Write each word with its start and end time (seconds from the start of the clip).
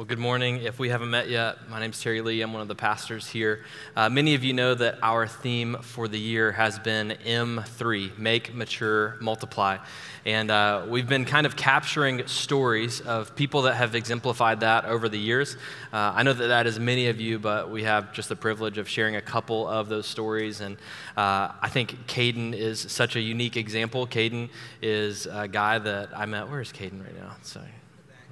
Well, 0.00 0.06
good 0.06 0.18
morning. 0.18 0.62
If 0.62 0.78
we 0.78 0.88
haven't 0.88 1.10
met 1.10 1.28
yet, 1.28 1.68
my 1.68 1.78
name 1.78 1.90
is 1.90 2.00
Terry 2.00 2.22
Lee. 2.22 2.40
I'm 2.40 2.54
one 2.54 2.62
of 2.62 2.68
the 2.68 2.74
pastors 2.74 3.28
here. 3.28 3.66
Uh, 3.94 4.08
many 4.08 4.34
of 4.34 4.42
you 4.42 4.54
know 4.54 4.74
that 4.74 4.98
our 5.02 5.26
theme 5.26 5.76
for 5.82 6.08
the 6.08 6.18
year 6.18 6.52
has 6.52 6.78
been 6.78 7.18
M3 7.26 8.16
Make, 8.16 8.54
Mature, 8.54 9.18
Multiply. 9.20 9.76
And 10.24 10.50
uh, 10.50 10.86
we've 10.88 11.06
been 11.06 11.26
kind 11.26 11.44
of 11.44 11.54
capturing 11.54 12.26
stories 12.28 13.02
of 13.02 13.36
people 13.36 13.60
that 13.62 13.74
have 13.74 13.94
exemplified 13.94 14.60
that 14.60 14.86
over 14.86 15.06
the 15.10 15.18
years. 15.18 15.58
Uh, 15.92 16.14
I 16.16 16.22
know 16.22 16.32
that 16.32 16.46
that 16.46 16.66
is 16.66 16.78
many 16.78 17.08
of 17.08 17.20
you, 17.20 17.38
but 17.38 17.70
we 17.70 17.82
have 17.82 18.14
just 18.14 18.30
the 18.30 18.36
privilege 18.36 18.78
of 18.78 18.88
sharing 18.88 19.16
a 19.16 19.20
couple 19.20 19.68
of 19.68 19.90
those 19.90 20.06
stories. 20.06 20.62
And 20.62 20.78
uh, 21.14 21.52
I 21.60 21.68
think 21.68 22.06
Caden 22.06 22.54
is 22.54 22.80
such 22.80 23.16
a 23.16 23.20
unique 23.20 23.58
example. 23.58 24.06
Caden 24.06 24.48
is 24.80 25.26
a 25.26 25.46
guy 25.46 25.78
that 25.78 26.16
I 26.16 26.24
met. 26.24 26.48
Where 26.48 26.62
is 26.62 26.72
Caden 26.72 27.04
right 27.04 27.14
now? 27.14 27.36
Sorry. 27.42 27.66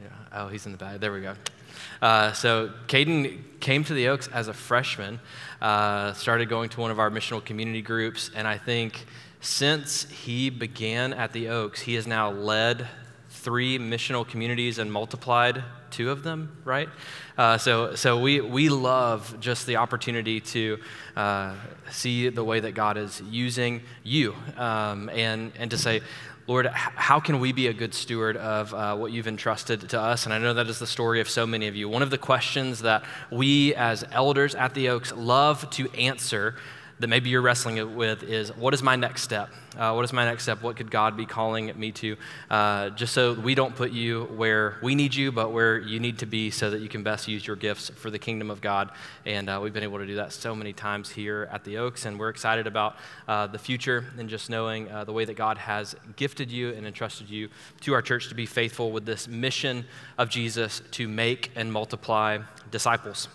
Yeah. 0.02 0.08
Oh, 0.32 0.48
he's 0.48 0.64
in 0.64 0.72
the 0.72 0.78
back. 0.78 1.00
There 1.00 1.12
we 1.12 1.20
go. 1.20 1.34
Uh, 2.00 2.32
so 2.32 2.70
Caden 2.86 3.38
came 3.60 3.84
to 3.84 3.94
the 3.94 4.08
Oaks 4.08 4.28
as 4.28 4.48
a 4.48 4.54
freshman, 4.54 5.20
uh, 5.60 6.12
started 6.12 6.48
going 6.48 6.68
to 6.70 6.80
one 6.80 6.90
of 6.90 6.98
our 6.98 7.10
missional 7.10 7.44
community 7.44 7.82
groups, 7.82 8.30
and 8.34 8.46
I 8.46 8.58
think 8.58 9.06
since 9.40 10.04
he 10.10 10.50
began 10.50 11.12
at 11.12 11.32
the 11.32 11.48
Oaks, 11.48 11.80
he 11.80 11.94
has 11.94 12.06
now 12.06 12.30
led 12.30 12.88
three 13.30 13.78
missional 13.78 14.26
communities 14.26 14.78
and 14.78 14.92
multiplied 14.92 15.62
two 15.90 16.10
of 16.10 16.22
them, 16.22 16.56
right? 16.64 16.88
Uh, 17.36 17.56
so, 17.56 17.94
so 17.94 18.18
we, 18.20 18.40
we 18.40 18.68
love 18.68 19.38
just 19.40 19.66
the 19.66 19.76
opportunity 19.76 20.40
to 20.40 20.78
uh, 21.16 21.54
see 21.90 22.28
the 22.28 22.44
way 22.44 22.60
that 22.60 22.72
God 22.72 22.96
is 22.96 23.22
using 23.22 23.82
you 24.02 24.34
um, 24.56 25.08
and, 25.10 25.52
and 25.56 25.70
to 25.70 25.78
say, 25.78 26.00
Lord, 26.48 26.66
how 26.68 27.20
can 27.20 27.40
we 27.40 27.52
be 27.52 27.66
a 27.66 27.74
good 27.74 27.92
steward 27.92 28.38
of 28.38 28.72
uh, 28.72 28.96
what 28.96 29.12
you've 29.12 29.28
entrusted 29.28 29.86
to 29.90 30.00
us? 30.00 30.24
And 30.24 30.32
I 30.32 30.38
know 30.38 30.54
that 30.54 30.68
is 30.68 30.78
the 30.78 30.86
story 30.86 31.20
of 31.20 31.28
so 31.28 31.46
many 31.46 31.68
of 31.68 31.76
you. 31.76 31.90
One 31.90 32.00
of 32.00 32.08
the 32.08 32.16
questions 32.16 32.80
that 32.80 33.04
we 33.30 33.74
as 33.74 34.02
elders 34.12 34.54
at 34.54 34.72
the 34.72 34.88
Oaks 34.88 35.12
love 35.12 35.68
to 35.72 35.90
answer 35.92 36.54
that 37.00 37.06
maybe 37.06 37.30
you're 37.30 37.42
wrestling 37.42 37.96
with 37.96 38.22
is 38.22 38.54
what 38.56 38.74
is 38.74 38.82
my 38.82 38.96
next 38.96 39.22
step? 39.22 39.50
Uh, 39.76 39.92
what 39.92 40.04
is 40.04 40.12
my 40.12 40.24
next 40.24 40.42
step? 40.42 40.62
What 40.62 40.76
could 40.76 40.90
God 40.90 41.16
be 41.16 41.24
calling 41.24 41.72
me 41.78 41.92
to? 41.92 42.16
Uh, 42.50 42.90
just 42.90 43.12
so 43.12 43.34
we 43.34 43.54
don't 43.54 43.76
put 43.76 43.92
you 43.92 44.24
where 44.36 44.78
we 44.82 44.94
need 44.94 45.14
you, 45.14 45.30
but 45.30 45.52
where 45.52 45.78
you 45.78 46.00
need 46.00 46.18
to 46.18 46.26
be 46.26 46.50
so 46.50 46.70
that 46.70 46.80
you 46.80 46.88
can 46.88 47.04
best 47.04 47.28
use 47.28 47.46
your 47.46 47.54
gifts 47.54 47.88
for 47.90 48.10
the 48.10 48.18
kingdom 48.18 48.50
of 48.50 48.60
God. 48.60 48.90
And 49.24 49.48
uh, 49.48 49.60
we've 49.62 49.72
been 49.72 49.84
able 49.84 49.98
to 49.98 50.06
do 50.06 50.16
that 50.16 50.32
so 50.32 50.54
many 50.54 50.72
times 50.72 51.10
here 51.10 51.48
at 51.52 51.62
the 51.64 51.78
Oaks, 51.78 52.06
and 52.06 52.18
we're 52.18 52.30
excited 52.30 52.66
about 52.66 52.96
uh, 53.28 53.46
the 53.46 53.58
future 53.58 54.06
and 54.18 54.28
just 54.28 54.50
knowing 54.50 54.90
uh, 54.90 55.04
the 55.04 55.12
way 55.12 55.24
that 55.24 55.34
God 55.34 55.58
has 55.58 55.94
gifted 56.16 56.50
you 56.50 56.70
and 56.72 56.86
entrusted 56.86 57.30
you 57.30 57.48
to 57.82 57.94
our 57.94 58.02
church 58.02 58.28
to 58.28 58.34
be 58.34 58.46
faithful 58.46 58.90
with 58.90 59.06
this 59.06 59.28
mission 59.28 59.84
of 60.16 60.28
Jesus 60.28 60.82
to 60.92 61.06
make 61.06 61.52
and 61.54 61.72
multiply 61.72 62.38
disciples. 62.70 63.28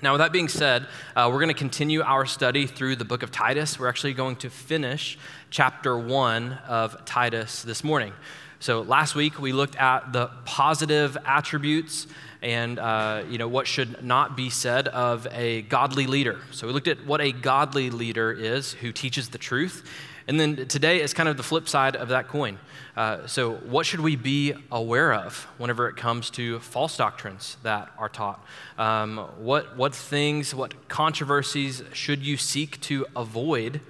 Now, 0.00 0.12
with 0.12 0.20
that 0.20 0.30
being 0.30 0.46
said, 0.46 0.86
uh, 1.16 1.28
we're 1.28 1.40
going 1.40 1.48
to 1.48 1.54
continue 1.54 2.02
our 2.02 2.24
study 2.24 2.68
through 2.68 2.94
the 2.94 3.04
book 3.04 3.24
of 3.24 3.32
Titus. 3.32 3.80
We're 3.80 3.88
actually 3.88 4.14
going 4.14 4.36
to 4.36 4.48
finish 4.48 5.18
chapter 5.50 5.98
one 5.98 6.52
of 6.68 7.04
Titus 7.04 7.62
this 7.64 7.82
morning. 7.82 8.12
So, 8.60 8.82
last 8.82 9.16
week 9.16 9.40
we 9.40 9.52
looked 9.52 9.74
at 9.74 10.12
the 10.12 10.30
positive 10.44 11.18
attributes 11.24 12.06
and 12.42 12.78
uh, 12.78 13.24
you 13.28 13.38
know 13.38 13.48
what 13.48 13.66
should 13.66 14.04
not 14.04 14.36
be 14.36 14.50
said 14.50 14.86
of 14.86 15.26
a 15.32 15.62
godly 15.62 16.06
leader. 16.06 16.38
So, 16.52 16.68
we 16.68 16.72
looked 16.72 16.86
at 16.86 17.04
what 17.04 17.20
a 17.20 17.32
godly 17.32 17.90
leader 17.90 18.30
is 18.30 18.74
who 18.74 18.92
teaches 18.92 19.30
the 19.30 19.38
truth. 19.38 19.84
And 20.28 20.38
then 20.38 20.68
today 20.68 21.00
is 21.00 21.14
kind 21.14 21.26
of 21.26 21.38
the 21.38 21.42
flip 21.42 21.70
side 21.70 21.96
of 21.96 22.08
that 22.08 22.28
coin. 22.28 22.58
Uh, 22.94 23.26
so, 23.26 23.54
what 23.54 23.86
should 23.86 24.00
we 24.00 24.14
be 24.14 24.52
aware 24.70 25.14
of 25.14 25.44
whenever 25.56 25.88
it 25.88 25.96
comes 25.96 26.28
to 26.30 26.60
false 26.60 26.98
doctrines 26.98 27.56
that 27.62 27.90
are 27.96 28.10
taught? 28.10 28.44
Um, 28.76 29.16
what, 29.38 29.74
what 29.78 29.94
things, 29.94 30.54
what 30.54 30.88
controversies 30.88 31.82
should 31.94 32.22
you 32.22 32.36
seek 32.36 32.78
to 32.82 33.06
avoid? 33.16 33.80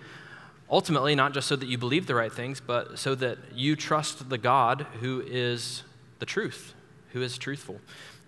Ultimately, 0.70 1.16
not 1.16 1.34
just 1.34 1.48
so 1.48 1.56
that 1.56 1.66
you 1.66 1.76
believe 1.76 2.06
the 2.06 2.14
right 2.14 2.32
things, 2.32 2.60
but 2.60 3.00
so 3.00 3.16
that 3.16 3.38
you 3.52 3.74
trust 3.74 4.28
the 4.30 4.38
God 4.38 4.86
who 5.00 5.24
is 5.26 5.82
the 6.20 6.26
truth, 6.26 6.72
who 7.14 7.20
is 7.20 7.36
truthful. 7.36 7.80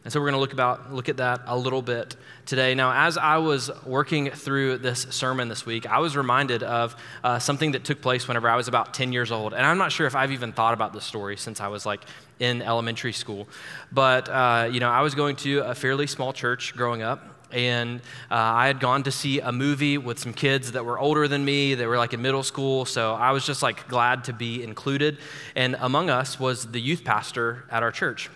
And 0.02 0.10
so 0.10 0.18
we're 0.18 0.30
going 0.30 0.34
to 0.34 0.40
look 0.40 0.54
about 0.54 0.94
look 0.94 1.10
at 1.10 1.18
that 1.18 1.42
a 1.46 1.56
little 1.56 1.82
bit 1.82 2.16
today. 2.46 2.74
Now, 2.74 3.06
as 3.06 3.18
I 3.18 3.36
was 3.36 3.70
working 3.84 4.30
through 4.30 4.78
this 4.78 5.06
sermon 5.10 5.48
this 5.48 5.66
week, 5.66 5.86
I 5.86 5.98
was 5.98 6.16
reminded 6.16 6.62
of 6.62 6.96
uh, 7.22 7.38
something 7.38 7.72
that 7.72 7.84
took 7.84 8.00
place 8.00 8.26
whenever 8.26 8.48
I 8.48 8.56
was 8.56 8.66
about 8.66 8.94
10 8.94 9.12
years 9.12 9.30
old, 9.30 9.52
and 9.52 9.64
I'm 9.64 9.76
not 9.76 9.92
sure 9.92 10.06
if 10.06 10.14
I've 10.14 10.32
even 10.32 10.52
thought 10.52 10.72
about 10.72 10.94
this 10.94 11.04
story 11.04 11.36
since 11.36 11.60
I 11.60 11.68
was 11.68 11.84
like 11.84 12.00
in 12.38 12.62
elementary 12.62 13.12
school. 13.12 13.46
But 13.92 14.30
uh, 14.30 14.70
you 14.72 14.80
know, 14.80 14.88
I 14.88 15.02
was 15.02 15.14
going 15.14 15.36
to 15.36 15.60
a 15.60 15.74
fairly 15.74 16.06
small 16.06 16.32
church 16.32 16.74
growing 16.74 17.02
up, 17.02 17.22
and 17.52 18.00
uh, 18.30 18.36
I 18.36 18.68
had 18.68 18.80
gone 18.80 19.02
to 19.02 19.10
see 19.10 19.40
a 19.40 19.52
movie 19.52 19.98
with 19.98 20.18
some 20.18 20.32
kids 20.32 20.72
that 20.72 20.86
were 20.86 20.98
older 20.98 21.28
than 21.28 21.44
me. 21.44 21.74
They 21.74 21.86
were 21.86 21.98
like 21.98 22.14
in 22.14 22.22
middle 22.22 22.42
school, 22.42 22.86
so 22.86 23.12
I 23.12 23.32
was 23.32 23.44
just 23.44 23.62
like 23.62 23.86
glad 23.86 24.24
to 24.24 24.32
be 24.32 24.62
included. 24.62 25.18
And 25.54 25.76
among 25.78 26.08
us 26.08 26.40
was 26.40 26.72
the 26.72 26.80
youth 26.80 27.04
pastor 27.04 27.64
at 27.70 27.82
our 27.82 27.92
church. 27.92 28.30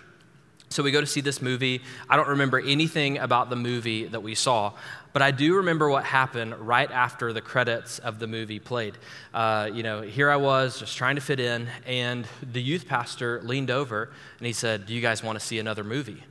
So 0.69 0.83
we 0.83 0.91
go 0.91 0.99
to 0.99 1.07
see 1.07 1.21
this 1.21 1.41
movie. 1.41 1.81
I 2.09 2.17
don't 2.17 2.27
remember 2.27 2.59
anything 2.59 3.17
about 3.17 3.49
the 3.49 3.55
movie 3.55 4.05
that 4.07 4.21
we 4.21 4.35
saw, 4.35 4.73
but 5.13 5.21
I 5.21 5.31
do 5.31 5.55
remember 5.55 5.89
what 5.89 6.03
happened 6.03 6.55
right 6.57 6.91
after 6.91 7.31
the 7.31 7.41
credits 7.41 7.99
of 7.99 8.19
the 8.19 8.27
movie 8.27 8.59
played. 8.59 8.97
Uh, 9.33 9.69
you 9.71 9.83
know, 9.83 10.01
here 10.01 10.29
I 10.29 10.35
was 10.35 10.79
just 10.79 10.97
trying 10.97 11.15
to 11.15 11.21
fit 11.21 11.39
in, 11.39 11.67
and 11.85 12.27
the 12.41 12.61
youth 12.61 12.87
pastor 12.87 13.41
leaned 13.43 13.71
over 13.71 14.09
and 14.39 14.47
he 14.47 14.53
said, 14.53 14.85
Do 14.87 14.93
you 14.93 15.01
guys 15.01 15.23
want 15.23 15.39
to 15.39 15.45
see 15.45 15.59
another 15.59 15.83
movie? 15.83 16.23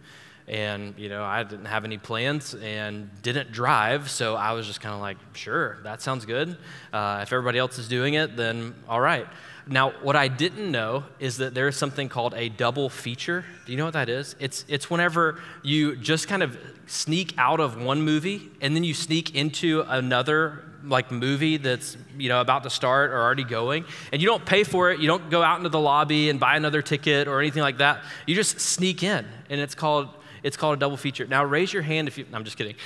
And, 0.47 0.93
you 0.99 1.09
know, 1.09 1.25
I 1.25 1.43
didn't 1.43 1.65
have 1.65 1.87
any 1.87 1.97
plans 1.97 2.55
and 2.55 3.09
didn't 3.23 3.51
drive, 3.51 4.11
so 4.11 4.35
I 4.35 4.53
was 4.53 4.67
just 4.67 4.83
kind 4.83 4.95
of 4.95 5.01
like, 5.01 5.17
Sure, 5.33 5.79
that 5.85 6.03
sounds 6.03 6.27
good. 6.27 6.59
Uh, 6.93 7.21
if 7.23 7.33
everybody 7.33 7.59
else 7.59 7.79
is 7.79 7.89
doing 7.89 8.15
it, 8.15 8.37
then 8.37 8.75
all 8.89 9.01
right. 9.01 9.27
Now, 9.67 9.93
what 10.03 10.15
I 10.15 10.29
didn't 10.29 10.71
know 10.71 11.05
is 11.19 11.39
that 11.39 11.55
there's 11.55 11.77
something 11.77 12.11
called 12.11 12.35
a 12.35 12.51
double 12.51 12.91
feature. 12.91 13.45
Do 13.65 13.73
you 13.73 13.79
know 13.79 13.87
what 13.87 13.95
that 13.95 14.11
is? 14.11 14.37
It's, 14.39 14.65
it's 14.69 14.91
whenever 14.91 15.41
you 15.63 15.97
just 15.97 16.29
kind 16.29 16.43
of 16.43 16.59
sneak 16.87 17.35
out 17.39 17.61
of 17.61 17.81
one 17.81 18.03
movie 18.03 18.51
and 18.61 18.77
then 18.77 18.85
you 18.85 18.93
sneak 18.93 19.35
into 19.35 19.83
another 19.89 20.65
like 20.85 21.11
movie 21.11 21.57
that's 21.57 21.97
you 22.19 22.29
know 22.29 22.43
about 22.43 22.63
to 22.63 22.69
start 22.69 23.11
or 23.11 23.23
already 23.23 23.43
going 23.43 23.87
and 24.13 24.21
you 24.21 24.29
don't 24.29 24.45
pay 24.45 24.65
for 24.65 24.91
it 24.91 25.01
you 25.01 25.07
don't 25.07 25.31
go 25.31 25.43
out 25.43 25.57
into 25.57 25.71
the 25.71 25.81
lobby 25.81 26.29
and 26.29 26.39
buy 26.39 26.57
another 26.57 26.83
ticket 26.83 27.27
or 27.27 27.41
anything 27.41 27.63
like 27.63 27.79
that 27.79 28.03
you 28.27 28.35
just 28.35 28.61
sneak 28.61 29.03
in 29.03 29.27
and 29.49 29.61
it's 29.63 29.75
called 29.75 30.11
it's 30.43 30.59
called 30.59 30.77
a 30.77 30.79
double 30.79 30.99
feature 30.99 31.27
now 31.27 31.43
raise 31.43 31.73
your 31.73 31.83
hand 31.83 32.07
if 32.07 32.19
you 32.19 32.27
i'm 32.35 32.45
just 32.45 32.59
kidding 32.59 32.77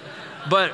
but 0.48 0.72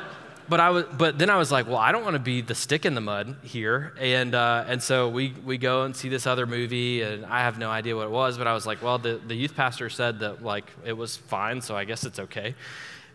but 0.48 0.60
I 0.60 0.70
was, 0.70 0.84
but 0.96 1.18
then 1.18 1.30
I 1.30 1.36
was 1.36 1.52
like, 1.52 1.66
well, 1.66 1.76
I 1.76 1.92
don't 1.92 2.04
want 2.04 2.14
to 2.14 2.20
be 2.20 2.40
the 2.40 2.54
stick 2.54 2.86
in 2.86 2.94
the 2.94 3.00
mud 3.00 3.36
here, 3.42 3.92
and 3.98 4.34
uh, 4.34 4.64
and 4.66 4.82
so 4.82 5.08
we 5.08 5.34
we 5.44 5.58
go 5.58 5.84
and 5.84 5.94
see 5.94 6.08
this 6.08 6.26
other 6.26 6.46
movie, 6.46 7.02
and 7.02 7.26
I 7.26 7.40
have 7.40 7.58
no 7.58 7.70
idea 7.70 7.96
what 7.96 8.04
it 8.06 8.10
was, 8.10 8.38
but 8.38 8.46
I 8.46 8.54
was 8.54 8.66
like, 8.66 8.82
well, 8.82 8.98
the 8.98 9.20
the 9.26 9.34
youth 9.34 9.54
pastor 9.54 9.90
said 9.90 10.20
that 10.20 10.42
like 10.42 10.64
it 10.84 10.94
was 10.94 11.16
fine, 11.16 11.60
so 11.60 11.76
I 11.76 11.84
guess 11.84 12.04
it's 12.04 12.18
okay. 12.18 12.54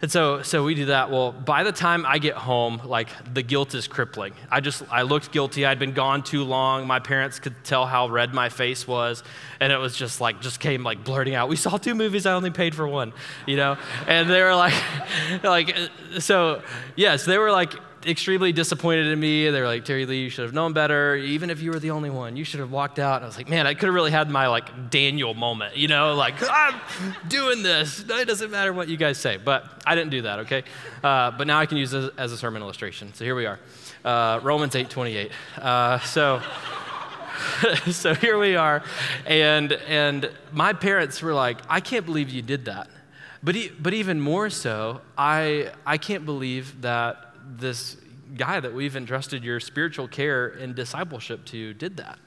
And 0.04 0.12
so, 0.12 0.42
so 0.42 0.66
we 0.66 0.76
do 0.76 0.88
that. 0.88 1.10
Well, 1.12 1.32
by 1.32 1.64
the 1.64 1.72
time 1.72 2.06
I 2.06 2.20
get 2.20 2.36
home, 2.36 2.82
like 2.84 3.08
the 3.34 3.42
guilt 3.42 3.74
is 3.74 3.88
crippling. 3.88 4.34
I 4.52 4.60
just, 4.60 4.84
I 4.92 5.04
looked 5.04 5.32
guilty. 5.32 5.66
I'd 5.66 5.80
been 5.80 5.94
gone 5.94 6.24
too 6.24 6.44
long. 6.44 6.86
My 6.86 7.00
parents 7.00 7.40
could 7.40 7.56
tell 7.64 7.86
how 7.86 8.10
red 8.10 8.34
my 8.34 8.50
face 8.50 8.86
was. 8.86 9.24
And 9.62 9.72
it 9.72 9.78
was 9.78 9.96
just 9.96 10.20
like, 10.20 10.42
just 10.42 10.60
came 10.60 10.84
like 10.84 11.06
blurting 11.06 11.36
out, 11.36 11.48
we 11.48 11.56
saw 11.56 11.78
two 11.78 11.96
movies. 11.96 12.26
I 12.26 12.34
only 12.34 12.52
paid 12.52 12.76
for 12.76 12.86
one, 12.86 13.14
you 13.46 13.56
know? 13.56 13.78
And 14.06 14.30
they 14.30 14.42
were 14.42 14.56
like, 14.56 14.74
like, 15.44 15.74
so 16.20 16.62
yes, 16.98 17.24
they 17.24 17.38
were 17.38 17.52
like, 17.52 17.74
extremely 18.06 18.52
disappointed 18.52 19.08
in 19.08 19.20
me. 19.20 19.50
They 19.50 19.60
were 19.60 19.68
like, 19.68 19.86
Terry 19.86 20.06
Lee, 20.06 20.22
you 20.22 20.30
should 20.30 20.44
have 20.44 20.54
known 20.54 20.74
better. 20.74 21.16
Even 21.16 21.50
if 21.50 21.62
you 21.62 21.72
were 21.72 21.80
the 21.80 21.92
only 21.92 22.10
one, 22.10 22.36
you 22.36 22.44
should 22.44 22.60
have 22.60 22.72
walked 22.72 23.00
out. 23.00 23.18
And 23.18 23.26
I 23.26 23.28
was 23.28 23.38
like, 23.38 23.50
man, 23.50 23.68
I 23.68 23.74
could 23.74 23.88
have 23.88 23.94
really 23.94 24.12
had 24.12 24.30
my 24.30 24.48
like 24.48 24.90
Daniel 24.90 25.34
moment, 25.34 25.78
you 25.78 25.88
know, 25.88 26.14
like 26.16 26.36
I'm 26.42 26.80
doing 27.28 27.64
this. 27.64 28.04
It 28.08 28.28
doesn't 28.28 28.52
matter 28.52 28.74
what 28.74 28.88
you 28.88 28.98
guys 28.98 29.18
say, 29.18 29.38
but 29.38 29.82
I 29.86 29.96
didn't 29.96 30.12
do 30.12 30.24
that. 30.24 30.40
Okay, 30.40 30.64
uh, 31.04 31.32
but 31.32 31.48
now 31.48 31.60
I 31.60 31.66
can 31.66 31.78
use 31.78 31.94
it 31.94 32.14
as 32.18 32.32
a 32.32 32.38
sermon 32.38 32.62
illustration. 32.62 33.14
So 33.14 33.26
here 33.26 33.36
we 33.36 33.46
are, 33.46 33.60
uh, 34.04 34.40
Romans 34.44 34.76
eight 34.76 34.90
twenty 34.90 35.16
eight. 35.16 35.32
Uh, 35.58 36.00
so. 36.00 36.42
so 37.92 38.14
here 38.14 38.38
we 38.38 38.56
are, 38.56 38.84
and 39.26 39.74
and 39.74 40.30
my 40.52 40.72
parents 40.72 41.22
were 41.22 41.34
like, 41.34 41.58
"I 41.68 41.80
can't 41.80 42.06
believe 42.06 42.30
you 42.30 42.44
did 42.44 42.66
that," 42.66 42.90
but 43.42 43.56
but 43.80 43.94
even 43.94 44.22
more 44.22 44.50
so, 44.50 45.02
I 45.18 45.72
I 45.86 45.98
can't 45.98 46.26
believe 46.26 46.82
that 46.82 47.33
this 47.46 47.98
guy 48.36 48.60
that 48.60 48.74
we've 48.74 48.96
entrusted 48.96 49.44
your 49.44 49.60
spiritual 49.60 50.08
care 50.08 50.48
and 50.48 50.76
discipleship 50.76 51.46
to 51.46 51.74
did 51.74 51.98
that. 51.98 52.20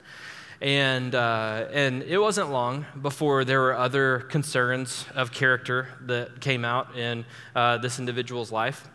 And, 0.60 1.14
uh, 1.14 1.66
and 1.70 2.02
it 2.02 2.18
wasn't 2.18 2.50
long 2.50 2.86
before 3.02 3.44
there 3.44 3.60
were 3.60 3.74
other 3.74 4.20
concerns 4.20 5.04
of 5.14 5.30
character 5.30 5.88
that 6.02 6.40
came 6.40 6.64
out 6.64 6.96
in 6.96 7.26
uh, 7.54 7.78
this 7.78 7.98
individual's 7.98 8.50
life. 8.50 8.88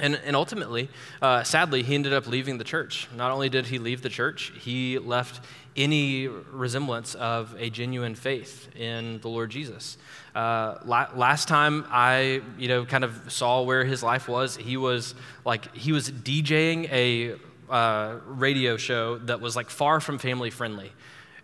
And, 0.00 0.14
and 0.24 0.36
ultimately, 0.36 0.88
uh, 1.20 1.42
sadly, 1.42 1.82
he 1.82 1.94
ended 1.94 2.12
up 2.12 2.28
leaving 2.28 2.58
the 2.58 2.64
church. 2.64 3.08
Not 3.16 3.32
only 3.32 3.48
did 3.48 3.66
he 3.66 3.78
leave 3.78 4.00
the 4.00 4.08
church, 4.08 4.52
he 4.60 4.98
left 4.98 5.40
any 5.78 6.26
resemblance 6.26 7.14
of 7.14 7.54
a 7.58 7.70
genuine 7.70 8.14
faith 8.14 8.68
in 8.76 9.20
the 9.20 9.28
Lord 9.28 9.50
Jesus. 9.50 9.96
Uh, 10.34 10.76
la- 10.84 11.08
last 11.14 11.48
time 11.48 11.84
I, 11.88 12.42
you 12.58 12.68
know, 12.68 12.84
kind 12.84 13.04
of 13.04 13.32
saw 13.32 13.62
where 13.62 13.84
his 13.84 14.02
life 14.02 14.28
was, 14.28 14.56
he 14.56 14.76
was 14.76 15.14
like 15.44 15.74
he 15.74 15.92
was 15.92 16.10
DJing 16.10 16.90
a 16.92 17.36
uh, 17.72 18.18
radio 18.26 18.76
show 18.76 19.18
that 19.18 19.40
was 19.40 19.56
like 19.56 19.70
far 19.70 20.00
from 20.00 20.18
family 20.18 20.50
friendly, 20.50 20.92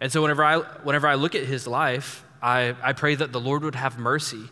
and 0.00 0.10
so 0.10 0.22
whenever 0.22 0.44
I 0.44 0.58
whenever 0.58 1.06
I 1.06 1.14
look 1.14 1.34
at 1.34 1.44
his 1.44 1.66
life, 1.66 2.24
I, 2.42 2.74
I 2.82 2.92
pray 2.92 3.14
that 3.14 3.32
the 3.32 3.40
Lord 3.40 3.62
would 3.62 3.74
have 3.74 3.98
mercy. 3.98 4.50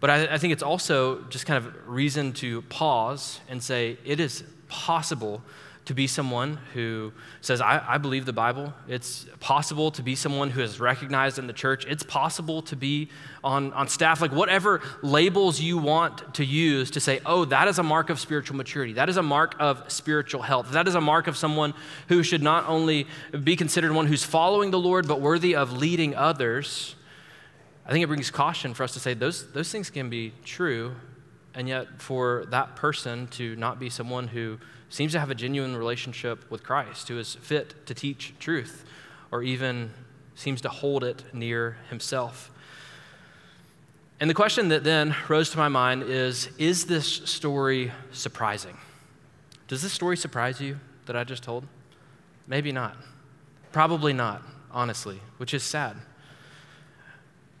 But 0.00 0.10
I, 0.10 0.34
I 0.34 0.38
think 0.38 0.52
it's 0.52 0.62
also 0.62 1.22
just 1.24 1.46
kind 1.46 1.64
of 1.64 1.88
reason 1.88 2.32
to 2.34 2.62
pause 2.62 3.40
and 3.48 3.62
say 3.62 3.98
it 4.04 4.20
is 4.20 4.44
possible 4.68 5.42
to 5.86 5.94
be 5.94 6.08
someone 6.08 6.58
who 6.74 7.12
says, 7.40 7.60
I, 7.60 7.80
I, 7.86 7.98
believe 7.98 8.26
the 8.26 8.32
Bible. 8.32 8.74
It's 8.88 9.24
possible 9.38 9.92
to 9.92 10.02
be 10.02 10.16
someone 10.16 10.50
who 10.50 10.60
is 10.60 10.80
recognized 10.80 11.38
in 11.38 11.46
the 11.46 11.52
church. 11.52 11.86
It's 11.86 12.02
possible 12.02 12.60
to 12.62 12.74
be 12.74 13.08
on, 13.44 13.72
on 13.72 13.86
staff, 13.86 14.20
like 14.20 14.32
whatever 14.32 14.80
labels 15.02 15.60
you 15.60 15.78
want 15.78 16.34
to 16.34 16.44
use 16.44 16.90
to 16.92 17.00
say, 17.00 17.20
oh, 17.24 17.44
that 17.46 17.68
is 17.68 17.78
a 17.78 17.84
mark 17.84 18.10
of 18.10 18.18
spiritual 18.18 18.56
maturity. 18.56 18.94
That 18.94 19.08
is 19.08 19.16
a 19.16 19.22
mark 19.22 19.54
of 19.60 19.84
spiritual 19.86 20.42
health. 20.42 20.72
That 20.72 20.88
is 20.88 20.96
a 20.96 21.00
mark 21.00 21.28
of 21.28 21.36
someone 21.36 21.72
who 22.08 22.24
should 22.24 22.42
not 22.42 22.68
only 22.68 23.06
be 23.44 23.54
considered 23.54 23.92
one 23.92 24.08
who's 24.08 24.24
following 24.24 24.72
the 24.72 24.80
Lord, 24.80 25.06
but 25.06 25.20
worthy 25.20 25.54
of 25.54 25.72
leading 25.72 26.16
others. 26.16 26.95
I 27.86 27.92
think 27.92 28.02
it 28.02 28.08
brings 28.08 28.30
caution 28.30 28.74
for 28.74 28.82
us 28.82 28.92
to 28.94 29.00
say 29.00 29.14
those, 29.14 29.52
those 29.52 29.70
things 29.70 29.90
can 29.90 30.10
be 30.10 30.32
true, 30.44 30.96
and 31.54 31.68
yet 31.68 32.02
for 32.02 32.44
that 32.50 32.74
person 32.74 33.28
to 33.28 33.54
not 33.56 33.78
be 33.78 33.88
someone 33.88 34.28
who 34.28 34.58
seems 34.90 35.12
to 35.12 35.20
have 35.20 35.30
a 35.30 35.34
genuine 35.34 35.76
relationship 35.76 36.50
with 36.50 36.64
Christ, 36.64 37.08
who 37.08 37.18
is 37.18 37.36
fit 37.36 37.86
to 37.86 37.94
teach 37.94 38.34
truth, 38.40 38.84
or 39.30 39.42
even 39.42 39.90
seems 40.34 40.60
to 40.62 40.68
hold 40.68 41.04
it 41.04 41.22
near 41.32 41.78
himself. 41.88 42.50
And 44.18 44.28
the 44.28 44.34
question 44.34 44.68
that 44.68 44.82
then 44.82 45.14
rose 45.28 45.50
to 45.50 45.58
my 45.58 45.68
mind 45.68 46.02
is 46.02 46.48
Is 46.58 46.86
this 46.86 47.06
story 47.06 47.92
surprising? 48.10 48.76
Does 49.68 49.82
this 49.82 49.92
story 49.92 50.16
surprise 50.16 50.60
you 50.60 50.80
that 51.06 51.16
I 51.16 51.22
just 51.22 51.42
told? 51.42 51.66
Maybe 52.48 52.72
not. 52.72 52.96
Probably 53.72 54.12
not, 54.12 54.42
honestly, 54.70 55.20
which 55.36 55.52
is 55.54 55.62
sad. 55.62 55.96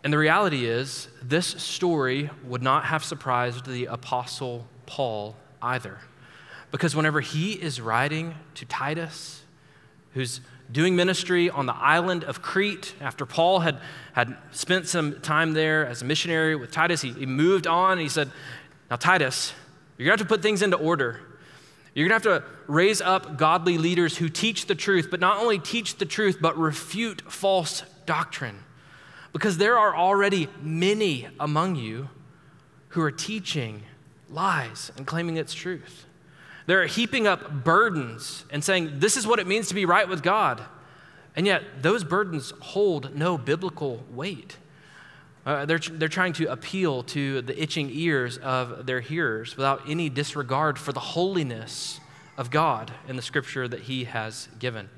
And 0.06 0.12
the 0.12 0.18
reality 0.18 0.66
is, 0.66 1.08
this 1.20 1.48
story 1.48 2.30
would 2.44 2.62
not 2.62 2.84
have 2.84 3.02
surprised 3.02 3.66
the 3.66 3.86
Apostle 3.86 4.68
Paul 4.86 5.34
either. 5.60 5.98
Because 6.70 6.94
whenever 6.94 7.20
he 7.20 7.54
is 7.54 7.80
writing 7.80 8.36
to 8.54 8.64
Titus, 8.66 9.42
who's 10.14 10.40
doing 10.70 10.94
ministry 10.94 11.50
on 11.50 11.66
the 11.66 11.74
island 11.74 12.22
of 12.22 12.40
Crete, 12.40 12.94
after 13.00 13.26
Paul 13.26 13.58
had, 13.58 13.80
had 14.12 14.36
spent 14.52 14.86
some 14.86 15.20
time 15.22 15.54
there 15.54 15.84
as 15.84 16.02
a 16.02 16.04
missionary 16.04 16.54
with 16.54 16.70
Titus, 16.70 17.02
he, 17.02 17.10
he 17.10 17.26
moved 17.26 17.66
on 17.66 17.94
and 17.94 18.00
he 18.00 18.08
said, 18.08 18.30
Now, 18.88 18.94
Titus, 18.94 19.54
you're 19.98 20.06
going 20.06 20.18
to 20.18 20.22
have 20.22 20.28
to 20.28 20.32
put 20.32 20.40
things 20.40 20.62
into 20.62 20.76
order. 20.76 21.18
You're 21.94 22.08
going 22.08 22.20
to 22.20 22.30
have 22.30 22.42
to 22.42 22.48
raise 22.68 23.00
up 23.00 23.38
godly 23.38 23.76
leaders 23.76 24.18
who 24.18 24.28
teach 24.28 24.66
the 24.66 24.76
truth, 24.76 25.08
but 25.10 25.18
not 25.18 25.38
only 25.38 25.58
teach 25.58 25.96
the 25.96 26.06
truth, 26.06 26.38
but 26.40 26.56
refute 26.56 27.22
false 27.22 27.82
doctrine. 28.06 28.60
Because 29.36 29.58
there 29.58 29.78
are 29.78 29.94
already 29.94 30.48
many 30.62 31.28
among 31.38 31.76
you 31.76 32.08
who 32.88 33.02
are 33.02 33.10
teaching 33.10 33.82
lies 34.30 34.90
and 34.96 35.06
claiming 35.06 35.36
it's 35.36 35.52
truth. 35.52 36.06
They're 36.64 36.86
heaping 36.86 37.26
up 37.26 37.62
burdens 37.62 38.46
and 38.48 38.64
saying, 38.64 38.98
This 38.98 39.14
is 39.14 39.26
what 39.26 39.38
it 39.38 39.46
means 39.46 39.68
to 39.68 39.74
be 39.74 39.84
right 39.84 40.08
with 40.08 40.22
God. 40.22 40.62
And 41.36 41.44
yet, 41.44 41.82
those 41.82 42.02
burdens 42.02 42.54
hold 42.60 43.14
no 43.14 43.36
biblical 43.36 44.02
weight. 44.10 44.56
Uh, 45.44 45.66
they're, 45.66 45.80
they're 45.80 46.08
trying 46.08 46.32
to 46.32 46.50
appeal 46.50 47.02
to 47.02 47.42
the 47.42 47.62
itching 47.62 47.90
ears 47.92 48.38
of 48.38 48.86
their 48.86 49.00
hearers 49.00 49.54
without 49.54 49.82
any 49.86 50.08
disregard 50.08 50.78
for 50.78 50.92
the 50.94 51.00
holiness 51.00 52.00
of 52.38 52.50
God 52.50 52.90
in 53.06 53.16
the 53.16 53.22
scripture 53.22 53.68
that 53.68 53.80
He 53.80 54.04
has 54.04 54.48
given. 54.58 54.88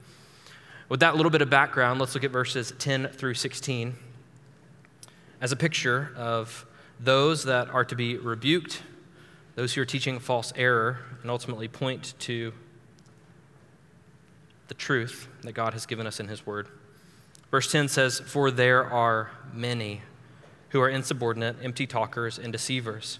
With 0.88 1.00
that 1.00 1.16
little 1.16 1.30
bit 1.30 1.42
of 1.42 1.50
background, 1.50 1.98
let's 1.98 2.14
look 2.14 2.22
at 2.22 2.30
verses 2.30 2.72
10 2.78 3.08
through 3.08 3.34
16 3.34 3.96
as 5.40 5.52
a 5.52 5.56
picture 5.56 6.12
of 6.16 6.66
those 7.00 7.44
that 7.44 7.68
are 7.68 7.84
to 7.84 7.94
be 7.94 8.16
rebuked 8.16 8.82
those 9.58 9.74
who 9.74 9.80
are 9.80 9.84
teaching 9.84 10.20
false 10.20 10.52
error 10.54 11.00
and 11.20 11.32
ultimately 11.32 11.66
point 11.66 12.14
to 12.20 12.52
the 14.68 14.74
truth 14.74 15.26
that 15.42 15.50
God 15.50 15.72
has 15.72 15.84
given 15.84 16.06
us 16.06 16.20
in 16.20 16.28
His 16.28 16.46
Word. 16.46 16.68
Verse 17.50 17.72
10 17.72 17.88
says, 17.88 18.20
For 18.20 18.52
there 18.52 18.88
are 18.88 19.32
many 19.52 20.02
who 20.68 20.80
are 20.80 20.88
insubordinate, 20.88 21.56
empty 21.60 21.88
talkers, 21.88 22.38
and 22.38 22.52
deceivers, 22.52 23.18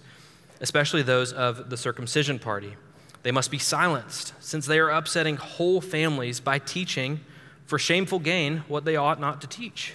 especially 0.61 1.03
those 1.03 1.33
of 1.33 1.71
the 1.71 1.77
circumcision 1.77 2.39
party. 2.39 2.77
They 3.25 3.33
must 3.33 3.51
be 3.51 3.59
silenced, 3.59 4.33
since 4.39 4.65
they 4.65 4.79
are 4.79 4.91
upsetting 4.91 5.39
whole 5.39 5.81
families 5.81 6.39
by 6.39 6.61
teaching 6.61 7.19
for 7.67 7.81
shameful 7.81 8.21
gain 8.21 8.59
what 8.69 8.85
they 8.85 8.95
ought 8.95 9.19
not 9.19 9.41
to 9.41 9.49
teach. 9.49 9.95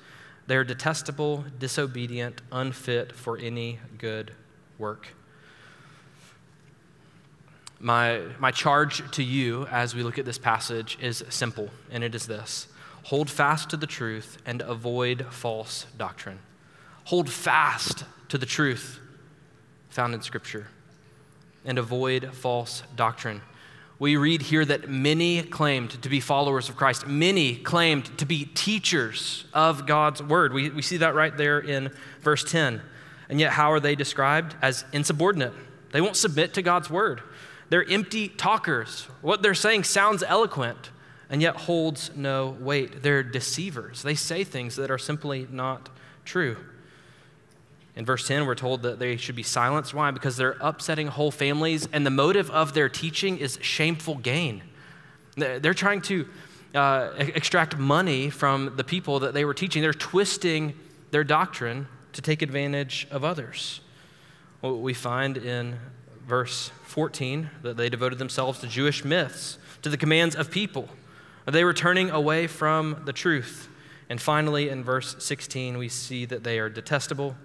They 0.51 0.57
are 0.57 0.65
detestable, 0.65 1.45
disobedient, 1.59 2.41
unfit 2.51 3.13
for 3.13 3.37
any 3.37 3.79
good 3.97 4.33
work. 4.77 5.07
My, 7.79 8.23
my 8.37 8.51
charge 8.51 9.09
to 9.11 9.23
you 9.23 9.65
as 9.67 9.95
we 9.95 10.03
look 10.03 10.19
at 10.19 10.25
this 10.25 10.37
passage 10.37 10.97
is 10.99 11.23
simple, 11.29 11.69
and 11.89 12.03
it 12.03 12.13
is 12.13 12.27
this 12.27 12.67
hold 13.03 13.29
fast 13.29 13.69
to 13.69 13.77
the 13.77 13.87
truth 13.87 14.39
and 14.45 14.61
avoid 14.63 15.25
false 15.29 15.85
doctrine. 15.97 16.39
Hold 17.05 17.29
fast 17.29 18.03
to 18.27 18.37
the 18.37 18.45
truth 18.45 18.99
found 19.87 20.13
in 20.13 20.21
Scripture 20.21 20.67
and 21.63 21.77
avoid 21.77 22.33
false 22.33 22.83
doctrine 22.97 23.41
we 24.01 24.15
read 24.15 24.41
here 24.41 24.65
that 24.65 24.89
many 24.89 25.43
claimed 25.43 25.91
to 26.01 26.09
be 26.09 26.19
followers 26.19 26.69
of 26.69 26.75
Christ. 26.75 27.05
Many 27.05 27.55
claimed 27.55 28.17
to 28.17 28.25
be 28.25 28.45
teachers 28.45 29.45
of 29.53 29.85
God's 29.85 30.23
word. 30.23 30.53
We, 30.53 30.71
we 30.71 30.81
see 30.81 30.97
that 30.97 31.13
right 31.13 31.37
there 31.37 31.59
in 31.59 31.91
verse 32.21 32.43
10. 32.43 32.81
And 33.29 33.39
yet, 33.39 33.51
how 33.51 33.71
are 33.71 33.79
they 33.79 33.93
described? 33.93 34.55
As 34.59 34.85
insubordinate. 34.91 35.53
They 35.91 36.01
won't 36.01 36.15
submit 36.15 36.55
to 36.55 36.63
God's 36.63 36.89
word. 36.89 37.21
They're 37.69 37.87
empty 37.87 38.27
talkers. 38.27 39.03
What 39.21 39.43
they're 39.43 39.53
saying 39.53 39.83
sounds 39.83 40.23
eloquent 40.23 40.89
and 41.29 41.39
yet 41.39 41.55
holds 41.55 42.09
no 42.15 42.57
weight. 42.59 43.03
They're 43.03 43.21
deceivers. 43.21 44.01
They 44.01 44.15
say 44.15 44.43
things 44.43 44.77
that 44.77 44.89
are 44.89 44.97
simply 44.97 45.47
not 45.51 45.89
true. 46.25 46.57
In 48.01 48.05
verse 48.05 48.27
10, 48.27 48.47
we're 48.47 48.55
told 48.55 48.81
that 48.81 48.97
they 48.97 49.15
should 49.15 49.35
be 49.35 49.43
silenced. 49.43 49.93
Why? 49.93 50.09
Because 50.09 50.35
they're 50.35 50.57
upsetting 50.59 51.05
whole 51.05 51.29
families, 51.29 51.87
and 51.93 52.03
the 52.03 52.09
motive 52.09 52.49
of 52.49 52.73
their 52.73 52.89
teaching 52.89 53.37
is 53.37 53.59
shameful 53.61 54.15
gain. 54.15 54.63
They're 55.35 55.75
trying 55.75 56.01
to 56.01 56.27
uh, 56.73 57.11
extract 57.19 57.77
money 57.77 58.31
from 58.31 58.75
the 58.75 58.83
people 58.83 59.19
that 59.19 59.35
they 59.35 59.45
were 59.45 59.53
teaching. 59.53 59.83
They're 59.83 59.93
twisting 59.93 60.73
their 61.11 61.23
doctrine 61.23 61.87
to 62.13 62.23
take 62.23 62.41
advantage 62.41 63.05
of 63.11 63.23
others. 63.23 63.81
What 64.61 64.79
we 64.79 64.95
find 64.95 65.37
in 65.37 65.77
verse 66.27 66.71
14 66.85 67.51
that 67.61 67.77
they 67.77 67.87
devoted 67.87 68.17
themselves 68.17 68.57
to 68.61 68.67
Jewish 68.67 69.05
myths, 69.05 69.59
to 69.83 69.89
the 69.89 69.97
commands 69.97 70.35
of 70.35 70.49
people. 70.49 70.89
They 71.45 71.63
were 71.63 71.75
turning 71.75 72.09
away 72.09 72.47
from 72.47 73.03
the 73.05 73.13
truth. 73.13 73.69
And 74.09 74.19
finally, 74.19 74.69
in 74.69 74.83
verse 74.83 75.23
16, 75.23 75.77
we 75.77 75.87
see 75.87 76.25
that 76.25 76.43
they 76.43 76.57
are 76.57 76.67
detestable 76.67 77.35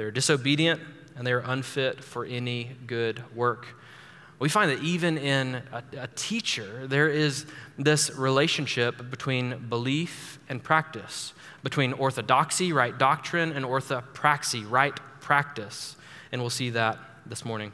they're 0.00 0.10
disobedient 0.10 0.80
and 1.14 1.26
they're 1.26 1.40
unfit 1.40 2.02
for 2.02 2.24
any 2.24 2.70
good 2.86 3.22
work. 3.34 3.66
We 4.38 4.48
find 4.48 4.70
that 4.70 4.82
even 4.82 5.18
in 5.18 5.56
a, 5.70 5.82
a, 5.98 6.06
teacher, 6.16 6.86
there 6.86 7.10
is 7.10 7.44
this 7.78 8.10
relationship 8.16 9.10
between 9.10 9.68
belief 9.68 10.38
and 10.48 10.62
practice, 10.64 11.34
between 11.62 11.92
orthodoxy, 11.92 12.72
right 12.72 12.98
doctrine, 12.98 13.52
and 13.52 13.62
orthopraxy, 13.62 14.64
right 14.70 14.98
practice. 15.20 15.96
And 16.32 16.40
we'll 16.40 16.48
see 16.48 16.70
that 16.70 16.98
this 17.26 17.44
morning. 17.44 17.70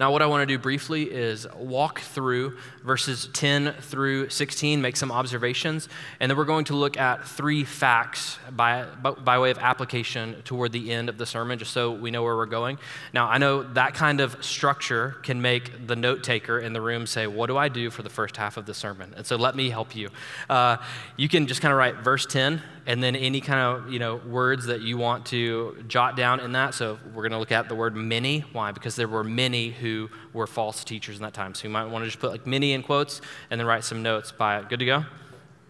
Now, 0.00 0.10
what 0.10 0.22
I 0.22 0.26
want 0.26 0.40
to 0.40 0.46
do 0.46 0.58
briefly 0.58 1.02
is 1.10 1.46
walk 1.54 2.00
through 2.00 2.56
verses 2.82 3.28
10 3.34 3.74
through 3.82 4.30
16, 4.30 4.80
make 4.80 4.96
some 4.96 5.12
observations, 5.12 5.90
and 6.20 6.30
then 6.30 6.38
we're 6.38 6.46
going 6.46 6.64
to 6.64 6.74
look 6.74 6.96
at 6.96 7.28
three 7.28 7.64
facts 7.64 8.38
by, 8.50 8.86
by 9.02 9.38
way 9.38 9.50
of 9.50 9.58
application 9.58 10.40
toward 10.46 10.72
the 10.72 10.90
end 10.90 11.10
of 11.10 11.18
the 11.18 11.26
sermon, 11.26 11.58
just 11.58 11.74
so 11.74 11.90
we 11.90 12.10
know 12.10 12.22
where 12.22 12.34
we're 12.34 12.46
going. 12.46 12.78
Now, 13.12 13.28
I 13.28 13.36
know 13.36 13.62
that 13.74 13.92
kind 13.92 14.22
of 14.22 14.42
structure 14.42 15.16
can 15.22 15.42
make 15.42 15.86
the 15.86 15.96
note 15.96 16.24
taker 16.24 16.58
in 16.58 16.72
the 16.72 16.80
room 16.80 17.06
say, 17.06 17.26
What 17.26 17.48
do 17.48 17.58
I 17.58 17.68
do 17.68 17.90
for 17.90 18.02
the 18.02 18.08
first 18.08 18.38
half 18.38 18.56
of 18.56 18.64
the 18.64 18.72
sermon? 18.72 19.12
And 19.18 19.26
so 19.26 19.36
let 19.36 19.54
me 19.54 19.68
help 19.68 19.94
you. 19.94 20.08
Uh, 20.48 20.78
you 21.18 21.28
can 21.28 21.46
just 21.46 21.60
kind 21.60 21.72
of 21.72 21.78
write 21.78 21.96
verse 21.96 22.24
10 22.24 22.62
and 22.86 23.02
then 23.02 23.14
any 23.14 23.40
kind 23.40 23.60
of 23.60 23.92
you 23.92 23.98
know 23.98 24.16
words 24.16 24.66
that 24.66 24.80
you 24.80 24.96
want 24.96 25.26
to 25.26 25.76
jot 25.86 26.16
down 26.16 26.40
in 26.40 26.52
that 26.52 26.74
so 26.74 26.98
we're 27.14 27.22
going 27.22 27.32
to 27.32 27.38
look 27.38 27.52
at 27.52 27.68
the 27.68 27.74
word 27.74 27.94
many 27.94 28.40
why 28.52 28.72
because 28.72 28.96
there 28.96 29.06
were 29.06 29.22
many 29.22 29.68
who 29.70 29.89
were 30.32 30.46
false 30.46 30.84
teachers 30.84 31.16
in 31.16 31.22
that 31.22 31.34
time. 31.34 31.54
So 31.54 31.68
you 31.68 31.70
might 31.70 31.86
want 31.86 32.02
to 32.02 32.08
just 32.08 32.20
put 32.20 32.30
like 32.30 32.46
many 32.46 32.72
in 32.72 32.82
quotes 32.82 33.20
and 33.50 33.58
then 33.58 33.66
write 33.66 33.84
some 33.84 34.02
notes 34.02 34.32
by 34.32 34.58
it. 34.58 34.68
Good 34.68 34.78
to 34.80 34.86
go? 34.86 35.04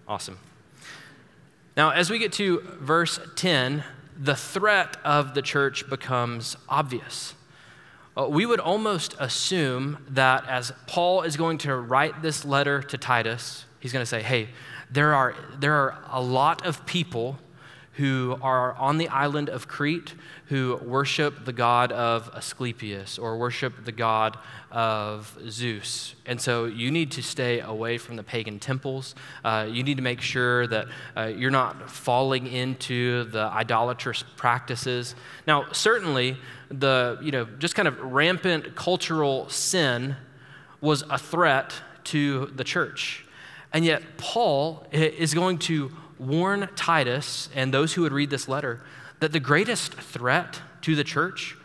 Awesome. 0.06 0.38
Now 1.76 1.90
as 1.90 2.10
we 2.10 2.18
get 2.18 2.32
to 2.34 2.60
verse 2.80 3.18
10 3.36 3.84
the 4.16 4.36
threat 4.36 4.98
of 5.02 5.34
the 5.34 5.40
church 5.40 5.88
becomes 5.88 6.56
obvious. 6.68 7.34
Uh, 8.16 8.26
we 8.28 8.44
would 8.44 8.60
almost 8.60 9.14
assume 9.18 10.04
that 10.08 10.46
as 10.46 10.72
paul 10.86 11.22
is 11.22 11.36
going 11.36 11.56
to 11.56 11.74
write 11.74 12.20
this 12.22 12.44
letter 12.44 12.82
to 12.82 12.98
titus 12.98 13.64
he's 13.78 13.92
going 13.92 14.02
to 14.02 14.06
say 14.06 14.20
hey 14.20 14.48
there 14.90 15.14
are, 15.14 15.34
there 15.58 15.74
are 15.74 15.98
a 16.10 16.20
lot 16.20 16.66
of 16.66 16.84
people 16.84 17.38
who 17.94 18.36
are 18.42 18.74
on 18.74 18.98
the 18.98 19.08
island 19.08 19.48
of 19.48 19.68
Crete 19.68 20.14
who 20.50 20.74
worship 20.82 21.44
the 21.44 21.52
god 21.52 21.92
of 21.92 22.28
Asclepius 22.34 23.20
or 23.20 23.38
worship 23.38 23.84
the 23.84 23.92
god 23.92 24.36
of 24.72 25.38
Zeus. 25.48 26.16
And 26.26 26.40
so 26.40 26.64
you 26.64 26.90
need 26.90 27.12
to 27.12 27.22
stay 27.22 27.60
away 27.60 27.98
from 27.98 28.16
the 28.16 28.24
pagan 28.24 28.58
temples. 28.58 29.14
Uh, 29.44 29.68
you 29.70 29.84
need 29.84 29.96
to 29.98 30.02
make 30.02 30.20
sure 30.20 30.66
that 30.66 30.88
uh, 31.16 31.26
you're 31.26 31.52
not 31.52 31.88
falling 31.88 32.48
into 32.48 33.24
the 33.30 33.44
idolatrous 33.44 34.24
practices. 34.36 35.14
Now, 35.46 35.70
certainly, 35.70 36.36
the, 36.68 37.20
you 37.22 37.30
know, 37.30 37.44
just 37.60 37.76
kind 37.76 37.86
of 37.86 38.00
rampant 38.00 38.74
cultural 38.74 39.48
sin 39.48 40.16
was 40.80 41.04
a 41.10 41.18
threat 41.18 41.74
to 42.06 42.46
the 42.46 42.64
church. 42.64 43.24
And 43.72 43.84
yet, 43.84 44.02
Paul 44.18 44.84
is 44.90 45.32
going 45.32 45.58
to 45.58 45.92
warn 46.18 46.68
Titus 46.74 47.48
and 47.54 47.72
those 47.72 47.92
who 47.92 48.02
would 48.02 48.12
read 48.12 48.30
this 48.30 48.48
letter 48.48 48.80
that 49.20 49.32
the 49.32 49.40
greatest 49.40 49.94
threat 49.94 50.60
to 50.82 50.96
the 50.96 51.04
church 51.04 51.56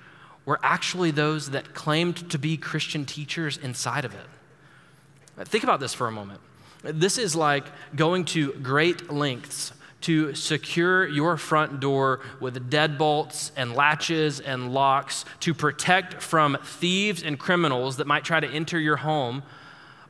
were 0.46 0.60
actually 0.62 1.12
those 1.12 1.50
that 1.52 1.74
claimed 1.74 2.30
to 2.30 2.38
be 2.38 2.56
Christian 2.58 3.06
teachers 3.06 3.58
inside 3.58 4.06
of 4.06 4.14
it. 4.14 5.48
Think 5.48 5.64
about 5.64 5.80
this 5.80 5.94
for 5.94 6.08
a 6.08 6.12
moment. 6.12 6.40
This 6.84 7.18
is 7.18 7.36
like 7.36 7.66
going 7.96 8.26
to 8.26 8.54
great 8.54 9.12
lengths 9.12 9.74
to 10.02 10.36
secure 10.36 11.08
your 11.08 11.36
front 11.36 11.80
door 11.80 12.22
with 12.40 12.70
deadbolts 12.70 13.50
and 13.58 13.74
latches 13.74 14.40
and 14.40 14.72
locks 14.72 15.26
to 15.40 15.54
protect 15.54 16.22
from 16.22 16.58
thieves 16.64 17.24
and 17.24 17.40
criminals 17.40 17.98
that 17.98 18.06
might 18.06 18.24
try 18.24 18.40
to 18.40 18.48
enter 18.48 18.80
your 18.80 18.98
home 18.98 19.42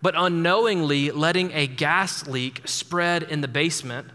but 0.02 0.14
unknowingly 0.16 1.10
letting 1.10 1.52
a 1.54 1.66
gas 1.66 2.28
leak 2.28 2.62
spread 2.66 3.24
in 3.24 3.42
the 3.42 3.48
basement 3.48 4.08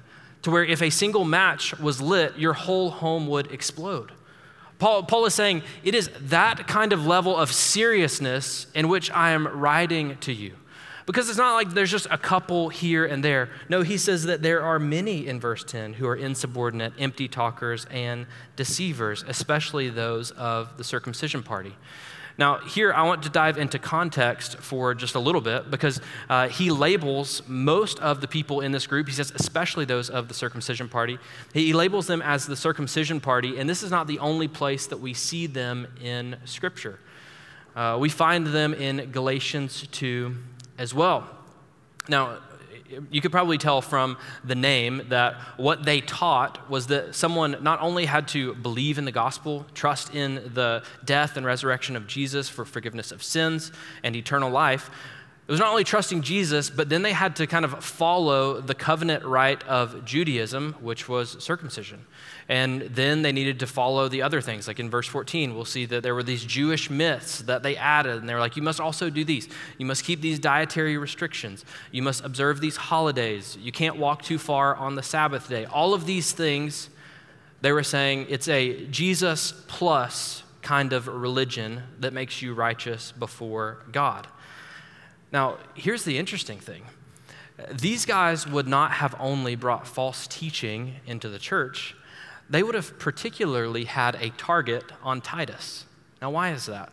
to 0.42 0.50
where 0.50 0.64
if 0.64 0.82
a 0.82 0.90
single 0.90 1.24
match 1.24 1.78
was 1.78 2.00
lit, 2.00 2.38
your 2.38 2.52
whole 2.52 2.90
home 2.90 3.26
would 3.28 3.50
explode. 3.52 4.12
Paul, 4.78 5.02
Paul 5.02 5.26
is 5.26 5.34
saying 5.34 5.62
it 5.84 5.94
is 5.94 6.10
that 6.20 6.66
kind 6.66 6.92
of 6.92 7.06
level 7.06 7.36
of 7.36 7.52
seriousness 7.52 8.66
in 8.74 8.88
which 8.88 9.10
I 9.10 9.32
am 9.32 9.46
writing 9.46 10.16
to 10.18 10.32
you. 10.32 10.54
Because 11.06 11.28
it's 11.28 11.38
not 11.38 11.54
like 11.54 11.70
there's 11.70 11.90
just 11.90 12.06
a 12.10 12.16
couple 12.16 12.68
here 12.68 13.04
and 13.04 13.24
there. 13.24 13.50
No, 13.68 13.82
he 13.82 13.98
says 13.98 14.24
that 14.24 14.42
there 14.42 14.62
are 14.62 14.78
many 14.78 15.26
in 15.26 15.40
verse 15.40 15.64
10 15.64 15.94
who 15.94 16.06
are 16.06 16.14
insubordinate, 16.14 16.92
empty 16.98 17.26
talkers, 17.26 17.84
and 17.90 18.26
deceivers, 18.54 19.24
especially 19.26 19.88
those 19.88 20.30
of 20.32 20.76
the 20.76 20.84
circumcision 20.84 21.42
party. 21.42 21.74
Now, 22.40 22.56
here 22.56 22.90
I 22.90 23.02
want 23.02 23.22
to 23.24 23.28
dive 23.28 23.58
into 23.58 23.78
context 23.78 24.56
for 24.56 24.94
just 24.94 25.14
a 25.14 25.18
little 25.18 25.42
bit 25.42 25.70
because 25.70 26.00
uh, 26.30 26.48
he 26.48 26.70
labels 26.70 27.42
most 27.46 27.98
of 28.00 28.22
the 28.22 28.26
people 28.26 28.62
in 28.62 28.72
this 28.72 28.86
group, 28.86 29.08
he 29.08 29.12
says, 29.12 29.30
especially 29.34 29.84
those 29.84 30.08
of 30.08 30.28
the 30.28 30.32
circumcision 30.32 30.88
party, 30.88 31.18
he 31.52 31.74
labels 31.74 32.06
them 32.06 32.22
as 32.22 32.46
the 32.46 32.56
circumcision 32.56 33.20
party, 33.20 33.58
and 33.58 33.68
this 33.68 33.82
is 33.82 33.90
not 33.90 34.06
the 34.06 34.18
only 34.20 34.48
place 34.48 34.86
that 34.86 35.00
we 35.00 35.12
see 35.12 35.46
them 35.46 35.86
in 36.02 36.38
Scripture. 36.46 36.98
Uh, 37.76 37.98
we 38.00 38.08
find 38.08 38.46
them 38.46 38.72
in 38.72 39.10
Galatians 39.10 39.86
2 39.92 40.34
as 40.78 40.94
well. 40.94 41.28
Now, 42.08 42.38
you 43.10 43.20
could 43.20 43.32
probably 43.32 43.58
tell 43.58 43.80
from 43.80 44.16
the 44.44 44.54
name 44.54 45.02
that 45.08 45.34
what 45.56 45.84
they 45.84 46.00
taught 46.00 46.68
was 46.70 46.88
that 46.88 47.14
someone 47.14 47.56
not 47.62 47.80
only 47.80 48.06
had 48.06 48.28
to 48.28 48.54
believe 48.54 48.98
in 48.98 49.04
the 49.04 49.12
gospel, 49.12 49.66
trust 49.74 50.14
in 50.14 50.50
the 50.54 50.82
death 51.04 51.36
and 51.36 51.46
resurrection 51.46 51.96
of 51.96 52.06
Jesus 52.06 52.48
for 52.48 52.64
forgiveness 52.64 53.12
of 53.12 53.22
sins 53.22 53.72
and 54.02 54.16
eternal 54.16 54.50
life, 54.50 54.90
it 55.50 55.52
was 55.52 55.58
not 55.58 55.70
only 55.70 55.82
trusting 55.82 56.22
Jesus, 56.22 56.70
but 56.70 56.88
then 56.88 57.02
they 57.02 57.12
had 57.12 57.34
to 57.36 57.46
kind 57.48 57.64
of 57.64 57.84
follow 57.84 58.60
the 58.60 58.74
covenant 58.74 59.24
rite 59.24 59.64
of 59.64 60.04
Judaism, 60.04 60.74
which 60.80 61.08
was 61.08 61.42
circumcision. 61.42 62.06
And 62.50 62.82
then 62.82 63.22
they 63.22 63.30
needed 63.30 63.60
to 63.60 63.66
follow 63.68 64.08
the 64.08 64.22
other 64.22 64.40
things. 64.40 64.66
Like 64.66 64.80
in 64.80 64.90
verse 64.90 65.06
14, 65.06 65.54
we'll 65.54 65.64
see 65.64 65.86
that 65.86 66.02
there 66.02 66.16
were 66.16 66.24
these 66.24 66.44
Jewish 66.44 66.90
myths 66.90 67.42
that 67.42 67.62
they 67.62 67.76
added. 67.76 68.16
And 68.16 68.28
they 68.28 68.34
were 68.34 68.40
like, 68.40 68.56
you 68.56 68.62
must 68.62 68.80
also 68.80 69.08
do 69.08 69.24
these. 69.24 69.48
You 69.78 69.86
must 69.86 70.02
keep 70.02 70.20
these 70.20 70.40
dietary 70.40 70.98
restrictions. 70.98 71.64
You 71.92 72.02
must 72.02 72.24
observe 72.24 72.60
these 72.60 72.74
holidays. 72.74 73.56
You 73.60 73.70
can't 73.70 73.98
walk 73.98 74.22
too 74.22 74.36
far 74.36 74.74
on 74.74 74.96
the 74.96 75.02
Sabbath 75.02 75.48
day. 75.48 75.64
All 75.66 75.94
of 75.94 76.06
these 76.06 76.32
things, 76.32 76.90
they 77.60 77.70
were 77.70 77.84
saying 77.84 78.26
it's 78.28 78.48
a 78.48 78.84
Jesus 78.86 79.52
plus 79.68 80.42
kind 80.60 80.92
of 80.92 81.06
religion 81.06 81.84
that 82.00 82.12
makes 82.12 82.42
you 82.42 82.52
righteous 82.52 83.12
before 83.12 83.84
God. 83.92 84.26
Now, 85.30 85.58
here's 85.74 86.02
the 86.02 86.18
interesting 86.18 86.58
thing 86.58 86.82
these 87.70 88.06
guys 88.06 88.44
would 88.44 88.66
not 88.66 88.90
have 88.92 89.14
only 89.20 89.54
brought 89.54 89.86
false 89.86 90.26
teaching 90.26 90.96
into 91.06 91.28
the 91.28 91.38
church, 91.38 91.94
they 92.50 92.64
would 92.64 92.74
have 92.74 92.98
particularly 92.98 93.84
had 93.84 94.16
a 94.16 94.30
target 94.30 94.84
on 95.02 95.20
Titus. 95.20 95.86
Now, 96.20 96.30
why 96.30 96.50
is 96.50 96.66
that? 96.66 96.92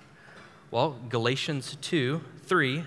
Well, 0.69 0.99
Galatians 1.09 1.77
2 1.81 2.21
3, 2.45 2.83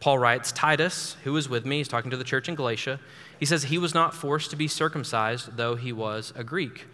Paul 0.00 0.18
writes, 0.18 0.52
Titus, 0.52 1.16
who 1.24 1.32
was 1.32 1.48
with 1.48 1.66
me, 1.66 1.78
he's 1.78 1.88
talking 1.88 2.10
to 2.10 2.16
the 2.16 2.24
church 2.24 2.48
in 2.48 2.54
Galatia, 2.54 3.00
he 3.38 3.44
says 3.44 3.64
he 3.64 3.76
was 3.76 3.92
not 3.92 4.14
forced 4.14 4.50
to 4.50 4.56
be 4.56 4.68
circumcised, 4.68 5.56
though 5.56 5.74
he 5.74 5.92
was 5.92 6.32
a 6.36 6.44
Greek. 6.44 6.86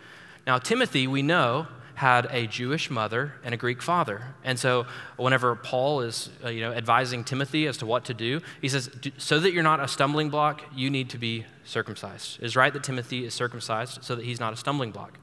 Now, 0.46 0.58
Timothy, 0.58 1.06
we 1.06 1.22
know, 1.22 1.68
had 1.94 2.26
a 2.30 2.46
Jewish 2.46 2.90
mother 2.90 3.34
and 3.44 3.54
a 3.54 3.56
Greek 3.56 3.80
father. 3.80 4.34
And 4.42 4.58
so 4.58 4.86
whenever 5.16 5.54
Paul 5.54 6.00
is 6.00 6.28
uh, 6.44 6.48
you 6.48 6.60
know, 6.60 6.72
advising 6.72 7.24
Timothy 7.24 7.66
as 7.66 7.76
to 7.78 7.86
what 7.86 8.04
to 8.06 8.14
do, 8.14 8.40
he 8.60 8.68
says, 8.68 8.90
so 9.16 9.38
that 9.38 9.52
you're 9.52 9.62
not 9.62 9.80
a 9.80 9.88
stumbling 9.88 10.30
block, 10.30 10.62
you 10.74 10.90
need 10.90 11.10
to 11.10 11.18
be 11.18 11.46
circumcised. 11.64 12.38
It 12.40 12.46
is 12.46 12.56
right 12.56 12.72
that 12.72 12.82
Timothy 12.82 13.24
is 13.24 13.34
circumcised 13.34 14.02
so 14.02 14.14
that 14.16 14.24
he's 14.24 14.40
not 14.40 14.52
a 14.52 14.56
stumbling 14.56 14.90
block. 14.90 15.18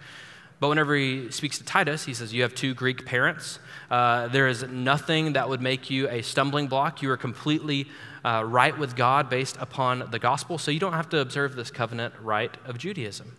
But 0.62 0.70
whenever 0.70 0.96
he 0.96 1.32
speaks 1.32 1.58
to 1.58 1.64
Titus, 1.64 2.06
he 2.06 2.14
says, 2.14 2.34
You 2.34 2.44
have 2.44 2.54
two 2.54 2.76
Greek 2.76 3.04
parents. 3.04 3.58
Uh, 3.90 4.28
there 4.28 4.48
is 4.48 4.64
nothing 4.64 5.34
that 5.34 5.50
would 5.50 5.60
make 5.60 5.90
you 5.90 6.08
a 6.08 6.22
stumbling 6.22 6.68
block. 6.68 7.02
You 7.02 7.10
are 7.10 7.18
completely 7.18 7.88
uh, 8.24 8.44
right 8.46 8.78
with 8.78 8.96
God 8.96 9.28
based 9.28 9.58
upon 9.60 10.12
the 10.12 10.20
gospel, 10.20 10.60
so 10.60 10.70
you 10.70 10.80
don't 10.80 10.94
have 10.94 11.10
to 11.10 11.20
observe 11.20 11.56
this 11.56 11.72
covenant 11.72 12.14
rite 12.22 12.58
of 12.66 12.78
Judaism. 12.78 13.36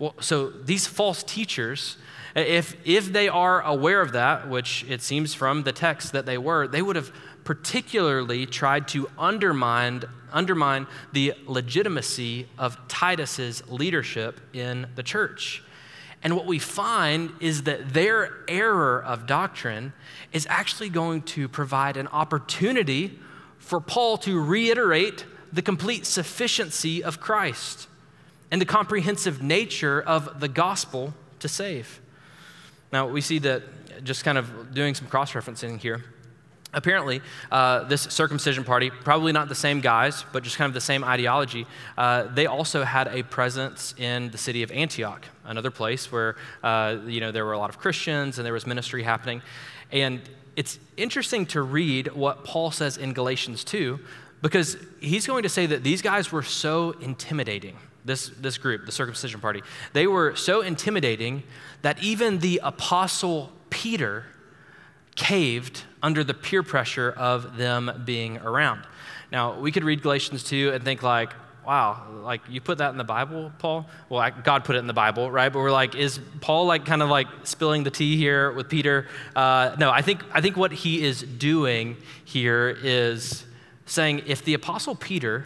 Well, 0.00 0.14
so 0.20 0.50
these 0.50 0.88
false 0.88 1.22
teachers 1.22 1.96
if, 2.34 2.76
if 2.84 3.12
they 3.12 3.28
are 3.28 3.62
aware 3.62 4.00
of 4.00 4.12
that, 4.12 4.48
which 4.48 4.84
it 4.88 5.02
seems 5.02 5.34
from 5.34 5.62
the 5.62 5.72
text 5.72 6.12
that 6.12 6.26
they 6.26 6.38
were, 6.38 6.68
they 6.68 6.82
would 6.82 6.96
have 6.96 7.12
particularly 7.44 8.44
tried 8.44 8.86
to 8.88 9.08
undermine, 9.18 10.04
undermine 10.32 10.86
the 11.12 11.34
legitimacy 11.46 12.46
of 12.58 12.76
Titus's 12.88 13.66
leadership 13.68 14.40
in 14.52 14.86
the 14.94 15.02
church. 15.02 15.62
And 16.22 16.34
what 16.34 16.46
we 16.46 16.58
find 16.58 17.30
is 17.40 17.62
that 17.62 17.94
their 17.94 18.40
error 18.48 19.02
of 19.02 19.26
doctrine 19.26 19.92
is 20.32 20.46
actually 20.50 20.88
going 20.88 21.22
to 21.22 21.48
provide 21.48 21.96
an 21.96 22.08
opportunity 22.08 23.18
for 23.58 23.80
Paul 23.80 24.18
to 24.18 24.40
reiterate 24.40 25.24
the 25.52 25.62
complete 25.62 26.06
sufficiency 26.06 27.02
of 27.02 27.20
Christ 27.20 27.88
and 28.50 28.60
the 28.60 28.66
comprehensive 28.66 29.42
nature 29.42 30.00
of 30.00 30.40
the 30.40 30.48
gospel 30.48 31.14
to 31.38 31.48
save. 31.48 32.00
Now, 32.92 33.06
we 33.06 33.20
see 33.20 33.38
that 33.40 33.62
just 34.04 34.24
kind 34.24 34.38
of 34.38 34.74
doing 34.74 34.94
some 34.94 35.08
cross 35.08 35.32
referencing 35.32 35.78
here. 35.78 36.04
apparently, 36.74 37.22
uh, 37.50 37.84
this 37.84 38.02
circumcision 38.02 38.62
party, 38.62 38.90
probably 38.90 39.32
not 39.32 39.48
the 39.48 39.54
same 39.54 39.80
guys, 39.80 40.24
but 40.32 40.42
just 40.42 40.58
kind 40.58 40.68
of 40.68 40.74
the 40.74 40.80
same 40.80 41.02
ideology, 41.02 41.66
uh, 41.96 42.24
they 42.34 42.46
also 42.46 42.84
had 42.84 43.08
a 43.08 43.22
presence 43.22 43.94
in 43.96 44.30
the 44.30 44.38
city 44.38 44.62
of 44.62 44.70
Antioch, 44.70 45.24
another 45.44 45.70
place 45.70 46.12
where 46.12 46.36
uh, 46.62 46.96
you 47.06 47.20
know 47.20 47.32
there 47.32 47.46
were 47.46 47.54
a 47.54 47.58
lot 47.58 47.70
of 47.70 47.78
Christians 47.78 48.38
and 48.38 48.44
there 48.44 48.52
was 48.52 48.66
ministry 48.66 49.02
happening. 49.02 49.40
And 49.92 50.20
it's 50.56 50.78
interesting 50.96 51.46
to 51.46 51.62
read 51.62 52.08
what 52.14 52.44
Paul 52.44 52.70
says 52.70 52.96
in 52.96 53.12
Galatians 53.12 53.64
2, 53.64 53.98
because 54.42 54.76
he's 55.00 55.26
going 55.26 55.44
to 55.44 55.48
say 55.48 55.66
that 55.66 55.84
these 55.84 56.02
guys 56.02 56.32
were 56.32 56.42
so 56.42 56.92
intimidating. 57.00 57.76
This, 58.04 58.30
this 58.40 58.56
group, 58.56 58.86
the 58.86 58.92
circumcision 58.92 59.40
party, 59.40 59.62
they 59.92 60.06
were 60.06 60.34
so 60.34 60.62
intimidating 60.62 61.42
that 61.82 62.02
even 62.02 62.38
the 62.38 62.60
apostle 62.62 63.52
Peter 63.70 64.24
caved 65.16 65.82
under 66.02 66.22
the 66.22 66.34
peer 66.34 66.62
pressure 66.62 67.10
of 67.16 67.56
them 67.56 68.02
being 68.04 68.38
around. 68.38 68.82
Now, 69.30 69.58
we 69.58 69.72
could 69.72 69.84
read 69.84 70.02
Galatians 70.02 70.42
2 70.44 70.70
and 70.72 70.84
think, 70.84 71.02
like, 71.02 71.32
wow, 71.66 72.02
like 72.22 72.40
you 72.48 72.62
put 72.62 72.78
that 72.78 72.92
in 72.92 72.96
the 72.96 73.04
Bible, 73.04 73.52
Paul? 73.58 73.86
Well, 74.08 74.30
God 74.42 74.64
put 74.64 74.76
it 74.76 74.78
in 74.78 74.86
the 74.86 74.94
Bible, 74.94 75.30
right? 75.30 75.52
But 75.52 75.58
we're 75.58 75.70
like, 75.70 75.94
is 75.94 76.18
Paul 76.40 76.64
like 76.64 76.86
kind 76.86 77.02
of 77.02 77.10
like 77.10 77.26
spilling 77.42 77.84
the 77.84 77.90
tea 77.90 78.16
here 78.16 78.52
with 78.52 78.70
Peter? 78.70 79.06
Uh, 79.36 79.76
no, 79.78 79.90
I 79.90 80.00
think, 80.00 80.22
I 80.32 80.40
think 80.40 80.56
what 80.56 80.72
he 80.72 81.04
is 81.04 81.20
doing 81.20 81.98
here 82.24 82.74
is 82.82 83.44
saying 83.84 84.22
if 84.26 84.42
the 84.44 84.54
Apostle 84.54 84.94
Peter 84.94 85.44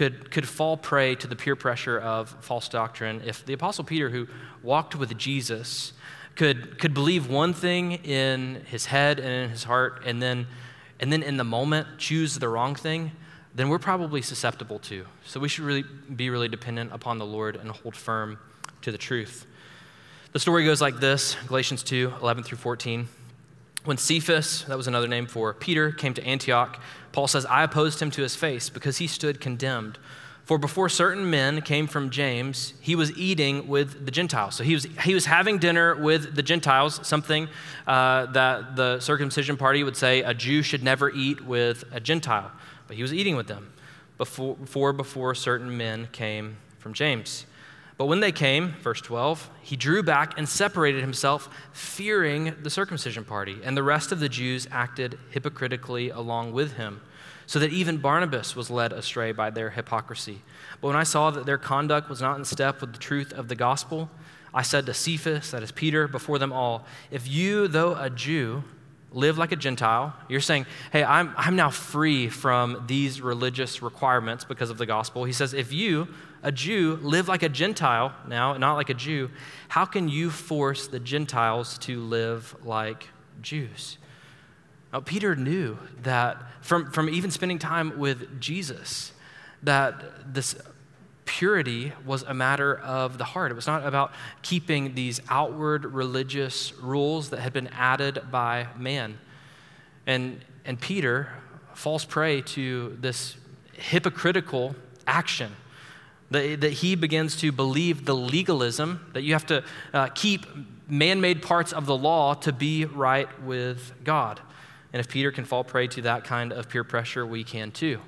could, 0.00 0.30
could 0.30 0.48
fall 0.48 0.78
prey 0.78 1.14
to 1.14 1.26
the 1.26 1.36
peer 1.36 1.54
pressure 1.54 1.98
of 1.98 2.34
false 2.40 2.70
doctrine, 2.70 3.20
if 3.26 3.44
the 3.44 3.52
Apostle 3.52 3.84
Peter, 3.84 4.08
who 4.08 4.26
walked 4.62 4.96
with 4.96 5.14
Jesus, 5.18 5.92
could, 6.36 6.78
could 6.78 6.94
believe 6.94 7.28
one 7.28 7.52
thing 7.52 7.92
in 7.92 8.62
his 8.64 8.86
head 8.86 9.20
and 9.20 9.28
in 9.28 9.50
his 9.50 9.64
heart, 9.64 10.02
and 10.06 10.22
then, 10.22 10.46
and 11.00 11.12
then 11.12 11.22
in 11.22 11.36
the 11.36 11.44
moment 11.44 11.86
choose 11.98 12.38
the 12.38 12.48
wrong 12.48 12.74
thing, 12.74 13.12
then 13.54 13.68
we're 13.68 13.78
probably 13.78 14.22
susceptible 14.22 14.78
to. 14.78 15.04
So 15.26 15.38
we 15.38 15.50
should 15.50 15.64
really 15.64 15.84
be 16.16 16.30
really 16.30 16.48
dependent 16.48 16.94
upon 16.94 17.18
the 17.18 17.26
Lord 17.26 17.56
and 17.56 17.70
hold 17.70 17.94
firm 17.94 18.38
to 18.80 18.90
the 18.90 18.96
truth. 18.96 19.44
The 20.32 20.40
story 20.40 20.64
goes 20.64 20.80
like 20.80 20.98
this 20.98 21.36
Galatians 21.46 21.82
2 21.82 22.14
11 22.22 22.44
through 22.44 22.56
14. 22.56 23.06
When 23.84 23.98
Cephas, 23.98 24.64
that 24.64 24.78
was 24.78 24.86
another 24.86 25.08
name 25.08 25.26
for 25.26 25.52
Peter, 25.52 25.90
came 25.92 26.14
to 26.14 26.24
Antioch, 26.24 26.80
Paul 27.12 27.28
says, 27.28 27.46
I 27.46 27.62
opposed 27.64 28.00
him 28.00 28.10
to 28.12 28.22
his 28.22 28.36
face 28.36 28.70
because 28.70 28.98
he 28.98 29.06
stood 29.06 29.40
condemned. 29.40 29.98
For 30.44 30.58
before 30.58 30.88
certain 30.88 31.30
men 31.30 31.62
came 31.62 31.86
from 31.86 32.10
James, 32.10 32.74
he 32.80 32.96
was 32.96 33.16
eating 33.16 33.68
with 33.68 34.04
the 34.04 34.10
Gentiles. 34.10 34.56
So 34.56 34.64
he 34.64 34.74
was, 34.74 34.84
he 35.04 35.14
was 35.14 35.26
having 35.26 35.58
dinner 35.58 35.94
with 35.94 36.34
the 36.34 36.42
Gentiles, 36.42 36.98
something 37.06 37.48
uh, 37.86 38.26
that 38.26 38.74
the 38.74 38.98
circumcision 38.98 39.56
party 39.56 39.84
would 39.84 39.96
say 39.96 40.22
a 40.22 40.34
Jew 40.34 40.62
should 40.62 40.82
never 40.82 41.10
eat 41.10 41.40
with 41.44 41.84
a 41.92 42.00
Gentile. 42.00 42.50
But 42.88 42.96
he 42.96 43.02
was 43.02 43.14
eating 43.14 43.36
with 43.36 43.46
them 43.46 43.72
before, 44.18 44.56
before, 44.56 44.92
before 44.92 45.34
certain 45.36 45.76
men 45.76 46.08
came 46.10 46.56
from 46.78 46.94
James. 46.94 47.46
But 48.00 48.06
when 48.06 48.20
they 48.20 48.32
came, 48.32 48.76
verse 48.80 49.02
12, 49.02 49.50
he 49.60 49.76
drew 49.76 50.02
back 50.02 50.38
and 50.38 50.48
separated 50.48 51.02
himself, 51.02 51.50
fearing 51.70 52.54
the 52.62 52.70
circumcision 52.70 53.26
party. 53.26 53.58
And 53.62 53.76
the 53.76 53.82
rest 53.82 54.10
of 54.10 54.20
the 54.20 54.28
Jews 54.30 54.66
acted 54.70 55.18
hypocritically 55.28 56.08
along 56.08 56.54
with 56.54 56.78
him 56.78 57.02
so 57.44 57.58
that 57.58 57.74
even 57.74 57.98
Barnabas 57.98 58.56
was 58.56 58.70
led 58.70 58.94
astray 58.94 59.32
by 59.32 59.50
their 59.50 59.68
hypocrisy. 59.68 60.40
But 60.80 60.88
when 60.88 60.96
I 60.96 61.02
saw 61.02 61.30
that 61.30 61.44
their 61.44 61.58
conduct 61.58 62.08
was 62.08 62.22
not 62.22 62.38
in 62.38 62.46
step 62.46 62.80
with 62.80 62.94
the 62.94 62.98
truth 62.98 63.34
of 63.34 63.48
the 63.48 63.54
gospel, 63.54 64.08
I 64.54 64.62
said 64.62 64.86
to 64.86 64.94
Cephas, 64.94 65.50
that 65.50 65.62
is 65.62 65.70
Peter, 65.70 66.08
before 66.08 66.38
them 66.38 66.54
all, 66.54 66.86
If 67.10 67.28
you, 67.28 67.68
though 67.68 67.96
a 67.96 68.08
Jew, 68.08 68.64
live 69.12 69.36
like 69.36 69.52
a 69.52 69.56
Gentile, 69.56 70.14
you're 70.26 70.40
saying, 70.40 70.64
Hey, 70.90 71.04
I'm, 71.04 71.34
I'm 71.36 71.54
now 71.54 71.68
free 71.68 72.30
from 72.30 72.84
these 72.86 73.20
religious 73.20 73.82
requirements 73.82 74.44
because 74.44 74.70
of 74.70 74.78
the 74.78 74.86
gospel. 74.86 75.24
He 75.24 75.34
says, 75.34 75.52
If 75.52 75.70
you, 75.70 76.08
a 76.42 76.50
Jew, 76.50 76.98
live 77.02 77.28
like 77.28 77.42
a 77.42 77.48
Gentile 77.48 78.14
now, 78.26 78.56
not 78.56 78.74
like 78.74 78.90
a 78.90 78.94
Jew, 78.94 79.30
how 79.68 79.84
can 79.84 80.08
you 80.08 80.30
force 80.30 80.86
the 80.86 81.00
Gentiles 81.00 81.78
to 81.78 82.00
live 82.00 82.56
like 82.64 83.08
Jews? 83.42 83.98
Now, 84.92 85.00
Peter 85.00 85.36
knew 85.36 85.78
that 86.02 86.42
from, 86.62 86.90
from 86.90 87.08
even 87.08 87.30
spending 87.30 87.58
time 87.58 87.98
with 87.98 88.40
Jesus, 88.40 89.12
that 89.62 90.34
this 90.34 90.56
purity 91.26 91.92
was 92.04 92.22
a 92.24 92.34
matter 92.34 92.76
of 92.78 93.18
the 93.18 93.24
heart. 93.24 93.52
It 93.52 93.54
was 93.54 93.66
not 93.66 93.86
about 93.86 94.12
keeping 94.42 94.94
these 94.94 95.20
outward 95.28 95.84
religious 95.84 96.72
rules 96.74 97.30
that 97.30 97.38
had 97.38 97.52
been 97.52 97.68
added 97.68 98.20
by 98.32 98.66
man. 98.76 99.18
And, 100.06 100.44
and 100.64 100.80
Peter 100.80 101.28
falls 101.74 102.04
prey 102.04 102.42
to 102.42 102.96
this 103.00 103.36
hypocritical 103.74 104.74
action. 105.06 105.54
That, 106.30 106.60
that 106.60 106.72
he 106.74 106.94
begins 106.94 107.36
to 107.38 107.50
believe 107.50 108.04
the 108.04 108.14
legalism 108.14 109.04
that 109.14 109.22
you 109.22 109.32
have 109.32 109.46
to 109.46 109.64
uh, 109.92 110.08
keep 110.14 110.46
man 110.88 111.20
made 111.20 111.42
parts 111.42 111.72
of 111.72 111.86
the 111.86 111.96
law 111.96 112.34
to 112.34 112.52
be 112.52 112.84
right 112.84 113.28
with 113.42 113.92
God. 114.04 114.40
And 114.92 115.00
if 115.00 115.08
Peter 115.08 115.30
can 115.30 115.44
fall 115.44 115.64
prey 115.64 115.86
to 115.88 116.02
that 116.02 116.24
kind 116.24 116.52
of 116.52 116.68
peer 116.68 116.84
pressure, 116.84 117.26
we 117.26 117.44
can 117.44 117.70
too. 117.70 118.00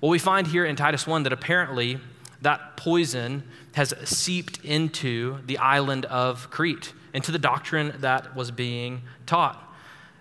Well, 0.00 0.10
we 0.10 0.18
find 0.18 0.46
here 0.46 0.64
in 0.64 0.76
Titus 0.76 1.06
1 1.06 1.22
that 1.22 1.32
apparently 1.32 1.98
that 2.42 2.76
poison 2.76 3.44
has 3.72 3.94
seeped 4.04 4.64
into 4.64 5.38
the 5.46 5.58
island 5.58 6.04
of 6.06 6.50
Crete, 6.50 6.92
into 7.14 7.32
the 7.32 7.38
doctrine 7.38 7.94
that 8.00 8.36
was 8.36 8.50
being 8.50 9.02
taught. 9.24 9.62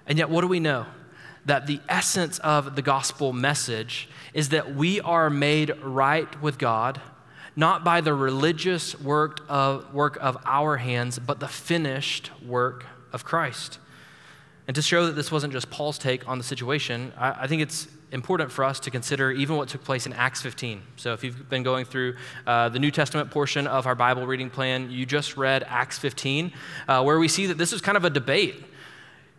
And 0.07 0.17
yet, 0.17 0.29
what 0.29 0.41
do 0.41 0.47
we 0.47 0.59
know? 0.59 0.85
That 1.45 1.67
the 1.67 1.79
essence 1.89 2.39
of 2.39 2.75
the 2.75 2.81
gospel 2.81 3.33
message 3.33 4.07
is 4.33 4.49
that 4.49 4.75
we 4.75 5.01
are 5.01 5.29
made 5.29 5.71
right 5.81 6.41
with 6.41 6.57
God, 6.57 7.01
not 7.55 7.83
by 7.83 8.01
the 8.01 8.13
religious 8.13 8.99
work 8.99 9.41
of, 9.47 9.93
work 9.93 10.17
of 10.21 10.37
our 10.45 10.77
hands, 10.77 11.19
but 11.19 11.39
the 11.39 11.47
finished 11.47 12.31
work 12.45 12.85
of 13.13 13.23
Christ. 13.23 13.79
And 14.67 14.75
to 14.75 14.81
show 14.81 15.05
that 15.05 15.13
this 15.13 15.31
wasn't 15.31 15.53
just 15.53 15.69
Paul's 15.69 15.97
take 15.97 16.27
on 16.27 16.37
the 16.37 16.43
situation, 16.43 17.13
I, 17.17 17.43
I, 17.43 17.47
think 17.47 17.61
it's 17.61 17.87
important 18.11 18.51
for 18.51 18.63
us 18.63 18.79
to 18.81 18.91
consider 18.91 19.31
even 19.31 19.57
what 19.57 19.69
took 19.69 19.83
place 19.83 20.07
in 20.07 20.13
Acts 20.13 20.41
15. 20.41 20.81
So, 20.95 21.13
if 21.13 21.23
you've 21.23 21.47
been 21.49 21.61
going 21.61 21.85
through 21.85 22.15
uh, 22.47 22.69
the 22.69 22.79
New 22.79 22.89
Testament 22.89 23.29
portion 23.29 23.67
of 23.67 23.85
our 23.85 23.93
Bible 23.93 24.25
reading 24.25 24.49
plan, 24.49 24.89
you 24.89 25.05
just 25.05 25.37
read 25.37 25.63
Acts 25.67 25.99
15, 25.99 26.51
uh, 26.87 27.03
where 27.03 27.19
we 27.19 27.27
see 27.27 27.45
that 27.45 27.59
this 27.59 27.73
is 27.73 27.81
kind 27.81 27.95
of 27.95 28.05
a 28.05 28.09
debate. 28.09 28.55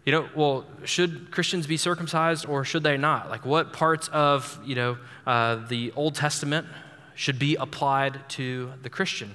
You 0.05 0.12
know, 0.12 0.29
well, 0.37 0.64
should 0.85 1.33
Christians 1.33 1.66
be 1.66 1.76
circumcised 1.76 2.46
or 2.46 2.64
should 2.64 2.85
they 2.85 2.96
not? 2.96 3.29
Like, 3.29 3.44
what 3.44 3.72
parts 3.72 4.07
of, 4.09 4.61
you 4.64 4.76
know, 4.76 4.98
uh, 5.26 5.57
the 5.66 5.92
Old 5.96 6.14
Testament 6.14 6.68
should 7.16 7.38
be 7.38 7.57
applied 7.57 8.29
to 8.31 8.72
the 8.83 8.90
Christian? 8.90 9.35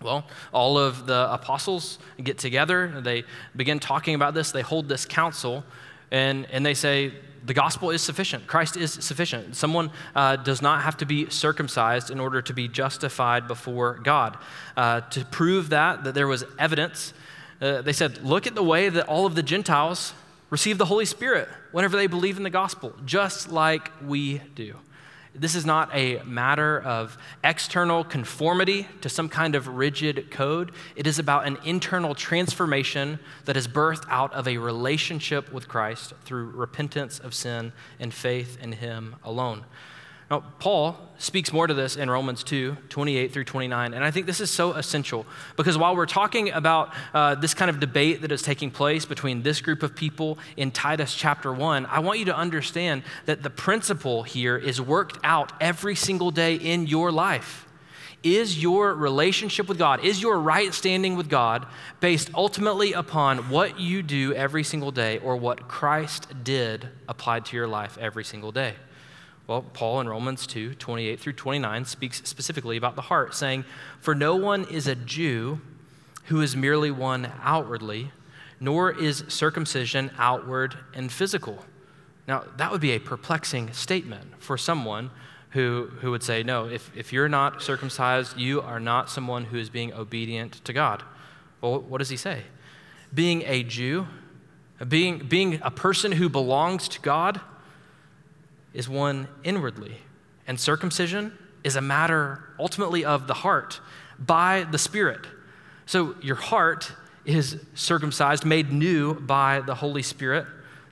Well, 0.00 0.24
all 0.52 0.78
of 0.78 1.06
the 1.06 1.30
apostles 1.30 1.98
get 2.22 2.38
together, 2.38 3.00
they 3.02 3.24
begin 3.54 3.78
talking 3.78 4.14
about 4.14 4.32
this, 4.32 4.50
they 4.50 4.62
hold 4.62 4.88
this 4.88 5.04
council, 5.04 5.62
and, 6.10 6.46
and 6.50 6.64
they 6.64 6.72
say, 6.72 7.12
the 7.44 7.54
gospel 7.54 7.90
is 7.90 8.02
sufficient. 8.02 8.46
Christ 8.46 8.76
is 8.76 8.92
sufficient. 8.92 9.56
Someone 9.56 9.90
uh, 10.14 10.36
does 10.36 10.60
not 10.60 10.82
have 10.82 10.96
to 10.98 11.06
be 11.06 11.28
circumcised 11.30 12.10
in 12.10 12.20
order 12.20 12.42
to 12.42 12.52
be 12.52 12.68
justified 12.68 13.48
before 13.48 13.98
God. 14.02 14.36
Uh, 14.76 15.00
to 15.02 15.24
prove 15.26 15.70
that, 15.70 16.04
that 16.04 16.14
there 16.14 16.26
was 16.26 16.44
evidence, 16.58 17.12
uh, 17.60 17.82
they 17.82 17.92
said, 17.92 18.22
look 18.22 18.46
at 18.46 18.54
the 18.54 18.62
way 18.62 18.88
that 18.88 19.06
all 19.06 19.26
of 19.26 19.34
the 19.34 19.42
Gentiles 19.42 20.12
receive 20.50 20.78
the 20.78 20.86
Holy 20.86 21.04
Spirit 21.04 21.48
whenever 21.72 21.96
they 21.96 22.06
believe 22.06 22.36
in 22.36 22.42
the 22.42 22.50
gospel, 22.50 22.94
just 23.04 23.50
like 23.50 23.90
we 24.04 24.38
do. 24.54 24.76
This 25.34 25.54
is 25.54 25.64
not 25.64 25.94
a 25.94 26.22
matter 26.24 26.80
of 26.80 27.16
external 27.44 28.02
conformity 28.02 28.88
to 29.00 29.08
some 29.08 29.28
kind 29.28 29.54
of 29.54 29.68
rigid 29.68 30.30
code. 30.30 30.72
It 30.96 31.06
is 31.06 31.20
about 31.20 31.46
an 31.46 31.56
internal 31.64 32.14
transformation 32.14 33.20
that 33.44 33.56
is 33.56 33.68
birthed 33.68 34.06
out 34.08 34.32
of 34.34 34.48
a 34.48 34.58
relationship 34.58 35.52
with 35.52 35.68
Christ 35.68 36.14
through 36.24 36.50
repentance 36.50 37.20
of 37.20 37.32
sin 37.32 37.72
and 38.00 38.12
faith 38.12 38.58
in 38.60 38.72
Him 38.72 39.16
alone. 39.22 39.64
Now, 40.30 40.44
Paul 40.60 40.96
speaks 41.18 41.52
more 41.52 41.66
to 41.66 41.74
this 41.74 41.96
in 41.96 42.08
Romans 42.08 42.44
2 42.44 42.76
28 42.88 43.32
through 43.32 43.44
29. 43.44 43.94
And 43.94 44.04
I 44.04 44.12
think 44.12 44.26
this 44.26 44.40
is 44.40 44.48
so 44.48 44.72
essential 44.72 45.26
because 45.56 45.76
while 45.76 45.96
we're 45.96 46.06
talking 46.06 46.50
about 46.52 46.94
uh, 47.12 47.34
this 47.34 47.52
kind 47.52 47.68
of 47.68 47.80
debate 47.80 48.22
that 48.22 48.30
is 48.30 48.40
taking 48.40 48.70
place 48.70 49.04
between 49.04 49.42
this 49.42 49.60
group 49.60 49.82
of 49.82 49.96
people 49.96 50.38
in 50.56 50.70
Titus 50.70 51.14
chapter 51.14 51.52
1, 51.52 51.84
I 51.86 51.98
want 51.98 52.20
you 52.20 52.26
to 52.26 52.36
understand 52.36 53.02
that 53.26 53.42
the 53.42 53.50
principle 53.50 54.22
here 54.22 54.56
is 54.56 54.80
worked 54.80 55.18
out 55.24 55.52
every 55.60 55.96
single 55.96 56.30
day 56.30 56.54
in 56.54 56.86
your 56.86 57.10
life. 57.10 57.66
Is 58.22 58.62
your 58.62 58.94
relationship 58.94 59.66
with 59.66 59.78
God, 59.78 60.04
is 60.04 60.22
your 60.22 60.38
right 60.38 60.72
standing 60.72 61.16
with 61.16 61.28
God 61.28 61.66
based 62.00 62.30
ultimately 62.34 62.92
upon 62.92 63.48
what 63.48 63.80
you 63.80 64.02
do 64.02 64.32
every 64.34 64.62
single 64.62 64.92
day 64.92 65.18
or 65.18 65.36
what 65.36 65.68
Christ 65.68 66.28
did 66.44 66.88
applied 67.08 67.46
to 67.46 67.56
your 67.56 67.66
life 67.66 67.98
every 67.98 68.24
single 68.24 68.52
day? 68.52 68.74
Well, 69.46 69.62
Paul 69.62 70.00
in 70.00 70.08
Romans 70.08 70.46
2 70.46 70.74
28 70.74 71.18
through 71.18 71.32
29 71.32 71.84
speaks 71.84 72.22
specifically 72.24 72.76
about 72.76 72.96
the 72.96 73.02
heart, 73.02 73.34
saying, 73.34 73.64
For 74.00 74.14
no 74.14 74.36
one 74.36 74.64
is 74.70 74.86
a 74.86 74.94
Jew 74.94 75.60
who 76.30 76.40
is 76.40 76.54
merely 76.54 76.92
one 76.92 77.32
outwardly, 77.42 78.12
nor 78.60 78.92
is 78.92 79.24
circumcision 79.26 80.12
outward 80.18 80.76
and 80.94 81.10
physical, 81.10 81.64
Now, 82.28 82.44
that 82.56 82.70
would 82.70 82.80
be 82.80 82.92
a 82.92 83.00
perplexing 83.00 83.72
statement 83.72 84.40
for 84.40 84.56
someone 84.56 85.10
who, 85.50 85.90
who 86.00 86.12
would 86.12 86.22
say, 86.22 86.42
No, 86.42 86.68
if, 86.68 86.90
if 86.94 87.12
you're 87.12 87.28
not 87.28 87.62
circumcised, 87.62 88.36
you 88.38 88.60
are 88.60 88.78
not 88.78 89.10
someone 89.10 89.46
who 89.46 89.58
is 89.58 89.68
being 89.70 89.92
obedient 89.92 90.64
to 90.64 90.72
God. 90.72 91.02
Well, 91.60 91.80
what 91.80 91.98
does 91.98 92.10
he 92.10 92.16
say? 92.16 92.44
Being 93.12 93.42
a 93.46 93.64
Jew, 93.64 94.06
being, 94.86 95.18
being 95.18 95.58
a 95.62 95.70
person 95.70 96.12
who 96.12 96.28
belongs 96.28 96.88
to 96.88 97.00
God, 97.00 97.40
is 98.72 98.88
one 98.88 99.28
inwardly. 99.44 99.98
And 100.46 100.58
circumcision 100.58 101.36
is 101.64 101.76
a 101.76 101.80
matter 101.80 102.42
ultimately 102.58 103.04
of 103.04 103.26
the 103.26 103.34
heart 103.34 103.80
by 104.18 104.66
the 104.70 104.78
Spirit. 104.78 105.26
So 105.86 106.14
your 106.22 106.36
heart 106.36 106.92
is 107.24 107.60
circumcised, 107.74 108.44
made 108.44 108.72
new 108.72 109.14
by 109.14 109.60
the 109.60 109.74
Holy 109.74 110.02
Spirit, 110.02 110.46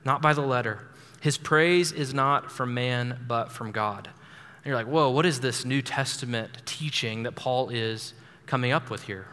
not 0.05 0.21
by 0.21 0.33
the 0.33 0.41
letter. 0.41 0.87
His 1.21 1.37
praise 1.37 1.91
is 1.91 2.13
not 2.13 2.51
from 2.51 2.73
man, 2.73 3.19
but 3.27 3.51
from 3.51 3.71
God. 3.71 4.07
And 4.07 4.65
you're 4.65 4.75
like, 4.75 4.87
whoa, 4.87 5.09
what 5.09 5.25
is 5.25 5.39
this 5.39 5.65
New 5.65 5.81
Testament 5.81 6.61
teaching 6.65 7.23
that 7.23 7.35
Paul 7.35 7.69
is 7.69 8.13
coming 8.45 8.71
up 8.71 8.89
with 8.89 9.03
here? 9.03 9.27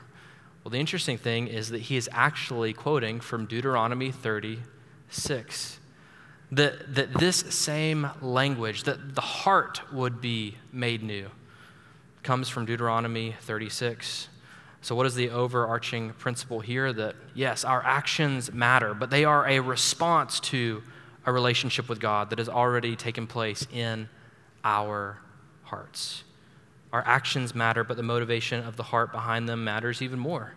Well, 0.64 0.70
the 0.70 0.78
interesting 0.78 1.18
thing 1.18 1.46
is 1.46 1.70
that 1.70 1.82
he 1.82 1.96
is 1.96 2.08
actually 2.12 2.72
quoting 2.72 3.20
from 3.20 3.46
Deuteronomy 3.46 4.10
36 4.10 5.78
that, 6.52 6.94
that 6.94 7.12
this 7.14 7.36
same 7.36 8.08
language, 8.22 8.84
that 8.84 9.14
the 9.14 9.20
heart 9.20 9.80
would 9.92 10.20
be 10.20 10.56
made 10.72 11.02
new, 11.02 11.30
comes 12.22 12.48
from 12.48 12.66
Deuteronomy 12.66 13.34
36. 13.40 14.28
So, 14.82 14.94
what 14.94 15.06
is 15.06 15.14
the 15.14 15.30
overarching 15.30 16.12
principle 16.12 16.60
here? 16.60 16.92
That 16.92 17.16
yes, 17.34 17.64
our 17.64 17.82
actions 17.84 18.52
matter, 18.52 18.94
but 18.94 19.10
they 19.10 19.24
are 19.24 19.48
a 19.48 19.60
response 19.60 20.38
to 20.40 20.82
a 21.24 21.32
relationship 21.32 21.88
with 21.88 21.98
God 21.98 22.30
that 22.30 22.38
has 22.38 22.48
already 22.48 22.94
taken 22.94 23.26
place 23.26 23.66
in 23.72 24.08
our 24.62 25.18
hearts. 25.64 26.22
Our 26.92 27.02
actions 27.04 27.54
matter, 27.54 27.82
but 27.82 27.96
the 27.96 28.02
motivation 28.02 28.64
of 28.64 28.76
the 28.76 28.84
heart 28.84 29.10
behind 29.10 29.48
them 29.48 29.64
matters 29.64 30.02
even 30.02 30.18
more. 30.18 30.54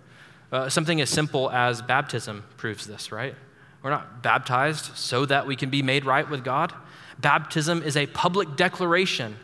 Uh, 0.52 0.70
something 0.70 1.02
as 1.02 1.10
simple 1.10 1.50
as 1.52 1.82
baptism 1.82 2.44
proves 2.58 2.86
this, 2.86 3.12
right? 3.12 3.36
We're 3.82 3.92
not 3.92 4.22
baptized 4.22 4.98
so 4.98 5.26
that 5.26 5.48
we 5.48 5.56
can 5.56 5.70
be 5.70 5.82
made 5.82 6.06
right 6.06 6.30
with 6.30 6.44
God. 6.44 6.74
Baptism 7.20 7.84
is 7.84 7.96
a 7.98 8.08
public 8.08 8.56
declaration 8.56 9.38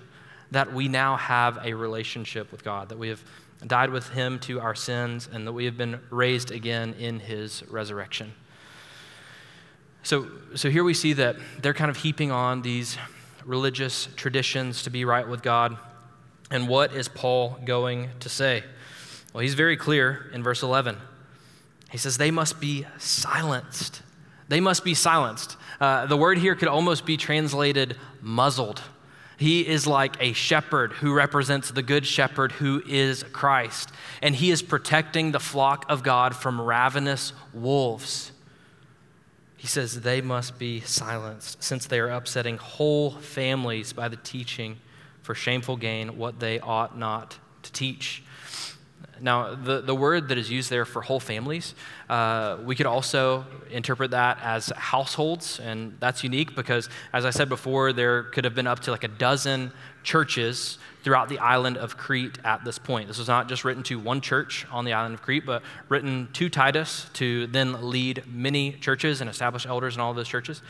that 0.52 0.74
we 0.74 0.88
now 0.88 1.18
have 1.18 1.60
a 1.64 1.74
relationship 1.74 2.52
with 2.52 2.64
God, 2.64 2.90
that 2.90 2.98
we 2.98 3.10
have 3.10 3.24
died 3.66 3.90
with 3.90 4.10
Him 4.10 4.40
to 4.40 4.60
our 4.60 4.76
sins, 4.76 5.28
and 5.32 5.48
that 5.48 5.54
we 5.54 5.66
have 5.66 5.78
been 5.78 6.00
raised 6.10 6.52
again 6.52 6.94
in 7.00 7.20
His 7.20 7.64
resurrection. 7.68 8.34
So, 10.04 10.28
so 10.54 10.70
here 10.70 10.84
we 10.84 10.94
see 10.94 11.14
that 11.14 11.38
they're 11.62 11.74
kind 11.74 11.90
of 11.90 11.98
heaping 11.98 12.32
on 12.32 12.62
these 12.62 12.98
religious 13.44 14.08
traditions 14.16 14.84
to 14.84 14.90
be 14.90 15.04
right 15.04 15.28
with 15.28 15.42
God. 15.42 15.78
And 16.52 16.68
what 16.68 16.94
is 16.94 17.08
Paul 17.08 17.58
going 17.66 18.10
to 18.20 18.30
say? 18.30 18.64
Well, 19.34 19.42
he's 19.42 19.56
very 19.56 19.78
clear 19.78 20.30
in 20.32 20.44
verse 20.44 20.62
11. 20.62 20.98
He 21.90 21.98
says, 21.98 22.18
They 22.18 22.32
must 22.32 22.60
be 22.60 22.86
silenced. 22.98 24.02
They 24.48 24.60
must 24.60 24.84
be 24.84 24.94
silenced. 24.94 25.58
Uh, 25.80 26.06
the 26.06 26.18
word 26.18 26.38
here 26.38 26.56
could 26.56 26.68
almost 26.68 27.06
be 27.06 27.18
translated 27.18 27.98
muzzled. 28.22 28.82
He 29.38 29.68
is 29.68 29.86
like 29.86 30.16
a 30.20 30.34
shepherd 30.34 30.94
who 30.94 31.14
represents 31.14 31.72
the 31.72 31.84
good 31.84 32.06
shepherd 32.06 32.54
who 32.54 32.82
is 32.88 33.24
Christ. 33.24 33.92
And 34.22 34.36
he 34.36 34.52
is 34.52 34.62
protecting 34.62 35.32
the 35.32 35.40
flock 35.40 35.86
of 35.90 36.04
God 36.04 36.36
from 36.36 36.62
ravenous 36.62 37.34
wolves. 37.54 38.32
He 39.58 39.68
says 39.68 40.02
they 40.02 40.22
must 40.22 40.60
be 40.60 40.80
silenced 40.82 41.64
since 41.64 41.88
they 41.88 42.00
are 42.00 42.12
upsetting 42.12 42.58
whole 42.58 43.12
families 43.12 43.94
by 43.94 44.08
the 44.08 44.18
teaching 44.18 44.78
for 45.22 45.34
shameful 45.34 45.76
gain 45.76 46.18
what 46.18 46.40
they 46.40 46.60
ought 46.60 46.98
not 46.98 47.40
to 47.64 47.72
teach. 47.72 48.24
Now, 49.22 49.56
the, 49.56 49.82
the 49.82 49.96
word 49.96 50.30
that 50.30 50.38
is 50.38 50.50
used 50.50 50.70
there 50.70 50.86
for 50.86 51.02
whole 51.02 51.20
families, 51.20 51.74
uh, 52.10 52.58
we 52.64 52.76
could 52.76 52.86
also 52.86 53.46
interpret 53.72 54.12
that 54.12 54.40
as 54.42 54.68
households, 54.76 55.60
and 55.60 55.96
that's 56.00 56.24
unique 56.24 56.56
because, 56.56 56.90
as 57.14 57.26
I 57.26 57.30
said 57.30 57.50
before, 57.50 57.94
there 57.94 58.24
could 58.24 58.44
have 58.44 58.56
been 58.56 58.68
up 58.68 58.80
to 58.82 58.92
like 58.92 59.04
a 59.04 59.10
dozen 59.10 59.72
churches 60.04 60.78
throughout 61.04 61.30
the 61.30 61.40
island 61.40 61.78
of 61.78 61.98
Crete 61.98 62.40
at 62.44 62.64
this 62.66 62.80
point. 62.80 63.08
This 63.08 63.20
was 63.20 63.28
not 63.28 63.48
just 63.48 63.64
written 63.64 63.84
to 63.84 64.00
one 64.00 64.22
church 64.22 64.66
on 64.72 64.86
the 64.86 64.94
island 64.94 65.16
of 65.16 65.22
Crete, 65.22 65.46
but 65.46 65.62
written 65.88 66.30
to 66.34 66.50
Titus 66.50 67.08
to 67.14 67.48
then 67.48 67.90
lead 67.90 68.24
many 68.28 68.74
churches 68.74 69.22
and 69.22 69.30
establish 69.30 69.66
elders 69.66 69.96
in 69.96 70.02
all 70.02 70.12
of 70.12 70.16
those 70.16 70.28
churches. 70.28 70.62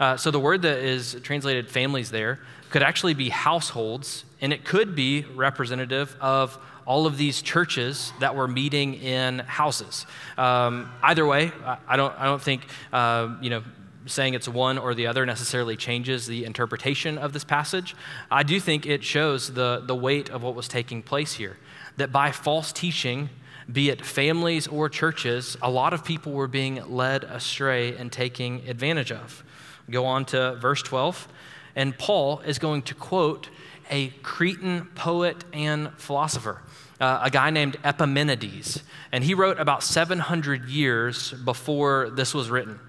Uh, 0.00 0.16
so 0.16 0.30
the 0.30 0.40
word 0.40 0.62
that 0.62 0.78
is 0.78 1.16
translated 1.22 1.70
families 1.70 2.10
there 2.10 2.40
could 2.70 2.82
actually 2.82 3.14
be 3.14 3.28
households, 3.28 4.24
and 4.40 4.52
it 4.52 4.64
could 4.64 4.96
be 4.96 5.24
representative 5.34 6.16
of 6.20 6.58
all 6.86 7.06
of 7.06 7.16
these 7.16 7.42
churches 7.42 8.12
that 8.20 8.34
were 8.34 8.48
meeting 8.48 8.94
in 8.94 9.38
houses. 9.40 10.06
Um, 10.36 10.90
either 11.02 11.24
way, 11.26 11.52
I 11.88 11.96
don't, 11.96 12.14
I 12.18 12.24
don't 12.24 12.42
think, 12.42 12.66
uh, 12.92 13.36
you 13.40 13.50
know, 13.50 13.62
saying 14.06 14.34
it's 14.34 14.48
one 14.48 14.76
or 14.76 14.94
the 14.94 15.06
other 15.06 15.24
necessarily 15.24 15.76
changes 15.76 16.26
the 16.26 16.44
interpretation 16.44 17.16
of 17.16 17.32
this 17.32 17.44
passage. 17.44 17.96
I 18.30 18.42
do 18.42 18.60
think 18.60 18.86
it 18.86 19.02
shows 19.02 19.54
the, 19.54 19.82
the 19.84 19.94
weight 19.94 20.30
of 20.30 20.42
what 20.42 20.54
was 20.54 20.68
taking 20.68 21.02
place 21.02 21.34
here. 21.34 21.56
That 21.96 22.12
by 22.12 22.30
false 22.32 22.72
teaching, 22.72 23.30
be 23.70 23.88
it 23.88 24.04
families 24.04 24.66
or 24.66 24.88
churches, 24.88 25.56
a 25.62 25.70
lot 25.70 25.94
of 25.94 26.04
people 26.04 26.32
were 26.32 26.48
being 26.48 26.84
led 26.88 27.24
astray 27.24 27.96
and 27.96 28.12
taking 28.12 28.68
advantage 28.68 29.10
of. 29.10 29.42
Go 29.90 30.04
on 30.04 30.24
to 30.26 30.56
verse 30.56 30.82
12, 30.82 31.28
and 31.76 31.96
Paul 31.96 32.40
is 32.40 32.58
going 32.58 32.82
to 32.82 32.94
quote 32.94 33.48
a 33.90 34.08
Cretan 34.22 34.86
poet 34.94 35.44
and 35.52 35.90
philosopher 35.98 36.62
uh, 37.00 37.20
a 37.22 37.30
guy 37.30 37.50
named 37.50 37.76
Epimenides. 37.84 38.82
And 39.12 39.24
he 39.24 39.34
wrote 39.34 39.58
about 39.58 39.82
700 39.82 40.68
years 40.68 41.32
before 41.32 42.10
this 42.10 42.34
was 42.34 42.50
written. 42.50 42.80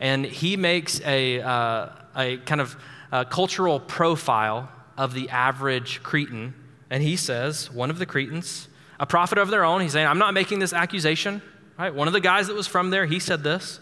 And 0.00 0.24
he 0.24 0.56
makes 0.56 1.00
a, 1.02 1.40
uh, 1.40 1.88
a 2.16 2.36
kind 2.38 2.60
of 2.60 2.76
uh, 3.10 3.24
cultural 3.24 3.80
profile 3.80 4.70
of 4.96 5.14
the 5.14 5.28
average 5.30 6.02
Cretan. 6.02 6.54
And 6.90 7.02
he 7.02 7.16
says, 7.16 7.70
one 7.70 7.90
of 7.90 7.98
the 7.98 8.06
Cretans, 8.06 8.68
a 8.98 9.06
prophet 9.06 9.38
of 9.38 9.50
their 9.50 9.64
own, 9.64 9.80
he's 9.80 9.92
saying, 9.92 10.06
I'm 10.06 10.18
not 10.18 10.34
making 10.34 10.58
this 10.60 10.72
accusation. 10.72 11.42
Right? 11.78 11.94
One 11.94 12.08
of 12.08 12.14
the 12.14 12.20
guys 12.20 12.48
that 12.48 12.56
was 12.56 12.66
from 12.66 12.90
there, 12.90 13.06
he 13.06 13.18
said 13.18 13.44
this. 13.44 13.80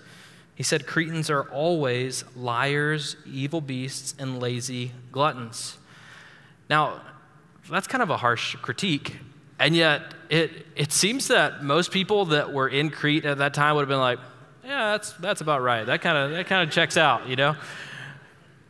He 0.54 0.62
said, 0.62 0.86
Cretans 0.86 1.28
are 1.28 1.44
always 1.50 2.24
liars, 2.34 3.16
evil 3.26 3.60
beasts, 3.60 4.14
and 4.18 4.40
lazy 4.40 4.92
gluttons. 5.12 5.76
Now, 6.68 7.00
that's 7.70 7.86
kind 7.86 8.02
of 8.02 8.10
a 8.10 8.16
harsh 8.16 8.56
critique 8.56 9.16
and 9.58 9.74
yet, 9.74 10.02
it, 10.28 10.66
it 10.74 10.92
seems 10.92 11.28
that 11.28 11.62
most 11.62 11.90
people 11.90 12.26
that 12.26 12.52
were 12.52 12.68
in 12.68 12.90
Crete 12.90 13.24
at 13.24 13.38
that 13.38 13.54
time 13.54 13.74
would 13.76 13.82
have 13.82 13.88
been 13.88 13.98
like, 13.98 14.18
yeah, 14.64 14.92
that's, 14.92 15.12
that's 15.14 15.40
about 15.40 15.62
right. 15.62 15.84
That 15.84 16.02
kind 16.02 16.18
of 16.18 16.30
that 16.32 16.46
kind 16.46 16.66
of 16.66 16.74
checks 16.74 16.96
out, 16.96 17.28
you 17.28 17.36
know? 17.36 17.56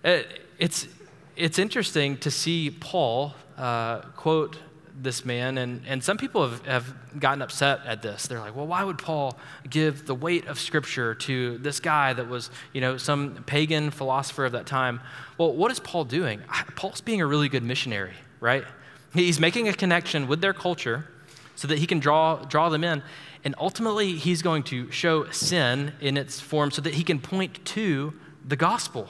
It, 0.05 0.43
it's, 0.59 0.87
it's 1.35 1.59
interesting 1.59 2.19
to 2.19 2.31
see 2.31 2.71
Paul 2.71 3.35
uh, 3.57 4.01
quote 4.17 4.59
this 5.01 5.25
man, 5.25 5.59
and, 5.59 5.83
and 5.87 6.03
some 6.03 6.17
people 6.17 6.49
have, 6.49 6.65
have 6.67 7.21
gotten 7.21 7.43
upset 7.43 7.81
at 7.85 8.03
this. 8.03 8.27
They're 8.27 8.41
like, 8.41 8.57
well, 8.57 8.67
why 8.67 8.83
would 8.83 8.99
Paul 8.99 9.39
give 9.69 10.07
the 10.07 10.15
weight 10.15 10.47
of 10.47 10.59
Scripture 10.59 11.15
to 11.15 11.59
this 11.59 11.81
guy 11.81 12.13
that 12.13 12.29
was, 12.29 12.51
you 12.73 12.81
know, 12.81 12.97
some 12.97 13.45
pagan 13.47 13.91
philosopher 13.91 14.47
of 14.47 14.53
that 14.53 14.67
time? 14.67 15.01
Well, 15.39 15.53
what 15.53 15.71
is 15.71 15.81
Paul 15.81 16.05
doing? 16.05 16.41
Paul's 16.77 17.01
being 17.01 17.21
a 17.21 17.27
really 17.27 17.49
good 17.49 17.63
missionary, 17.63 18.15
right? 18.41 18.65
He's 19.13 19.41
making 19.41 19.69
a 19.69 19.73
connection 19.73 20.29
with 20.29 20.41
their 20.41 20.55
culture 20.55 21.07
so 21.55 21.69
that 21.69 21.79
he 21.79 21.87
can 21.87 21.99
draw, 21.99 22.37
draw 22.45 22.69
them 22.69 22.85
in. 22.85 23.03
And 23.45 23.55
ultimately, 23.59 24.17
he's 24.17 24.43
going 24.43 24.63
to 24.65 24.91
show 24.91 25.31
sin 25.31 25.93
in 26.01 26.17
its 26.17 26.41
form 26.41 26.71
so 26.71 26.83
that 26.83 26.95
he 26.95 27.05
can 27.05 27.21
point 27.21 27.65
to 27.67 28.13
the 28.45 28.57
gospel. 28.57 29.09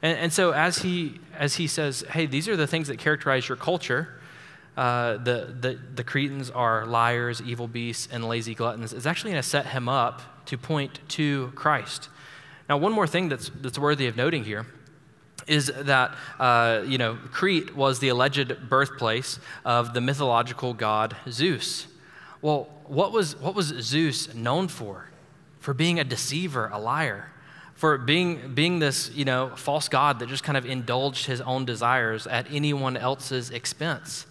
And, 0.00 0.18
and 0.18 0.32
so, 0.32 0.52
as 0.52 0.78
he, 0.78 1.20
as 1.36 1.56
he 1.56 1.66
says, 1.66 2.04
hey, 2.10 2.26
these 2.26 2.48
are 2.48 2.56
the 2.56 2.66
things 2.66 2.88
that 2.88 2.98
characterize 2.98 3.48
your 3.48 3.56
culture, 3.56 4.17
uh, 4.78 5.16
the, 5.16 5.56
the, 5.60 5.78
the 5.96 6.04
Cretans 6.04 6.50
are 6.50 6.86
liars, 6.86 7.42
evil 7.42 7.66
beasts, 7.66 8.06
and 8.12 8.28
lazy 8.28 8.54
gluttons, 8.54 8.92
is 8.92 9.08
actually 9.08 9.32
going 9.32 9.42
to 9.42 9.48
set 9.48 9.66
him 9.66 9.88
up 9.88 10.22
to 10.46 10.56
point 10.56 11.00
to 11.08 11.50
Christ. 11.56 12.08
Now, 12.68 12.76
one 12.76 12.92
more 12.92 13.08
thing 13.08 13.28
that's, 13.28 13.50
that's 13.60 13.76
worthy 13.76 14.06
of 14.06 14.16
noting 14.16 14.44
here 14.44 14.66
is 15.48 15.72
that, 15.74 16.14
uh, 16.38 16.84
you 16.86 16.96
know, 16.96 17.18
Crete 17.32 17.74
was 17.74 17.98
the 17.98 18.08
alleged 18.08 18.68
birthplace 18.68 19.40
of 19.64 19.94
the 19.94 20.00
mythological 20.00 20.74
god 20.74 21.16
Zeus. 21.28 21.88
Well, 22.40 22.68
what 22.84 23.10
was, 23.10 23.34
what 23.40 23.56
was 23.56 23.66
Zeus 23.80 24.32
known 24.32 24.68
for? 24.68 25.10
For 25.58 25.74
being 25.74 25.98
a 25.98 26.04
deceiver, 26.04 26.70
a 26.72 26.78
liar, 26.78 27.32
for 27.74 27.98
being, 27.98 28.54
being 28.54 28.78
this, 28.78 29.10
you 29.12 29.24
know, 29.24 29.50
false 29.56 29.88
god 29.88 30.20
that 30.20 30.28
just 30.28 30.44
kind 30.44 30.56
of 30.56 30.64
indulged 30.64 31.26
his 31.26 31.40
own 31.40 31.64
desires 31.64 32.28
at 32.28 32.46
anyone 32.52 32.96
else's 32.96 33.50
expense. 33.50 34.26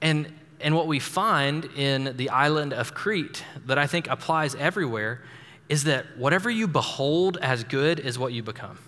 And, 0.00 0.32
and 0.60 0.74
what 0.74 0.86
we 0.86 0.98
find 0.98 1.64
in 1.76 2.16
the 2.16 2.30
island 2.30 2.72
of 2.72 2.94
Crete 2.94 3.44
that 3.66 3.78
I 3.78 3.86
think 3.86 4.08
applies 4.08 4.54
everywhere 4.54 5.22
is 5.68 5.84
that 5.84 6.16
whatever 6.16 6.50
you 6.50 6.66
behold 6.66 7.36
as 7.42 7.64
good 7.64 8.00
is 8.00 8.18
what 8.18 8.32
you 8.32 8.42
become 8.42 8.78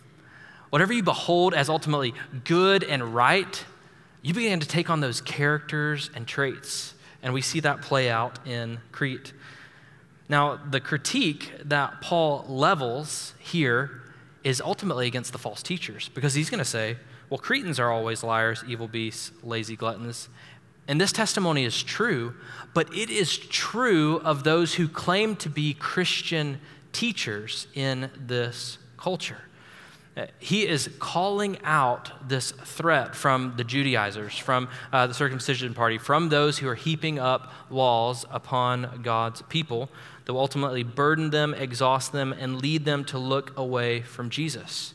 whatever 0.71 0.93
you 0.93 1.03
behold 1.03 1.53
as 1.53 1.69
ultimately 1.69 2.15
good 2.45 2.83
and 2.85 3.15
right, 3.15 3.65
you 4.23 4.33
begin 4.33 4.61
to 4.61 4.69
take 4.69 4.89
on 4.89 5.01
those 5.01 5.21
characters 5.21 6.11
and 6.15 6.27
traits. 6.27 6.95
And 7.23 7.35
we 7.35 7.43
see 7.43 7.61
that 7.61 7.83
play 7.83 8.09
out 8.09 8.47
in 8.47 8.79
Crete. 8.93 9.33
Now, 10.29 10.57
the 10.57 10.81
critique 10.81 11.53
that 11.65 12.01
Paul 12.01 12.45
levels 12.49 13.35
here 13.39 14.03
is 14.43 14.61
ultimately 14.61 15.07
against 15.07 15.33
the 15.33 15.39
false 15.39 15.63
teachers 15.63 16.09
because 16.09 16.35
he's 16.35 16.49
going 16.49 16.61
to 16.61 16.65
say, 16.65 16.97
well, 17.29 17.39
Cretans 17.39 17.79
are 17.79 17.91
always 17.91 18.23
liars, 18.23 18.65
evil 18.67 18.89
beasts, 18.89 19.33
lazy 19.43 19.77
gluttons. 19.77 20.29
And 20.89 21.01
this 21.01 21.13
testimony 21.13 21.65
is 21.65 21.83
true, 21.83 22.35
but 22.75 22.93
it 22.95 23.11
is 23.11 23.39
true 23.39 24.21
of 24.25 24.45
those 24.45 24.75
who 24.75 24.89
claim 24.89 25.37
to 25.37 25.49
be 25.49 25.75
Christian 25.75 26.61
teachers 26.93 27.67
in 27.75 28.11
this 28.17 28.79
culture. 28.97 29.43
Uh, 30.17 30.27
he 30.41 30.67
is 30.67 30.91
calling 30.99 31.57
out 31.63 32.29
this 32.29 32.51
threat 32.51 33.15
from 33.15 33.55
the 33.57 33.63
Judaizers, 33.63 34.37
from 34.37 34.69
uh, 34.93 35.07
the 35.07 35.15
circumcision 35.15 35.73
party, 35.73 35.99
from 35.99 36.29
those 36.29 36.59
who 36.59 36.69
are 36.69 36.75
heaping 36.75 37.21
up 37.21 37.53
walls 37.71 38.27
upon 38.31 39.03
God's 39.03 39.43
people 39.43 39.89
that 40.25 40.33
will 40.33 40.41
ultimately 40.41 40.83
burden 40.83 41.31
them, 41.31 41.55
exhaust 41.55 42.13
them, 42.13 42.33
and 42.33 42.61
lead 42.61 42.85
them 42.85 43.05
to 43.05 43.19
look 43.19 43.57
away 43.57 44.03
from 44.03 44.31
Jesus. 44.31 44.95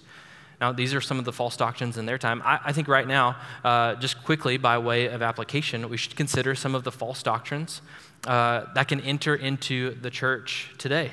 Now, 0.66 0.72
these 0.72 0.96
are 0.96 1.02
some 1.02 1.20
of 1.20 1.26
the 1.26 1.32
false 1.32 1.56
doctrines 1.56 1.96
in 1.96 2.08
their 2.08 2.18
time. 2.18 2.42
I, 2.44 2.60
I 2.66 2.72
think 2.72 2.88
right 2.88 3.08
now, 3.08 3.36
uh, 3.64 3.94
just 3.98 4.24
quickly 4.24 4.58
by 4.58 4.80
way 4.80 5.06
of 5.06 5.22
application, 5.22 5.88
we 5.90 5.96
should 5.96 6.16
consider 6.16 6.56
some 6.56 6.74
of 6.74 6.84
the 6.84 6.92
false 6.92 7.22
doctrines 7.22 7.84
uh, 8.26 8.66
that 8.74 8.88
can 8.88 9.00
enter 9.02 9.36
into 9.36 9.94
the 10.02 10.10
church 10.10 10.72
today. 10.80 11.12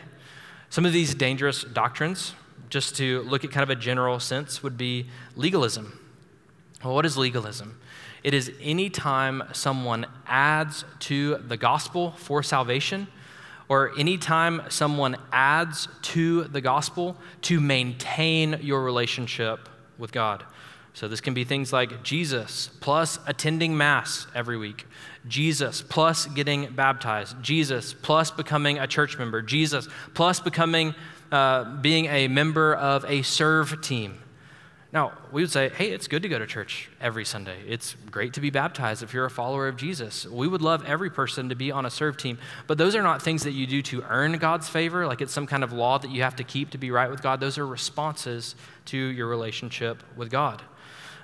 Some 0.71 0.87
of 0.87 0.95
these 0.95 1.15
dangerous 1.15 1.65
doctrines, 1.65 2.33
just 2.71 2.97
to 2.97 3.21
look 3.25 3.45
at 3.45 3.51
kind 3.51 3.63
of 3.63 3.69
a 3.69 3.77
general 3.77 4.19
sense, 4.21 4.63
would 4.63 4.79
be 4.79 5.09
legalism. 5.37 6.01
Well, 6.83 6.95
what 6.95 7.05
is 7.05 7.19
legalism? 7.19 7.79
It 8.25 8.33
is 8.33 8.53
any 8.59 8.89
time 8.89 9.43
someone 9.53 10.07
adds 10.27 10.87
to 11.01 11.37
the 11.47 11.59
gospel 11.59 12.13
for 12.13 12.43
salvation 12.43 13.07
or 13.69 13.93
anytime 13.99 14.63
someone 14.69 15.17
adds 15.33 15.89
to 16.03 16.45
the 16.45 16.61
gospel 16.61 17.17
to 17.43 17.61
maintain 17.61 18.59
your 18.63 18.83
relationship 18.83 19.69
with 19.99 20.13
God. 20.13 20.45
So, 20.95 21.09
this 21.09 21.23
can 21.23 21.33
be 21.33 21.45
things 21.45 21.73
like 21.73 22.03
Jesus 22.03 22.69
plus 22.81 23.19
attending 23.27 23.77
Mass 23.77 24.27
every 24.35 24.59
week, 24.59 24.87
Jesus 25.27 25.81
plus 25.81 26.27
getting 26.27 26.75
baptized, 26.75 27.43
Jesus 27.43 27.95
plus 27.95 28.31
becoming 28.31 28.79
a 28.79 28.87
church 28.87 29.17
member, 29.17 29.41
Jesus 29.41 29.89
plus 30.13 30.39
becoming, 30.39 30.95
uh, 31.31 31.65
being 31.77 32.07
a 32.07 32.29
member 32.29 32.75
of 32.75 33.07
a 33.07 33.23
serve 33.23 33.81
team, 33.81 34.19
now, 34.93 35.13
we 35.33 35.41
would 35.41 35.51
say, 35.51 35.71
hey, 35.71 35.91
it's 35.91 36.07
good 36.07 36.23
to 36.23 36.29
go 36.29 36.39
to 36.39 36.47
church 36.47 36.91
every 37.01 37.25
Sunday. 37.25 37.57
It's 37.67 37.97
great 38.11 38.35
to 38.35 38.43
be 38.43 38.51
baptized 38.51 39.03
if 39.03 39.15
you're 39.15 39.25
a 39.25 39.31
follower 39.31 39.67
of 39.67 39.79
Jesus. 39.79 40.27
We 40.27 40.47
would 40.47 40.61
love 40.61 40.85
every 40.85 41.09
person 41.09 41.49
to 41.49 41.55
be 41.55 41.73
on 41.73 41.87
a 41.87 41.91
serve 41.91 42.19
team, 42.19 42.37
but 42.67 42.77
those 42.77 42.95
are 42.95 43.03
not 43.03 43.23
things 43.23 43.45
that 43.45 43.53
you 43.53 43.67
do 43.67 43.81
to 43.83 44.03
earn 44.03 44.37
God's 44.37 44.69
favor, 44.69 45.07
like 45.07 45.23
it's 45.23 45.33
some 45.33 45.47
kind 45.47 45.65
of 45.65 45.73
law 45.73 45.97
that 45.97 46.11
you 46.11 46.23
have 46.23 46.37
to 46.37 46.45
keep 46.45 46.71
to 46.71 46.79
be 46.79 46.91
right 46.91 47.11
with 47.11 47.23
God. 47.23 47.41
Those 47.41 47.57
are 47.57 47.67
responses 47.67 48.55
to 48.87 48.99
your 48.99 49.29
relationship 49.29 50.03
with 50.15 50.31
God. 50.31 50.61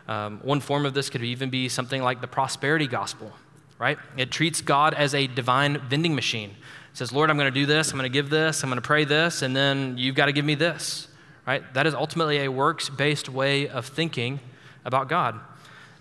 Um, 0.09 0.41
one 0.43 0.61
form 0.61 0.87
of 0.87 0.95
this 0.95 1.11
could 1.11 1.23
even 1.23 1.51
be 1.51 1.69
something 1.69 2.03
like 2.03 2.23
the 2.23 2.27
prosperity 2.27 2.87
gospel, 2.87 3.35
right? 3.79 3.99
It 4.17 4.31
treats 4.31 4.63
God 4.63 4.95
as 4.95 5.15
a 5.15 5.27
divine 5.27 5.79
vending 5.91 6.15
machine. 6.15 6.57
It 6.93 6.97
says, 6.97 7.13
Lord, 7.13 7.29
I'm 7.29 7.37
going 7.37 7.53
to 7.53 7.61
do 7.61 7.67
this, 7.67 7.91
I'm 7.91 7.99
going 7.99 8.11
to 8.11 8.13
give 8.17 8.31
this, 8.31 8.63
I'm 8.63 8.71
going 8.71 8.81
to 8.81 8.87
pray 8.87 9.05
this, 9.05 9.43
and 9.43 9.55
then 9.55 9.99
you've 9.99 10.15
got 10.15 10.27
to 10.27 10.33
give 10.33 10.47
me 10.47 10.55
this 10.55 11.08
right? 11.49 11.65
That 11.73 11.87
is 11.87 11.95
ultimately 11.95 12.45
a 12.45 12.51
works 12.51 12.91
based 12.91 13.31
way 13.31 13.69
of 13.69 13.87
thinking 13.87 14.39
about 14.85 15.09
God. 15.09 15.41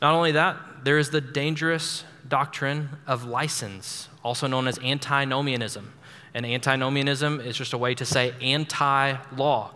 Not 0.01 0.13
only 0.13 0.33
that, 0.33 0.57
there 0.83 0.97
is 0.97 1.09
the 1.09 1.21
dangerous 1.21 2.03
doctrine 2.27 2.89
of 3.07 3.23
license, 3.23 4.09
also 4.25 4.45
known 4.45 4.67
as 4.67 4.77
antinomianism. 4.79 5.93
And 6.33 6.45
antinomianism 6.45 7.39
is 7.39 7.55
just 7.55 7.71
a 7.71 7.77
way 7.77 7.95
to 7.95 8.03
say 8.03 8.33
anti 8.41 9.15
law. 9.37 9.71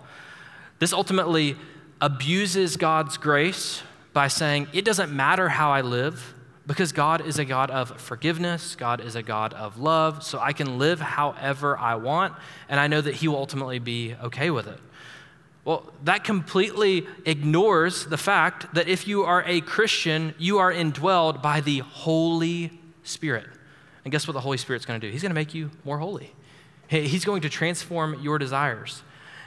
This 0.80 0.92
ultimately 0.92 1.56
abuses 2.02 2.76
God's 2.76 3.16
grace 3.16 3.82
by 4.12 4.28
saying, 4.28 4.68
it 4.74 4.84
doesn't 4.84 5.10
matter 5.16 5.48
how 5.48 5.72
I 5.72 5.80
live, 5.80 6.34
because 6.68 6.92
God 6.92 7.26
is 7.26 7.40
a 7.40 7.46
God 7.46 7.72
of 7.72 8.00
forgiveness, 8.02 8.76
God 8.76 9.00
is 9.00 9.16
a 9.16 9.24
God 9.24 9.54
of 9.54 9.80
love, 9.80 10.22
so 10.22 10.38
I 10.38 10.52
can 10.52 10.78
live 10.78 11.00
however 11.00 11.78
I 11.78 11.96
want, 11.96 12.34
and 12.68 12.78
I 12.78 12.88
know 12.88 13.00
that 13.00 13.16
He 13.16 13.30
will 13.30 13.38
ultimately 13.38 13.80
be 13.80 14.16
okay 14.22 14.50
with 14.50 14.68
it. 14.68 14.80
Well, 15.64 15.92
that 16.04 16.24
completely 16.24 17.06
ignores 17.26 18.06
the 18.06 18.18
fact 18.18 18.74
that 18.74 18.88
if 18.88 19.08
you 19.08 19.24
are 19.24 19.44
a 19.46 19.62
Christian, 19.62 20.34
you 20.40 20.58
are 20.58 20.74
indwelled 20.74 21.42
by 21.42 21.62
the 21.62 21.80
Holy 21.80 22.72
Spirit. 23.04 23.48
And 24.04 24.12
guess 24.12 24.28
what 24.28 24.34
the 24.34 24.42
Holy 24.42 24.58
Spirit's 24.58 24.86
going 24.86 25.00
to 25.00 25.08
do? 25.08 25.12
He's 25.12 25.22
going 25.22 25.30
to 25.30 25.36
make 25.36 25.54
you 25.54 25.70
more 25.86 26.00
holy. 26.00 26.34
He's 26.88 27.24
going 27.24 27.42
to 27.44 27.50
transform 27.50 28.20
your 28.22 28.40
desires. 28.40 29.04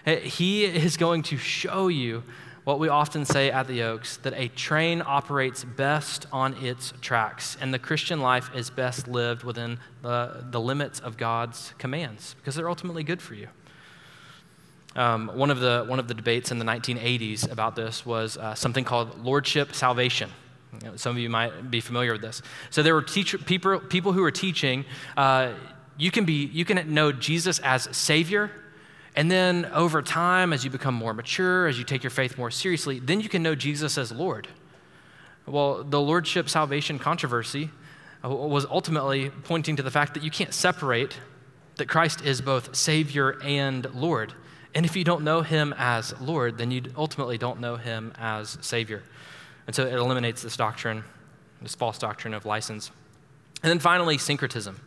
He 0.06 0.64
is 0.64 0.96
going 0.96 1.22
to 1.24 1.36
show 1.36 1.88
you 1.88 2.22
what 2.62 2.78
we 2.78 2.88
often 2.88 3.26
say 3.26 3.50
at 3.50 3.66
the 3.66 3.82
Oaks 3.82 4.16
that 4.18 4.32
a 4.34 4.48
train 4.48 5.02
operates 5.04 5.64
best 5.64 6.26
on 6.32 6.54
its 6.64 6.94
tracks, 7.02 7.58
and 7.60 7.74
the 7.74 7.78
Christian 7.78 8.20
life 8.20 8.50
is 8.54 8.70
best 8.70 9.06
lived 9.06 9.44
within 9.44 9.78
the, 10.00 10.46
the 10.50 10.60
limits 10.60 10.98
of 11.00 11.18
God's 11.18 11.74
commands 11.76 12.34
because 12.38 12.54
they're 12.54 12.70
ultimately 12.70 13.04
good 13.04 13.20
for 13.20 13.34
you. 13.34 13.48
Um, 14.96 15.28
one, 15.34 15.50
of 15.50 15.58
the, 15.58 15.84
one 15.88 15.98
of 15.98 16.06
the 16.06 16.14
debates 16.14 16.50
in 16.52 16.58
the 16.58 16.64
1980s 16.64 17.50
about 17.50 17.74
this 17.74 18.06
was 18.06 18.36
uh, 18.36 18.54
something 18.54 18.84
called 18.84 19.24
lordship 19.24 19.74
salvation. 19.74 20.30
You 20.82 20.90
know, 20.90 20.96
some 20.96 21.12
of 21.12 21.18
you 21.18 21.30
might 21.30 21.70
be 21.70 21.80
familiar 21.80 22.12
with 22.12 22.22
this. 22.22 22.42
So 22.70 22.82
there 22.82 22.94
were 22.94 23.02
teacher, 23.02 23.38
people, 23.38 23.80
people 23.80 24.12
who 24.12 24.22
were 24.22 24.30
teaching 24.30 24.84
uh, 25.16 25.52
you, 25.96 26.10
can 26.10 26.24
be, 26.24 26.46
you 26.46 26.64
can 26.64 26.92
know 26.92 27.12
Jesus 27.12 27.58
as 27.60 27.88
Savior, 27.96 28.50
and 29.16 29.30
then 29.30 29.66
over 29.66 30.02
time, 30.02 30.52
as 30.52 30.64
you 30.64 30.70
become 30.70 30.94
more 30.94 31.14
mature, 31.14 31.68
as 31.68 31.78
you 31.78 31.84
take 31.84 32.02
your 32.02 32.10
faith 32.10 32.36
more 32.36 32.50
seriously, 32.50 32.98
then 32.98 33.20
you 33.20 33.28
can 33.28 33.42
know 33.42 33.54
Jesus 33.54 33.96
as 33.96 34.10
Lord. 34.10 34.48
Well, 35.46 35.84
the 35.84 36.00
lordship 36.00 36.48
salvation 36.48 36.98
controversy 36.98 37.70
uh, 38.24 38.30
was 38.30 38.64
ultimately 38.66 39.30
pointing 39.30 39.76
to 39.76 39.82
the 39.82 39.90
fact 39.90 40.14
that 40.14 40.22
you 40.22 40.30
can't 40.30 40.54
separate 40.54 41.18
that 41.76 41.86
Christ 41.86 42.22
is 42.22 42.40
both 42.40 42.74
Savior 42.74 43.38
and 43.42 43.92
Lord. 43.94 44.32
And 44.74 44.84
if 44.84 44.96
you 44.96 45.04
don't 45.04 45.22
know 45.22 45.42
him 45.42 45.74
as 45.78 46.18
Lord, 46.20 46.58
then 46.58 46.70
you 46.70 46.82
ultimately 46.96 47.38
don't 47.38 47.60
know 47.60 47.76
him 47.76 48.12
as 48.18 48.58
Savior. 48.60 49.02
And 49.66 49.74
so 49.74 49.86
it 49.86 49.94
eliminates 49.94 50.42
this 50.42 50.56
doctrine, 50.56 51.04
this 51.62 51.74
false 51.74 51.98
doctrine 51.98 52.34
of 52.34 52.44
license. 52.44 52.90
And 53.62 53.70
then 53.70 53.78
finally, 53.78 54.18
syncretism. 54.18 54.80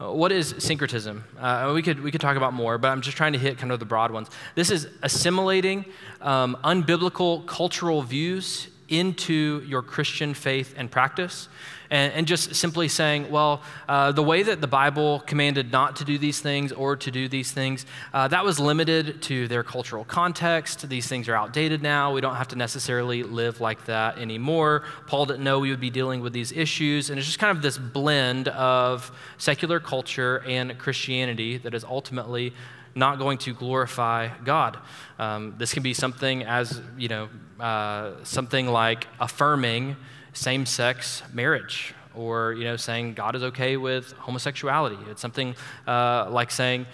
Uh, 0.00 0.12
what 0.12 0.32
is 0.32 0.54
syncretism? 0.58 1.24
Uh, 1.38 1.72
we, 1.74 1.82
could, 1.82 2.00
we 2.00 2.10
could 2.10 2.20
talk 2.20 2.36
about 2.36 2.54
more, 2.54 2.78
but 2.78 2.88
I'm 2.88 3.02
just 3.02 3.16
trying 3.16 3.32
to 3.32 3.38
hit 3.38 3.58
kind 3.58 3.72
of 3.72 3.78
the 3.78 3.84
broad 3.84 4.10
ones. 4.10 4.28
This 4.54 4.70
is 4.70 4.88
assimilating 5.02 5.84
um, 6.20 6.56
unbiblical 6.64 7.44
cultural 7.46 8.02
views 8.02 8.68
into 8.88 9.62
your 9.66 9.82
Christian 9.82 10.34
faith 10.34 10.74
and 10.76 10.90
practice 10.90 11.48
and, 11.90 12.12
and 12.12 12.26
just 12.26 12.54
simply 12.54 12.88
saying, 12.88 13.30
well, 13.30 13.62
uh, 13.88 14.12
the 14.12 14.22
way 14.22 14.42
that 14.42 14.60
the 14.60 14.66
Bible 14.66 15.20
commanded 15.20 15.72
not 15.72 15.96
to 15.96 16.04
do 16.04 16.18
these 16.18 16.40
things 16.40 16.72
or 16.72 16.96
to 16.96 17.10
do 17.10 17.28
these 17.28 17.52
things, 17.52 17.86
uh, 18.12 18.28
that 18.28 18.44
was 18.44 18.60
limited 18.60 19.22
to 19.22 19.48
their 19.48 19.62
cultural 19.62 20.04
context. 20.04 20.88
These 20.88 21.08
things 21.08 21.28
are 21.28 21.34
outdated 21.34 21.82
now. 21.82 22.12
We 22.12 22.20
don't 22.20 22.36
have 22.36 22.48
to 22.48 22.56
necessarily 22.56 23.22
live 23.22 23.60
like 23.60 23.86
that 23.86 24.18
anymore. 24.18 24.84
Paul 25.06 25.26
didn't 25.26 25.44
know 25.44 25.58
we 25.58 25.70
would 25.70 25.80
be 25.80 25.90
dealing 25.90 26.20
with 26.20 26.32
these 26.32 26.52
issues. 26.52 27.10
And 27.10 27.18
it's 27.18 27.26
just 27.26 27.38
kind 27.38 27.56
of 27.56 27.62
this 27.62 27.78
blend 27.78 28.48
of 28.48 29.10
secular 29.38 29.80
culture 29.80 30.42
and 30.46 30.78
Christianity 30.78 31.58
that 31.58 31.74
is 31.74 31.84
ultimately 31.84 32.52
not 32.94 33.18
going 33.18 33.38
to 33.38 33.54
glorify 33.54 34.28
God. 34.44 34.78
Um, 35.18 35.54
this 35.56 35.72
can 35.72 35.82
be 35.82 35.94
something 35.94 36.42
as, 36.42 36.80
you 36.96 37.08
know, 37.08 37.28
uh, 37.60 38.12
something 38.24 38.66
like 38.66 39.06
affirming 39.20 39.96
same 40.32 40.66
sex 40.66 41.22
marriage 41.32 41.94
or 42.14 42.52
you 42.54 42.64
know 42.64 42.76
saying 42.76 43.14
god 43.14 43.34
is 43.36 43.42
okay 43.42 43.76
with 43.76 44.12
homosexuality. 44.12 44.98
It's 45.10 45.20
something 45.20 45.54
uh, 45.86 46.28
like 46.30 46.50
saying 46.50 46.86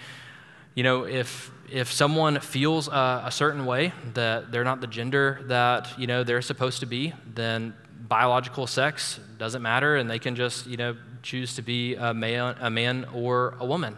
you 0.75 0.83
know 0.83 1.05
if 1.05 1.51
if 1.71 1.91
someone 1.91 2.39
feels 2.39 2.87
uh, 2.87 3.23
a 3.25 3.31
certain 3.31 3.65
way 3.65 3.91
that 4.13 4.51
they're 4.51 4.63
not 4.63 4.81
the 4.81 4.87
gender 4.87 5.41
that 5.47 5.97
you 5.99 6.07
know 6.07 6.23
they're 6.23 6.41
supposed 6.41 6.79
to 6.81 6.85
be 6.85 7.13
then 7.33 7.73
biological 8.07 8.67
sex 8.67 9.19
doesn't 9.39 9.63
matter 9.63 9.95
and 9.95 10.09
they 10.09 10.19
can 10.19 10.35
just 10.35 10.67
you 10.67 10.77
know 10.77 10.95
choose 11.25 11.55
to 11.55 11.61
be 11.61 11.95
a 11.95 12.13
man, 12.13 12.55
a 12.61 12.69
man 12.69 13.05
or 13.13 13.55
a 13.59 13.65
woman. 13.65 13.97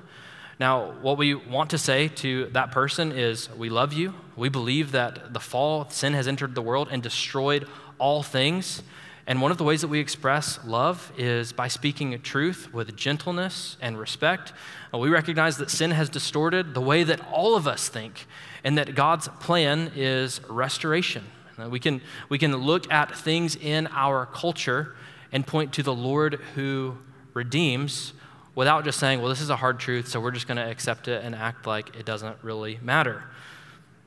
Now 0.60 0.92
what 1.02 1.18
we 1.18 1.36
want 1.36 1.70
to 1.72 1.78
say 1.78 2.08
to 2.08 2.46
that 2.54 2.72
person 2.72 3.12
is 3.12 3.50
we 3.52 3.70
love 3.70 3.94
you. 3.94 4.16
We 4.36 4.50
believe 4.50 4.94
that 4.94 5.34
the 5.34 5.40
fall 5.40 5.90
sin 5.90 6.14
has 6.14 6.28
entered 6.28 6.56
the 6.56 6.62
world 6.62 6.88
and 6.90 7.04
destroyed 7.04 7.68
all 8.00 8.24
things 8.24 8.82
And 9.28 9.42
one 9.42 9.52
of 9.52 9.58
the 9.58 9.66
ways 9.66 9.82
that 9.82 9.90
we 9.90 10.00
express 10.00 10.58
love 10.64 11.12
is 11.18 11.52
by 11.52 11.68
speaking 11.68 12.18
truth 12.22 12.74
with 12.74 12.96
gentleness 12.96 13.76
and 13.82 14.00
respect. 14.00 14.54
Uh, 14.94 15.00
we 15.00 15.10
recognize 15.10 15.58
that 15.58 15.70
sin 15.70 15.92
has 15.92 16.08
distorted 16.08 16.74
the 16.74 16.80
way 16.80 17.04
that 17.04 17.20
all 17.30 17.58
of 17.58 17.68
us 17.68 17.90
think, 17.90 18.26
and 18.64 18.78
that 18.78 18.96
God's 18.96 19.28
plan 19.42 19.92
is 19.98 20.40
restoration. 20.50 21.26
Uh, 21.62 21.68
we 21.68 21.78
can, 21.78 22.00
we 22.30 22.38
can 22.38 22.56
look 22.56 22.90
at 22.90 23.18
things 23.18 23.58
in 23.58 23.88
our 23.88 24.28
culture 24.28 24.96
and 25.34 25.46
point 25.46 25.74
to 25.74 25.84
the 25.84 25.94
Lord 25.94 26.36
who 26.56 26.98
redeems 27.34 28.14
without 28.56 28.86
just 28.86 28.98
saying, 28.98 29.20
well, 29.20 29.28
this 29.28 29.42
is 29.42 29.50
a 29.50 29.58
hard 29.58 29.78
truth, 29.78 30.08
so 30.08 30.22
we're 30.22 30.32
just 30.32 30.48
going 30.48 30.56
to 30.56 30.68
accept 30.68 31.10
it 31.10 31.22
and 31.26 31.36
act 31.36 31.68
like 31.68 31.94
it 31.98 32.06
doesn't 32.06 32.38
really 32.44 32.80
matter. 32.82 33.26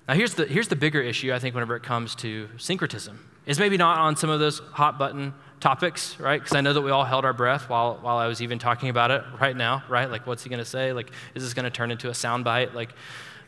Now, 0.08 0.14
here's 0.14 0.32
the, 0.32 0.46
here's 0.46 0.68
the 0.68 0.76
bigger 0.76 1.02
issue, 1.02 1.30
I 1.34 1.38
think, 1.38 1.54
whenever 1.54 1.76
it 1.76 1.82
comes 1.82 2.14
to 2.16 2.48
syncretism 2.56 3.29
is 3.46 3.58
maybe 3.58 3.76
not 3.76 3.98
on 3.98 4.16
some 4.16 4.30
of 4.30 4.40
those 4.40 4.60
hot 4.72 4.98
button 4.98 5.34
topics, 5.60 6.18
right? 6.18 6.40
Because 6.40 6.56
I 6.56 6.60
know 6.60 6.72
that 6.72 6.80
we 6.80 6.90
all 6.90 7.04
held 7.04 7.24
our 7.24 7.32
breath 7.32 7.68
while, 7.68 7.98
while 8.00 8.16
I 8.16 8.26
was 8.26 8.42
even 8.42 8.58
talking 8.58 8.88
about 8.88 9.10
it 9.10 9.22
right 9.40 9.56
now, 9.56 9.84
right? 9.88 10.10
Like, 10.10 10.26
what's 10.26 10.42
he 10.42 10.48
going 10.48 10.58
to 10.58 10.64
say? 10.64 10.92
Like, 10.92 11.10
is 11.34 11.42
this 11.42 11.54
going 11.54 11.64
to 11.64 11.70
turn 11.70 11.90
into 11.90 12.08
a 12.08 12.12
soundbite? 12.12 12.74
Like, 12.74 12.90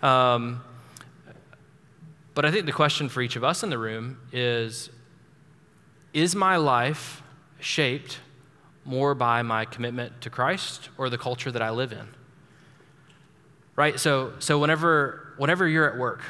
um, 0.02 0.62
but 2.34 2.44
I 2.44 2.50
think 2.50 2.66
the 2.66 2.72
question 2.72 3.08
for 3.08 3.22
each 3.22 3.36
of 3.36 3.44
us 3.44 3.62
in 3.62 3.70
the 3.70 3.78
room 3.78 4.18
is 4.32 4.90
Is 6.12 6.34
my 6.34 6.56
life 6.56 7.22
shaped 7.60 8.20
more 8.84 9.14
by 9.14 9.42
my 9.42 9.64
commitment 9.64 10.20
to 10.22 10.30
Christ 10.30 10.88
or 10.98 11.08
the 11.08 11.18
culture 11.18 11.50
that 11.50 11.62
I 11.62 11.70
live 11.70 11.92
in? 11.92 12.08
Right? 13.76 13.98
So, 13.98 14.32
so 14.38 14.58
whenever, 14.58 15.34
whenever 15.38 15.66
you're 15.66 15.90
at 15.90 15.98
work, 15.98 16.20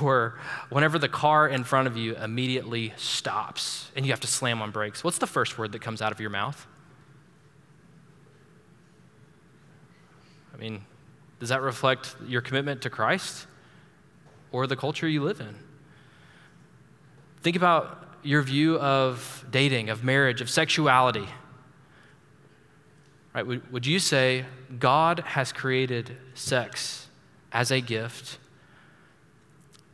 or 0.00 0.38
whenever 0.70 0.98
the 0.98 1.08
car 1.08 1.48
in 1.48 1.64
front 1.64 1.86
of 1.86 1.96
you 1.96 2.16
immediately 2.16 2.92
stops 2.96 3.90
and 3.94 4.06
you 4.06 4.12
have 4.12 4.20
to 4.20 4.26
slam 4.26 4.62
on 4.62 4.70
brakes, 4.70 5.04
what's 5.04 5.18
the 5.18 5.26
first 5.26 5.58
word 5.58 5.72
that 5.72 5.80
comes 5.80 6.00
out 6.00 6.12
of 6.12 6.20
your 6.20 6.30
mouth? 6.30 6.66
I 10.54 10.56
mean, 10.56 10.84
does 11.40 11.48
that 11.48 11.60
reflect 11.60 12.16
your 12.26 12.40
commitment 12.40 12.82
to 12.82 12.90
Christ 12.90 13.46
or 14.52 14.66
the 14.66 14.76
culture 14.76 15.08
you 15.08 15.22
live 15.22 15.40
in? 15.40 15.56
Think 17.42 17.56
about 17.56 18.18
your 18.22 18.40
view 18.40 18.78
of 18.78 19.44
dating, 19.50 19.90
of 19.90 20.02
marriage, 20.02 20.40
of 20.40 20.48
sexuality. 20.48 21.26
Right? 23.34 23.46
Would, 23.46 23.70
would 23.72 23.84
you 23.84 23.98
say 23.98 24.46
God 24.78 25.20
has 25.20 25.52
created 25.52 26.16
sex 26.34 27.08
as 27.52 27.70
a 27.70 27.80
gift? 27.80 28.38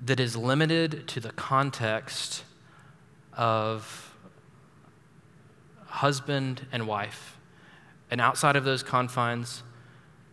That 0.03 0.19
is 0.19 0.37
limited 0.37 1.07
to 1.09 1.21
the 1.21 1.31
context 1.33 2.45
of 3.35 4.15
husband 5.87 6.67
and 6.73 6.87
wife. 6.87 7.37
And 8.11 8.21
outside 8.21 8.57
of 8.57 8.65
those 8.65 8.83
confines, 8.83 9.63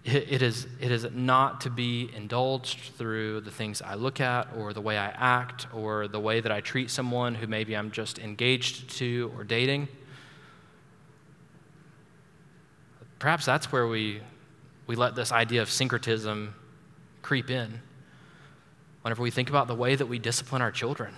it, 0.05 0.31
it, 0.31 0.41
is, 0.41 0.67
it 0.79 0.91
is 0.91 1.05
not 1.11 1.61
to 1.61 1.69
be 1.69 2.09
indulged 2.15 2.79
through 2.97 3.41
the 3.41 3.51
things 3.51 3.81
I 3.81 3.95
look 3.95 4.21
at 4.21 4.47
or 4.55 4.71
the 4.71 4.81
way 4.81 4.97
I 4.97 5.07
act 5.09 5.67
or 5.73 6.07
the 6.07 6.19
way 6.19 6.39
that 6.39 6.51
I 6.51 6.61
treat 6.61 6.89
someone 6.89 7.35
who 7.35 7.45
maybe 7.45 7.75
I'm 7.75 7.91
just 7.91 8.19
engaged 8.19 8.89
to 8.97 9.31
or 9.35 9.43
dating. 9.43 9.89
Perhaps 13.19 13.45
that's 13.45 13.71
where 13.71 13.87
we, 13.87 14.21
we 14.85 14.95
let 14.95 15.15
this 15.15 15.31
idea 15.31 15.61
of 15.61 15.69
syncretism 15.69 16.53
creep 17.21 17.49
in 17.49 17.81
whenever 19.07 19.23
we 19.23 19.31
think 19.31 19.47
about 19.47 19.69
the 19.69 19.73
way 19.73 19.95
that 19.95 20.07
we 20.07 20.19
discipline 20.19 20.61
our 20.61 20.69
children, 20.69 21.15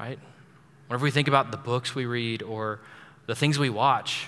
right? 0.00 0.18
Whenever 0.88 1.04
we 1.04 1.12
think 1.12 1.28
about 1.28 1.52
the 1.52 1.56
books 1.56 1.94
we 1.94 2.06
read 2.06 2.42
or 2.42 2.80
the 3.26 3.36
things 3.36 3.56
we 3.56 3.70
watch. 3.70 4.26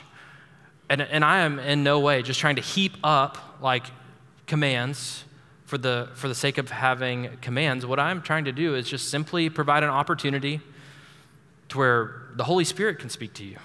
And, 0.88 1.02
and 1.02 1.24
I 1.24 1.40
am 1.40 1.58
in 1.58 1.82
no 1.82 1.98
way 1.98 2.22
just 2.22 2.38
trying 2.38 2.54
to 2.54 2.62
heap 2.62 2.92
up 3.02 3.58
like 3.60 3.86
commands 4.46 5.24
for 5.64 5.78
the, 5.78 6.10
for 6.14 6.28
the 6.28 6.34
sake 6.36 6.56
of 6.56 6.70
having 6.70 7.28
commands. 7.40 7.84
What 7.84 7.98
I'm 7.98 8.22
trying 8.22 8.44
to 8.44 8.52
do 8.52 8.76
is 8.76 8.88
just 8.88 9.10
simply 9.10 9.50
provide 9.50 9.82
an 9.82 9.90
opportunity 9.90 10.60
to 11.70 11.78
where 11.78 12.22
the 12.36 12.44
Holy 12.44 12.62
Spirit 12.62 13.00
can 13.00 13.10
speak 13.10 13.34
to 13.34 13.44
you, 13.44 13.58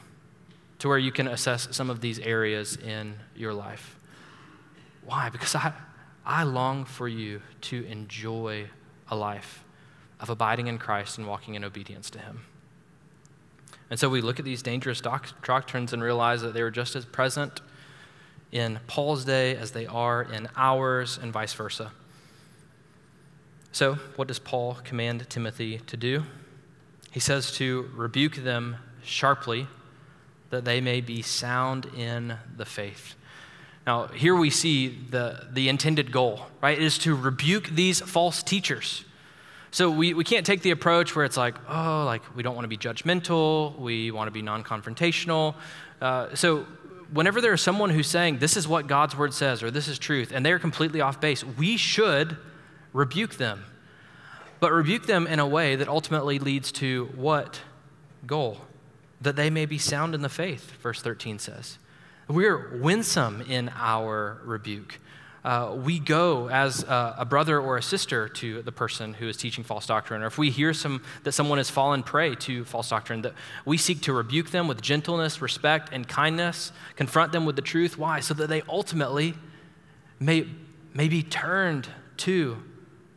to 0.79 0.87
where 0.87 0.97
you 0.97 1.11
can 1.11 1.27
assess 1.27 1.67
some 1.69 1.91
of 1.91 2.01
these 2.01 2.17
areas 2.17 2.75
in 2.75 3.19
your 3.35 3.53
life. 3.53 3.99
Why? 5.05 5.29
Because 5.29 5.53
I, 5.53 5.73
I 6.25 6.41
long 6.41 6.85
for 6.85 7.07
you 7.07 7.43
to 7.61 7.85
enjoy 7.85 8.67
a 9.09 9.15
life 9.15 9.63
of 10.19 10.29
abiding 10.29 10.67
in 10.67 10.77
Christ 10.77 11.17
and 11.17 11.27
walking 11.27 11.55
in 11.55 11.63
obedience 11.63 12.09
to 12.11 12.19
Him. 12.19 12.41
And 13.89 13.99
so 13.99 14.09
we 14.09 14.21
look 14.21 14.39
at 14.39 14.45
these 14.45 14.61
dangerous 14.61 15.01
doctrines 15.01 15.93
and 15.93 16.03
realize 16.03 16.41
that 16.41 16.53
they 16.53 16.61
were 16.61 16.71
just 16.71 16.95
as 16.95 17.05
present 17.05 17.61
in 18.51 18.79
Paul's 18.87 19.25
day 19.25 19.55
as 19.55 19.71
they 19.71 19.85
are 19.85 20.21
in 20.23 20.47
ours, 20.55 21.19
and 21.21 21.31
vice 21.31 21.53
versa. 21.53 21.91
So, 23.71 23.95
what 24.15 24.27
does 24.27 24.39
Paul 24.39 24.79
command 24.83 25.29
Timothy 25.29 25.79
to 25.85 25.95
do? 25.95 26.23
He 27.11 27.19
says 27.19 27.51
to 27.53 27.89
rebuke 27.95 28.35
them 28.35 28.77
sharply 29.03 29.67
that 30.49 30.65
they 30.65 30.81
may 30.81 31.01
be 31.01 31.21
sound 31.21 31.85
in 31.95 32.37
the 32.55 32.65
faith. 32.65 33.15
Now, 33.89 34.05
here 34.05 34.35
we 34.35 34.51
see 34.51 34.89
the, 34.89 35.47
the 35.51 35.67
intended 35.67 36.11
goal, 36.11 36.45
right? 36.61 36.77
It 36.77 36.83
is 36.83 36.99
to 36.99 37.15
rebuke 37.15 37.69
these 37.69 37.99
false 37.99 38.43
teachers. 38.43 39.03
So 39.71 39.89
we, 39.89 40.13
we 40.13 40.23
can't 40.23 40.45
take 40.45 40.61
the 40.61 40.69
approach 40.69 41.15
where 41.15 41.25
it's 41.25 41.37
like, 41.37 41.55
oh, 41.67 42.03
like 42.05 42.21
we 42.35 42.43
don't 42.43 42.53
want 42.53 42.65
to 42.65 42.69
be 42.69 42.77
judgmental, 42.77 43.75
we 43.79 44.11
want 44.11 44.27
to 44.27 44.31
be 44.31 44.43
non 44.43 44.63
confrontational. 44.63 45.55
Uh, 45.99 46.35
so 46.35 46.67
whenever 47.11 47.41
there 47.41 47.51
is 47.51 47.61
someone 47.61 47.89
who's 47.89 48.05
saying, 48.05 48.37
this 48.37 48.55
is 48.57 48.67
what 48.67 48.85
God's 48.85 49.17
word 49.17 49.33
says, 49.33 49.63
or 49.63 49.71
this 49.71 49.87
is 49.87 49.97
truth, 49.97 50.31
and 50.31 50.45
they're 50.45 50.59
completely 50.59 51.01
off 51.01 51.19
base, 51.19 51.43
we 51.43 51.75
should 51.75 52.37
rebuke 52.93 53.37
them. 53.37 53.65
But 54.59 54.71
rebuke 54.71 55.07
them 55.07 55.25
in 55.25 55.39
a 55.39 55.47
way 55.47 55.75
that 55.75 55.87
ultimately 55.87 56.37
leads 56.37 56.71
to 56.73 57.09
what 57.15 57.61
goal? 58.27 58.59
That 59.19 59.35
they 59.35 59.49
may 59.49 59.65
be 59.65 59.79
sound 59.79 60.13
in 60.13 60.21
the 60.21 60.29
faith, 60.29 60.73
verse 60.73 61.01
13 61.01 61.39
says. 61.39 61.79
We're 62.29 62.77
winsome 62.77 63.41
in 63.41 63.71
our 63.75 64.39
rebuke. 64.43 64.99
Uh, 65.43 65.75
we 65.83 65.97
go 65.97 66.47
as 66.47 66.83
a, 66.83 67.15
a, 67.17 67.25
brother 67.25 67.59
or 67.59 67.77
a 67.77 67.81
sister 67.81 68.29
to 68.29 68.61
the 68.61 68.71
person 68.71 69.15
who 69.15 69.27
is 69.27 69.35
teaching 69.35 69.63
false 69.63 69.87
doctrine, 69.87 70.21
or 70.21 70.27
if 70.27 70.37
we 70.37 70.51
hear 70.51 70.71
some, 70.71 71.01
that 71.23 71.31
someone 71.31 71.57
has 71.57 71.71
fallen 71.71 72.03
prey 72.03 72.35
to 72.35 72.65
false 72.65 72.87
doctrine, 72.87 73.23
that 73.23 73.33
we 73.65 73.77
seek 73.77 74.01
to 74.01 74.13
rebuke 74.13 74.51
them 74.51 74.67
with 74.67 74.79
gentleness, 74.79 75.41
respect, 75.41 75.89
and 75.91 76.07
kindness, 76.07 76.71
confront 76.95 77.31
them 77.31 77.45
with 77.45 77.55
the 77.55 77.63
truth. 77.63 77.97
Why? 77.97 78.19
So 78.19 78.35
that 78.35 78.47
they 78.47 78.61
ultimately 78.69 79.33
may, 80.19 80.45
may 80.93 81.07
be 81.07 81.23
turned 81.23 81.89
to 82.17 82.61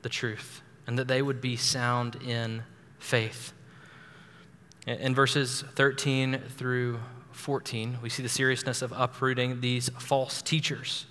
the 0.01 0.09
truth 0.09 0.63
and 0.87 0.99
that 0.99 1.09
they 1.09 1.21
would 1.21 1.43
be 1.43 1.57
sound 1.57 2.17
in 2.17 2.63
faith. 2.99 3.53
In 4.87 5.15
verses 5.15 5.65
13 5.75 6.41
through 6.57 6.99
14, 7.33 7.99
we 8.03 8.09
see 8.09 8.23
the 8.23 8.29
seriousness 8.29 8.83
of 8.83 8.93
uprooting 8.95 9.61
these 9.61 9.89
false 9.99 10.43
teachers. 10.43 11.07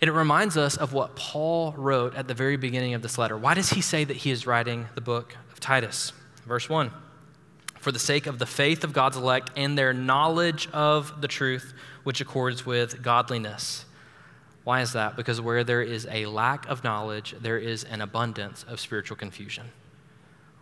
And 0.00 0.08
it 0.08 0.12
reminds 0.12 0.56
us 0.56 0.76
of 0.76 0.92
what 0.92 1.14
Paul 1.14 1.74
wrote 1.76 2.14
at 2.14 2.26
the 2.26 2.34
very 2.34 2.56
beginning 2.56 2.94
of 2.94 3.02
this 3.02 3.18
letter. 3.18 3.36
Why 3.36 3.54
does 3.54 3.70
he 3.70 3.80
say 3.80 4.04
that 4.04 4.18
he 4.18 4.30
is 4.30 4.46
writing 4.46 4.86
the 4.94 5.00
book 5.02 5.36
of 5.52 5.60
Titus? 5.60 6.12
Verse 6.46 6.68
1 6.68 6.90
For 7.78 7.92
the 7.92 7.98
sake 7.98 8.26
of 8.26 8.38
the 8.38 8.46
faith 8.46 8.82
of 8.82 8.92
God's 8.94 9.18
elect 9.18 9.50
and 9.56 9.76
their 9.76 9.92
knowledge 9.92 10.68
of 10.72 11.20
the 11.20 11.28
truth, 11.28 11.74
which 12.02 12.20
accords 12.20 12.64
with 12.64 13.02
godliness. 13.02 13.84
Why 14.64 14.80
is 14.80 14.92
that? 14.92 15.16
Because 15.16 15.40
where 15.40 15.64
there 15.64 15.82
is 15.82 16.06
a 16.10 16.26
lack 16.26 16.66
of 16.68 16.84
knowledge, 16.84 17.34
there 17.40 17.58
is 17.58 17.84
an 17.84 18.00
abundance 18.00 18.64
of 18.64 18.80
spiritual 18.80 19.16
confusion. 19.16 19.70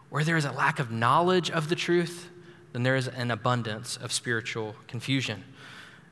Where 0.08 0.24
there 0.24 0.36
is 0.36 0.44
a 0.44 0.52
lack 0.52 0.78
of 0.78 0.90
knowledge 0.90 1.50
of 1.50 1.68
the 1.68 1.74
truth, 1.74 2.30
then 2.72 2.82
there 2.82 2.96
is 2.96 3.08
an 3.08 3.30
abundance 3.30 3.96
of 3.96 4.12
spiritual 4.12 4.76
confusion. 4.86 5.44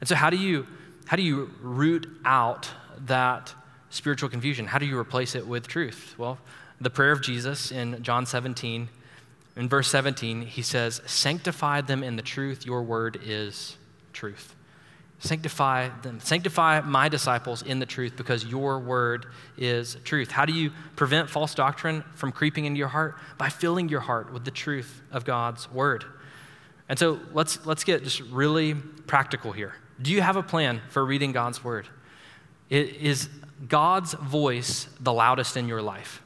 And 0.01 0.09
so, 0.09 0.14
how 0.14 0.31
do 0.31 0.37
you, 0.37 0.66
how 1.07 1.16
do 1.16 1.23
you 1.23 1.51
root 1.61 2.09
out 2.25 2.71
that 3.07 3.55
spiritual 3.90 4.29
confusion? 4.29 4.66
How 4.66 4.79
do 4.79 4.87
you 4.87 4.99
replace 4.99 5.35
it 5.35 5.47
with 5.47 5.66
truth? 5.66 6.14
Well, 6.19 6.38
the 6.81 6.90
prayer 6.90 7.12
of 7.12 7.23
Jesus 7.23 7.71
in 7.73 8.03
John 8.03 8.27
17, 8.27 8.88
in 9.57 9.69
verse 9.69 9.88
17, 9.88 10.42
he 10.42 10.62
says, 10.62 11.01
Sanctify 11.07 11.83
them 11.83 12.03
in 12.03 12.16
the 12.16 12.23
truth, 12.23 12.66
your 12.66 12.83
word 12.83 13.19
is 13.25 13.77
truth. 14.12 14.55
Sanctify 15.19 15.88
them, 16.03 16.21
sanctify 16.21 16.83
my 16.83 17.09
disciples 17.09 17.62
in 17.62 17.79
the 17.79 17.87
truth 17.87 18.16
because 18.16 18.45
your 18.45 18.79
word 18.79 19.25
is 19.57 19.97
truth. 20.05 20.31
How 20.31 20.45
do 20.45 20.53
you 20.53 20.73
prevent 20.95 21.31
false 21.31 21.55
doctrine 21.55 22.05
from 22.14 22.33
creeping 22.33 22.66
into 22.66 22.77
your 22.79 22.88
heart? 22.88 23.16
By 23.38 23.49
filling 23.49 23.88
your 23.88 24.01
heart 24.01 24.31
with 24.31 24.45
the 24.45 24.51
truth 24.51 25.01
of 25.11 25.25
God's 25.25 25.73
word. 25.73 26.05
And 26.88 26.99
so 26.99 27.20
let's, 27.33 27.64
let's 27.66 27.85
get 27.85 28.05
just 28.05 28.20
really 28.20 28.75
practical 28.75 29.52
here. 29.52 29.75
Do 30.00 30.13
you 30.13 30.21
have 30.21 30.37
a 30.37 30.42
plan 30.42 30.83
for 30.90 31.04
reading 31.04 31.33
God's 31.33 31.65
word? 31.65 31.88
Is 32.69 33.29
God's 33.69 34.15
voice 34.15 34.88
the 35.00 35.13
loudest 35.13 35.56
in 35.56 35.69
your 35.69 35.83
life? 35.83 36.23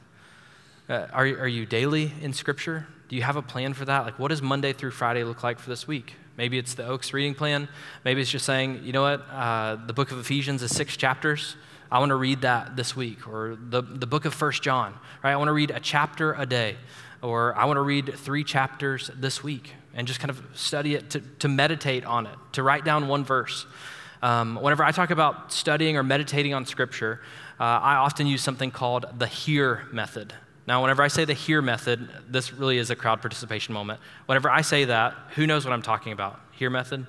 Uh, 0.89 1.07
are, 1.13 1.25
are 1.25 1.47
you 1.47 1.65
daily 1.65 2.11
in 2.21 2.33
Scripture? 2.33 2.87
Do 3.07 3.15
you 3.15 3.21
have 3.23 3.37
a 3.37 3.41
plan 3.41 3.73
for 3.73 3.85
that? 3.85 4.05
Like, 4.05 4.19
what 4.19 4.29
does 4.29 4.41
Monday 4.41 4.73
through 4.73 4.91
Friday 4.91 5.23
look 5.23 5.43
like 5.43 5.59
for 5.59 5.69
this 5.69 5.87
week? 5.87 6.15
Maybe 6.37 6.57
it's 6.57 6.73
the 6.73 6.85
Oaks 6.85 7.13
reading 7.13 7.35
plan. 7.35 7.67
Maybe 8.03 8.21
it's 8.21 8.31
just 8.31 8.45
saying, 8.45 8.81
you 8.83 8.91
know 8.91 9.03
what, 9.03 9.21
uh, 9.29 9.77
the 9.85 9.93
book 9.93 10.11
of 10.11 10.19
Ephesians 10.19 10.63
is 10.63 10.75
six 10.75 10.97
chapters. 10.97 11.55
I 11.91 11.99
want 11.99 12.09
to 12.09 12.15
read 12.15 12.41
that 12.41 12.75
this 12.75 12.95
week. 12.95 13.27
Or 13.27 13.57
the, 13.59 13.81
the 13.81 14.07
book 14.07 14.25
of 14.25 14.33
First 14.33 14.63
John, 14.63 14.93
right? 15.23 15.33
I 15.33 15.35
want 15.37 15.49
to 15.49 15.53
read 15.53 15.71
a 15.71 15.79
chapter 15.79 16.33
a 16.33 16.45
day. 16.45 16.77
Or 17.21 17.55
I 17.55 17.65
want 17.65 17.77
to 17.77 17.81
read 17.81 18.17
three 18.17 18.43
chapters 18.43 19.11
this 19.15 19.43
week 19.43 19.73
and 19.93 20.07
just 20.07 20.19
kind 20.19 20.29
of 20.29 20.41
study 20.53 20.95
it, 20.95 21.09
to, 21.11 21.19
to 21.39 21.47
meditate 21.47 22.05
on 22.05 22.25
it, 22.27 22.37
to 22.53 22.63
write 22.63 22.85
down 22.85 23.07
one 23.07 23.23
verse. 23.23 23.65
Um, 24.21 24.55
whenever 24.61 24.83
I 24.83 24.91
talk 24.91 25.09
about 25.09 25.51
studying 25.51 25.97
or 25.97 26.03
meditating 26.03 26.53
on 26.53 26.65
Scripture, 26.65 27.21
uh, 27.59 27.63
I 27.63 27.95
often 27.95 28.27
use 28.27 28.41
something 28.41 28.71
called 28.71 29.05
the 29.17 29.27
HEAR 29.27 29.87
method. 29.91 30.33
Now, 30.67 30.81
whenever 30.81 31.01
I 31.01 31.07
say 31.07 31.25
the 31.25 31.33
HEAR 31.33 31.61
method, 31.61 32.07
this 32.29 32.53
really 32.53 32.77
is 32.77 32.89
a 32.91 32.95
crowd 32.95 33.21
participation 33.21 33.73
moment. 33.73 33.99
Whenever 34.27 34.49
I 34.49 34.61
say 34.61 34.85
that, 34.85 35.15
who 35.35 35.47
knows 35.47 35.65
what 35.65 35.73
I'm 35.73 35.81
talking 35.81 36.13
about? 36.13 36.39
HEAR 36.53 36.69
method? 36.69 37.07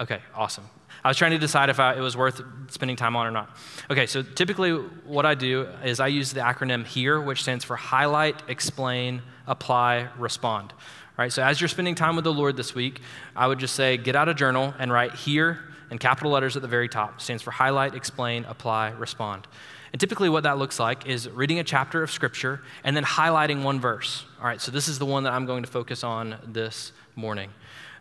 Okay, 0.00 0.20
awesome. 0.34 0.64
I 1.04 1.08
was 1.08 1.16
trying 1.16 1.32
to 1.32 1.38
decide 1.38 1.68
if 1.68 1.80
I, 1.80 1.94
it 1.94 2.00
was 2.00 2.16
worth 2.16 2.40
spending 2.68 2.96
time 2.96 3.16
on 3.16 3.26
or 3.26 3.32
not. 3.32 3.56
Okay, 3.90 4.06
so 4.06 4.22
typically 4.22 4.72
what 4.72 5.26
I 5.26 5.34
do 5.34 5.68
is 5.84 5.98
I 5.98 6.06
use 6.06 6.32
the 6.32 6.40
acronym 6.40 6.86
HEAR, 6.86 7.20
which 7.20 7.42
stands 7.42 7.64
for 7.64 7.74
Highlight, 7.74 8.42
Explain, 8.48 9.22
Apply, 9.46 10.08
Respond. 10.16 10.72
Right, 11.18 11.30
so 11.30 11.42
as 11.42 11.60
you're 11.60 11.68
spending 11.68 11.94
time 11.94 12.16
with 12.16 12.24
the 12.24 12.32
Lord 12.32 12.56
this 12.56 12.74
week, 12.74 13.02
I 13.36 13.46
would 13.46 13.58
just 13.58 13.74
say 13.74 13.98
get 13.98 14.16
out 14.16 14.30
a 14.30 14.34
journal 14.34 14.72
and 14.78 14.90
write 14.90 15.14
HEAR 15.14 15.58
in 15.90 15.98
capital 15.98 16.30
letters 16.30 16.56
at 16.56 16.62
the 16.62 16.68
very 16.68 16.88
top. 16.88 17.20
stands 17.20 17.42
for 17.42 17.50
Highlight, 17.50 17.94
Explain, 17.94 18.46
Apply, 18.46 18.92
Respond. 18.92 19.46
And 19.92 20.00
typically, 20.00 20.30
what 20.30 20.44
that 20.44 20.56
looks 20.56 20.80
like 20.80 21.06
is 21.06 21.28
reading 21.28 21.58
a 21.58 21.64
chapter 21.64 22.02
of 22.02 22.10
Scripture 22.10 22.62
and 22.82 22.96
then 22.96 23.04
highlighting 23.04 23.62
one 23.62 23.78
verse. 23.78 24.24
All 24.40 24.46
right, 24.46 24.58
so 24.58 24.72
this 24.72 24.88
is 24.88 24.98
the 24.98 25.04
one 25.04 25.24
that 25.24 25.34
I'm 25.34 25.44
going 25.44 25.62
to 25.62 25.70
focus 25.70 26.02
on 26.02 26.38
this 26.46 26.92
morning. 27.14 27.50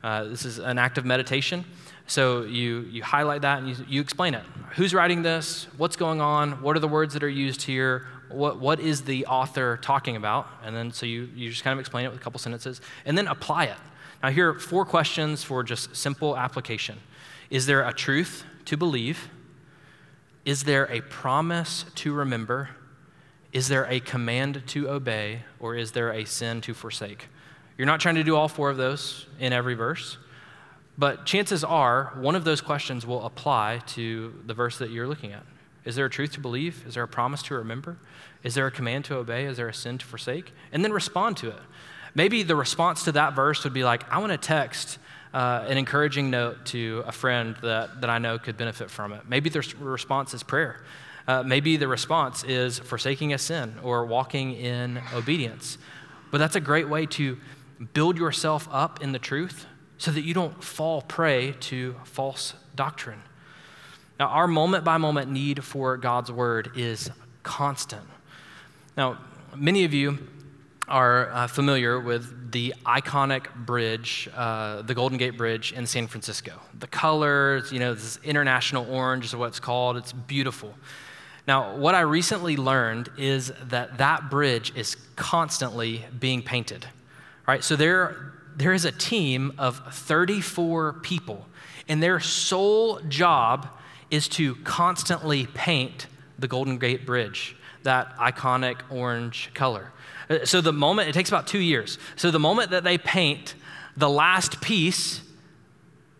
Uh, 0.01 0.23
this 0.23 0.45
is 0.45 0.57
an 0.57 0.77
act 0.77 0.97
of 0.97 1.03
meditation. 1.03 1.65
So 2.07 2.43
you, 2.43 2.87
you 2.89 3.03
highlight 3.03 3.41
that 3.41 3.59
and 3.59 3.67
you, 3.67 3.75
you 3.89 4.01
explain 4.01 4.35
it. 4.35 4.43
Who's 4.75 4.93
writing 4.93 5.21
this? 5.21 5.67
What's 5.75 5.97
going 5.97 6.21
on? 6.21 6.61
What 6.61 6.77
are 6.77 6.79
the 6.79 6.87
words 6.87 7.13
that 7.13 7.23
are 7.23 7.29
used 7.29 7.63
here? 7.63 8.07
What, 8.33 8.59
what 8.59 8.79
is 8.79 9.01
the 9.01 9.25
author 9.25 9.77
talking 9.81 10.15
about? 10.15 10.47
And 10.63 10.75
then 10.75 10.91
so 10.91 11.05
you, 11.05 11.29
you 11.35 11.49
just 11.49 11.63
kind 11.63 11.73
of 11.73 11.79
explain 11.79 12.05
it 12.05 12.09
with 12.09 12.19
a 12.19 12.23
couple 12.23 12.39
sentences 12.39 12.81
and 13.05 13.17
then 13.17 13.27
apply 13.27 13.65
it. 13.65 13.77
Now, 14.23 14.29
here 14.29 14.49
are 14.49 14.59
four 14.59 14.85
questions 14.85 15.43
for 15.43 15.63
just 15.63 15.95
simple 15.95 16.37
application 16.37 16.99
Is 17.49 17.65
there 17.65 17.87
a 17.87 17.93
truth 17.93 18.43
to 18.65 18.77
believe? 18.77 19.29
Is 20.45 20.63
there 20.63 20.85
a 20.91 21.01
promise 21.01 21.85
to 21.95 22.13
remember? 22.13 22.69
Is 23.51 23.67
there 23.67 23.85
a 23.85 23.99
command 23.99 24.63
to 24.67 24.89
obey? 24.89 25.43
Or 25.59 25.75
is 25.75 25.91
there 25.91 26.11
a 26.11 26.25
sin 26.25 26.61
to 26.61 26.73
forsake? 26.73 27.27
You're 27.77 27.87
not 27.87 27.99
trying 27.99 28.15
to 28.15 28.23
do 28.23 28.35
all 28.35 28.47
four 28.47 28.69
of 28.69 28.77
those 28.77 29.27
in 29.39 29.53
every 29.53 29.73
verse, 29.73 30.17
but 30.97 31.25
chances 31.25 31.63
are 31.63 32.13
one 32.15 32.35
of 32.35 32.43
those 32.43 32.61
questions 32.61 33.05
will 33.05 33.25
apply 33.25 33.81
to 33.87 34.33
the 34.45 34.53
verse 34.53 34.77
that 34.77 34.91
you're 34.91 35.07
looking 35.07 35.31
at. 35.31 35.43
Is 35.83 35.95
there 35.95 36.05
a 36.05 36.09
truth 36.09 36.33
to 36.33 36.39
believe? 36.39 36.83
Is 36.87 36.93
there 36.93 37.03
a 37.03 37.07
promise 37.07 37.41
to 37.43 37.55
remember? 37.55 37.97
Is 38.43 38.53
there 38.53 38.67
a 38.67 38.71
command 38.71 39.05
to 39.05 39.15
obey? 39.15 39.45
Is 39.45 39.57
there 39.57 39.67
a 39.67 39.73
sin 39.73 39.97
to 39.97 40.05
forsake? 40.05 40.53
And 40.71 40.83
then 40.83 40.93
respond 40.93 41.37
to 41.37 41.49
it. 41.49 41.61
Maybe 42.13 42.43
the 42.43 42.55
response 42.55 43.03
to 43.05 43.11
that 43.13 43.33
verse 43.33 43.63
would 43.63 43.73
be 43.73 43.83
like, 43.83 44.09
I 44.11 44.19
want 44.19 44.31
to 44.31 44.37
text 44.37 44.99
uh, 45.33 45.65
an 45.67 45.77
encouraging 45.77 46.29
note 46.29 46.65
to 46.67 47.03
a 47.05 47.11
friend 47.11 47.55
that, 47.61 48.01
that 48.01 48.09
I 48.09 48.17
know 48.17 48.37
could 48.37 48.57
benefit 48.57 48.91
from 48.91 49.13
it. 49.13 49.21
Maybe 49.27 49.49
the 49.49 49.61
response 49.79 50.33
is 50.33 50.43
prayer. 50.43 50.83
Uh, 51.27 51.43
maybe 51.43 51.77
the 51.77 51.87
response 51.87 52.43
is 52.43 52.79
forsaking 52.79 53.33
a 53.33 53.37
sin 53.37 53.75
or 53.83 54.05
walking 54.05 54.53
in 54.53 54.99
obedience. 55.13 55.77
But 56.31 56.39
that's 56.39 56.55
a 56.55 56.61
great 56.61 56.89
way 56.89 57.05
to 57.07 57.37
build 57.93 58.17
yourself 58.17 58.67
up 58.71 59.01
in 59.01 59.11
the 59.11 59.19
truth 59.19 59.65
so 59.97 60.11
that 60.11 60.21
you 60.21 60.33
don't 60.33 60.63
fall 60.63 61.01
prey 61.01 61.53
to 61.59 61.95
false 62.03 62.55
doctrine. 62.75 63.21
Now, 64.21 64.27
our 64.27 64.45
moment 64.45 64.83
by 64.83 64.99
moment 64.99 65.31
need 65.31 65.63
for 65.63 65.97
God's 65.97 66.31
word 66.31 66.73
is 66.75 67.09
constant. 67.41 68.05
Now, 68.95 69.17
many 69.55 69.83
of 69.83 69.95
you 69.95 70.19
are 70.87 71.31
uh, 71.31 71.47
familiar 71.47 71.99
with 71.99 72.51
the 72.51 72.75
iconic 72.85 73.47
bridge, 73.55 74.29
uh, 74.35 74.83
the 74.83 74.93
Golden 74.93 75.17
Gate 75.17 75.37
Bridge 75.37 75.71
in 75.71 75.87
San 75.87 76.05
Francisco. 76.05 76.53
The 76.77 76.85
colors, 76.85 77.71
you 77.71 77.79
know, 77.79 77.95
this 77.95 78.19
international 78.23 78.85
orange 78.93 79.25
is 79.25 79.35
what 79.35 79.47
it's 79.47 79.59
called. 79.59 79.97
It's 79.97 80.13
beautiful. 80.13 80.75
Now, 81.47 81.75
what 81.75 81.95
I 81.95 82.01
recently 82.01 82.57
learned 82.57 83.09
is 83.17 83.51
that 83.69 83.97
that 83.97 84.29
bridge 84.29 84.71
is 84.75 84.97
constantly 85.15 86.05
being 86.19 86.43
painted. 86.43 86.85
Right? 87.47 87.63
So 87.63 87.75
there, 87.75 88.33
there 88.55 88.73
is 88.73 88.85
a 88.85 88.91
team 88.91 89.53
of 89.57 89.81
34 89.95 90.93
people, 91.01 91.47
and 91.87 92.03
their 92.03 92.19
sole 92.19 92.99
job 93.09 93.67
is 94.11 94.27
to 94.27 94.55
constantly 94.57 95.47
paint 95.47 96.07
the 96.37 96.47
Golden 96.47 96.77
Gate 96.77 97.05
Bridge, 97.05 97.55
that 97.83 98.15
iconic 98.17 98.77
orange 98.89 99.49
color. 99.53 99.91
Uh, 100.29 100.45
so 100.45 100.61
the 100.61 100.73
moment, 100.73 101.09
it 101.09 101.13
takes 101.13 101.29
about 101.29 101.47
two 101.47 101.59
years. 101.59 101.97
So 102.15 102.29
the 102.29 102.39
moment 102.39 102.71
that 102.71 102.83
they 102.83 102.97
paint 102.97 103.55
the 103.97 104.09
last 104.09 104.61
piece, 104.61 105.21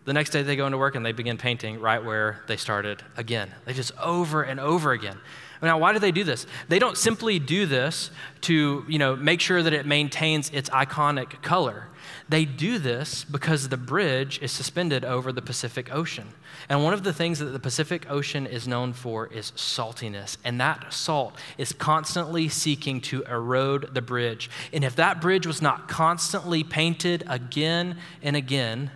the 0.04 0.12
next 0.12 0.30
day 0.30 0.42
they 0.42 0.56
go 0.56 0.66
into 0.66 0.78
work 0.78 0.94
and 0.94 1.06
they 1.06 1.12
begin 1.12 1.38
painting 1.38 1.80
right 1.80 2.02
where 2.02 2.42
they 2.48 2.56
started 2.56 3.02
again. 3.16 3.52
They 3.64 3.72
just 3.72 3.92
over 3.98 4.42
and 4.42 4.58
over 4.58 4.92
again. 4.92 5.18
Now, 5.60 5.78
why 5.78 5.92
do 5.92 6.00
they 6.00 6.10
do 6.10 6.24
this? 6.24 6.44
They 6.68 6.80
don't 6.80 6.98
simply 6.98 7.38
do 7.38 7.66
this 7.66 8.10
to, 8.42 8.84
you 8.88 8.98
know, 8.98 9.14
make 9.14 9.40
sure 9.40 9.62
that 9.62 9.72
it 9.72 9.86
maintains 9.86 10.50
its 10.50 10.68
iconic 10.70 11.40
color. 11.40 11.86
They 12.28 12.44
do 12.44 12.78
this 12.78 13.24
because 13.24 13.68
the 13.68 13.76
bridge 13.76 14.40
is 14.42 14.52
suspended 14.52 15.04
over 15.04 15.32
the 15.32 15.42
Pacific 15.42 15.92
Ocean. 15.92 16.28
And 16.68 16.82
one 16.82 16.94
of 16.94 17.02
the 17.02 17.12
things 17.12 17.38
that 17.38 17.46
the 17.46 17.58
Pacific 17.58 18.10
Ocean 18.10 18.46
is 18.46 18.68
known 18.68 18.92
for 18.92 19.26
is 19.26 19.52
saltiness. 19.52 20.36
And 20.44 20.60
that 20.60 20.92
salt 20.92 21.36
is 21.58 21.72
constantly 21.72 22.48
seeking 22.48 23.00
to 23.02 23.22
erode 23.24 23.94
the 23.94 24.02
bridge. 24.02 24.50
And 24.72 24.84
if 24.84 24.96
that 24.96 25.20
bridge 25.20 25.46
was 25.46 25.60
not 25.60 25.88
constantly 25.88 26.64
painted 26.64 27.24
again 27.26 27.98
and 28.22 28.36
again, 28.36 28.90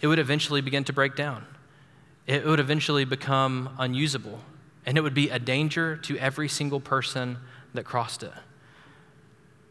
it 0.00 0.06
would 0.06 0.18
eventually 0.18 0.60
begin 0.60 0.84
to 0.84 0.92
break 0.92 1.16
down. 1.16 1.44
It 2.26 2.44
would 2.44 2.60
eventually 2.60 3.04
become 3.04 3.70
unusable. 3.78 4.40
And 4.86 4.98
it 4.98 5.00
would 5.00 5.14
be 5.14 5.30
a 5.30 5.38
danger 5.38 5.96
to 5.96 6.18
every 6.18 6.48
single 6.48 6.80
person 6.80 7.38
that 7.72 7.84
crossed 7.84 8.22
it. 8.22 8.32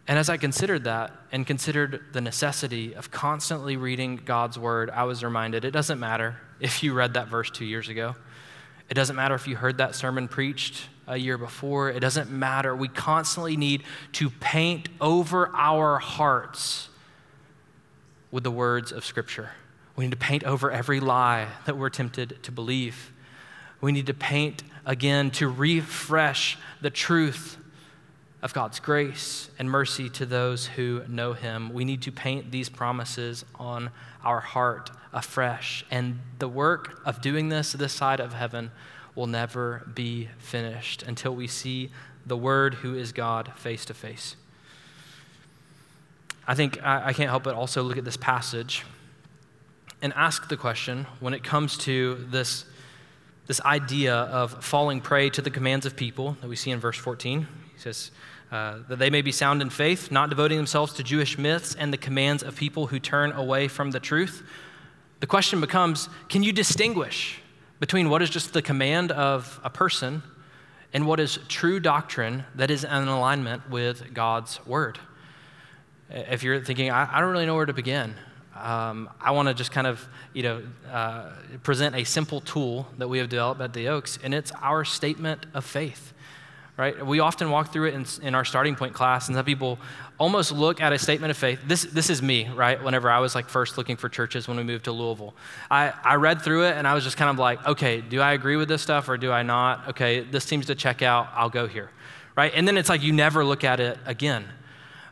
And 0.08 0.20
as 0.20 0.30
I 0.30 0.38
considered 0.38 0.84
that 0.84 1.12
and 1.32 1.48
considered 1.48 2.04
the 2.12 2.20
necessity 2.20 2.94
of 2.94 3.10
constantly 3.10 3.78
reading 3.78 4.18
God's 4.18 4.60
word, 4.60 4.90
I 4.90 5.04
was 5.04 5.24
reminded 5.24 5.64
it 5.64 5.72
doesn't 5.72 6.00
matter 6.00 6.38
if 6.60 6.84
you 6.84 6.94
read 6.94 7.14
that 7.14 7.30
verse 7.30 7.50
two 7.50 7.66
years 7.66 7.88
ago. 7.88 8.16
It 8.90 8.96
doesn't 8.96 9.16
matter 9.16 9.34
if 9.34 9.48
you 9.48 9.56
heard 9.56 9.78
that 9.78 9.96
sermon 9.96 10.28
preached 10.28 10.88
a 11.08 11.16
year 11.16 11.38
before. 11.38 11.90
It 11.90 12.02
doesn't 12.02 12.30
matter. 12.30 12.76
We 12.76 12.90
constantly 12.90 13.56
need 13.56 13.84
to 14.14 14.30
paint 14.30 14.90
over 15.00 15.50
our 15.56 16.00
hearts 16.00 16.90
with 18.30 18.44
the 18.44 18.52
words 18.52 18.92
of 18.92 19.06
Scripture. 19.06 19.52
We 19.96 20.06
need 20.06 20.12
to 20.12 20.18
paint 20.18 20.44
over 20.44 20.70
every 20.70 21.00
lie 21.00 21.48
that 21.66 21.78
we're 21.78 21.90
tempted 21.90 22.44
to 22.44 22.52
believe. 22.52 23.14
We 23.80 23.92
need 23.92 24.08
to 24.08 24.14
paint 24.14 24.64
again 24.86 25.32
to 25.32 25.48
refresh 25.48 26.58
the 26.82 26.90
truth 26.90 27.58
of 28.44 28.54
God's 28.54 28.82
grace 28.82 29.50
and 29.58 29.72
mercy 29.72 30.10
to 30.10 30.26
those 30.26 30.68
who 30.68 31.02
know 31.08 31.32
Him. 31.32 31.72
We 31.74 31.86
need 31.86 32.02
to 32.04 32.12
paint 32.12 32.52
these 32.52 32.68
promises 32.68 33.46
on 33.56 33.90
our 34.22 34.42
heart 34.42 34.92
afresh. 35.14 35.86
And 35.90 36.20
the 36.40 36.50
work 36.50 37.02
of 37.06 37.22
doing 37.22 37.48
this 37.48 37.72
this 37.72 37.94
side 37.94 38.20
of 38.20 38.34
heaven 38.34 38.72
will 39.16 39.28
never 39.28 39.90
be 39.96 40.28
finished 40.40 41.04
until 41.04 41.34
we 41.34 41.48
see 41.48 41.90
the 42.26 42.36
Word, 42.36 42.76
who 42.76 42.96
is 42.96 43.14
God, 43.14 43.54
face 43.56 43.86
to 43.86 43.94
face. 43.94 44.36
I 46.46 46.54
think 46.54 46.84
I, 46.84 47.08
I 47.08 47.14
can't 47.14 47.30
help 47.30 47.44
but 47.44 47.56
also 47.56 47.82
look 47.82 47.98
at 47.98 48.04
this 48.04 48.18
passage 48.18 48.84
and 50.02 50.12
ask 50.18 50.50
the 50.50 50.58
question 50.58 51.06
when 51.22 51.34
it 51.34 51.46
comes 51.46 51.78
to 51.80 52.16
this, 52.30 52.66
this 53.48 53.62
idea 53.62 54.14
of 54.16 54.66
falling 54.66 55.00
prey 55.00 55.30
to 55.30 55.42
the 55.42 55.50
commands 55.50 55.86
of 55.86 55.96
people 55.96 56.36
that 56.42 56.50
we 56.50 56.58
see 56.58 56.72
in 56.72 56.80
verse 56.82 56.98
14. 56.98 57.48
He 57.74 57.80
says, 57.80 58.12
uh, 58.54 58.78
that 58.88 59.00
they 59.00 59.10
may 59.10 59.24
be 59.24 59.32
sound 59.32 59.64
in 59.64 59.70
faith, 59.72 60.12
not 60.12 60.30
devoting 60.30 60.58
themselves 60.58 60.94
to 60.94 61.02
Jewish 61.02 61.40
myths 61.40 61.74
and 61.74 61.92
the 61.92 61.98
commands 61.98 62.44
of 62.44 62.56
people 62.56 62.86
who 62.86 63.00
turn 63.00 63.32
away 63.32 63.68
from 63.68 63.90
the 63.90 64.00
truth. 64.00 64.44
The 65.22 65.26
question 65.26 65.60
becomes 65.60 66.08
can 66.30 66.44
you 66.44 66.54
distinguish 66.54 67.40
between 67.80 68.12
what 68.12 68.22
is 68.22 68.30
just 68.30 68.54
the 68.54 68.62
command 68.62 69.12
of 69.12 69.60
a 69.64 69.72
person 69.72 70.22
and 70.94 71.08
what 71.08 71.20
is 71.20 71.40
true 71.48 71.80
doctrine 71.80 72.44
that 72.54 72.70
is 72.70 72.84
in 72.84 73.08
alignment 73.08 73.72
with 73.72 74.14
God's 74.14 74.64
word? 74.68 75.00
If 76.12 76.44
you're 76.44 76.64
thinking, 76.64 76.92
I, 76.92 77.10
I 77.12 77.22
don't 77.22 77.32
really 77.32 77.48
know 77.48 77.56
where 77.56 77.66
to 77.66 77.74
begin, 77.74 78.14
um, 78.56 79.10
I 79.20 79.32
want 79.32 79.48
to 79.48 79.56
just 79.56 79.72
kind 79.72 79.88
of, 79.88 80.08
you 80.32 80.44
know, 80.44 80.62
uh, 80.92 81.32
present 81.64 81.96
a 81.96 82.04
simple 82.04 82.40
tool 82.40 82.88
that 83.00 83.08
we 83.08 83.18
have 83.18 83.30
developed 83.30 83.62
at 83.62 83.74
the 83.74 83.88
Oaks, 83.88 84.20
and 84.24 84.32
it's 84.32 84.52
our 84.62 84.86
statement 84.86 85.48
of 85.56 85.66
faith 85.66 86.13
right? 86.76 87.06
We 87.06 87.20
often 87.20 87.52
walk 87.52 87.72
through 87.72 87.90
it 87.90 87.94
in, 87.94 88.06
in, 88.22 88.36
our 88.36 88.44
starting 88.44 88.76
point 88.76 88.94
class, 88.94 89.28
and 89.28 89.36
some 89.36 89.46
people 89.46 89.78
almost 90.18 90.52
look 90.52 90.82
at 90.82 90.92
a 90.92 90.98
statement 90.98 91.30
of 91.30 91.38
faith. 91.38 91.60
This, 91.68 91.84
this 91.84 92.10
is 92.10 92.22
me, 92.22 92.50
right? 92.50 92.84
Whenever 92.84 93.12
I 93.12 93.20
was 93.20 93.36
like 93.36 93.48
first 93.48 93.78
looking 93.78 93.96
for 93.96 94.10
churches 94.10 94.48
when 94.48 94.58
we 94.58 94.64
moved 94.64 94.86
to 94.86 94.92
Louisville, 94.92 95.36
I, 95.70 95.94
I 96.04 96.16
read 96.16 96.42
through 96.42 96.66
it 96.66 96.76
and 96.76 96.88
I 96.88 96.96
was 96.96 97.04
just 97.04 97.18
kind 97.18 97.30
of 97.30 97.38
like, 97.38 97.66
okay, 97.68 98.02
do 98.02 98.22
I 98.22 98.34
agree 98.34 98.56
with 98.56 98.68
this 98.68 98.82
stuff 98.82 99.08
or 99.08 99.18
do 99.18 99.32
I 99.32 99.44
not? 99.44 99.90
Okay, 99.90 100.22
this 100.22 100.46
seems 100.46 100.66
to 100.68 100.76
check 100.76 101.02
out, 101.02 101.30
I'll 101.36 101.50
go 101.50 101.68
here, 101.68 101.92
right? 102.36 102.52
And 102.56 102.68
then 102.68 102.78
it's 102.78 102.90
like 102.90 103.04
you 103.04 103.14
never 103.14 103.46
look 103.46 103.64
at 103.64 103.80
it 103.80 104.00
again. 104.06 104.46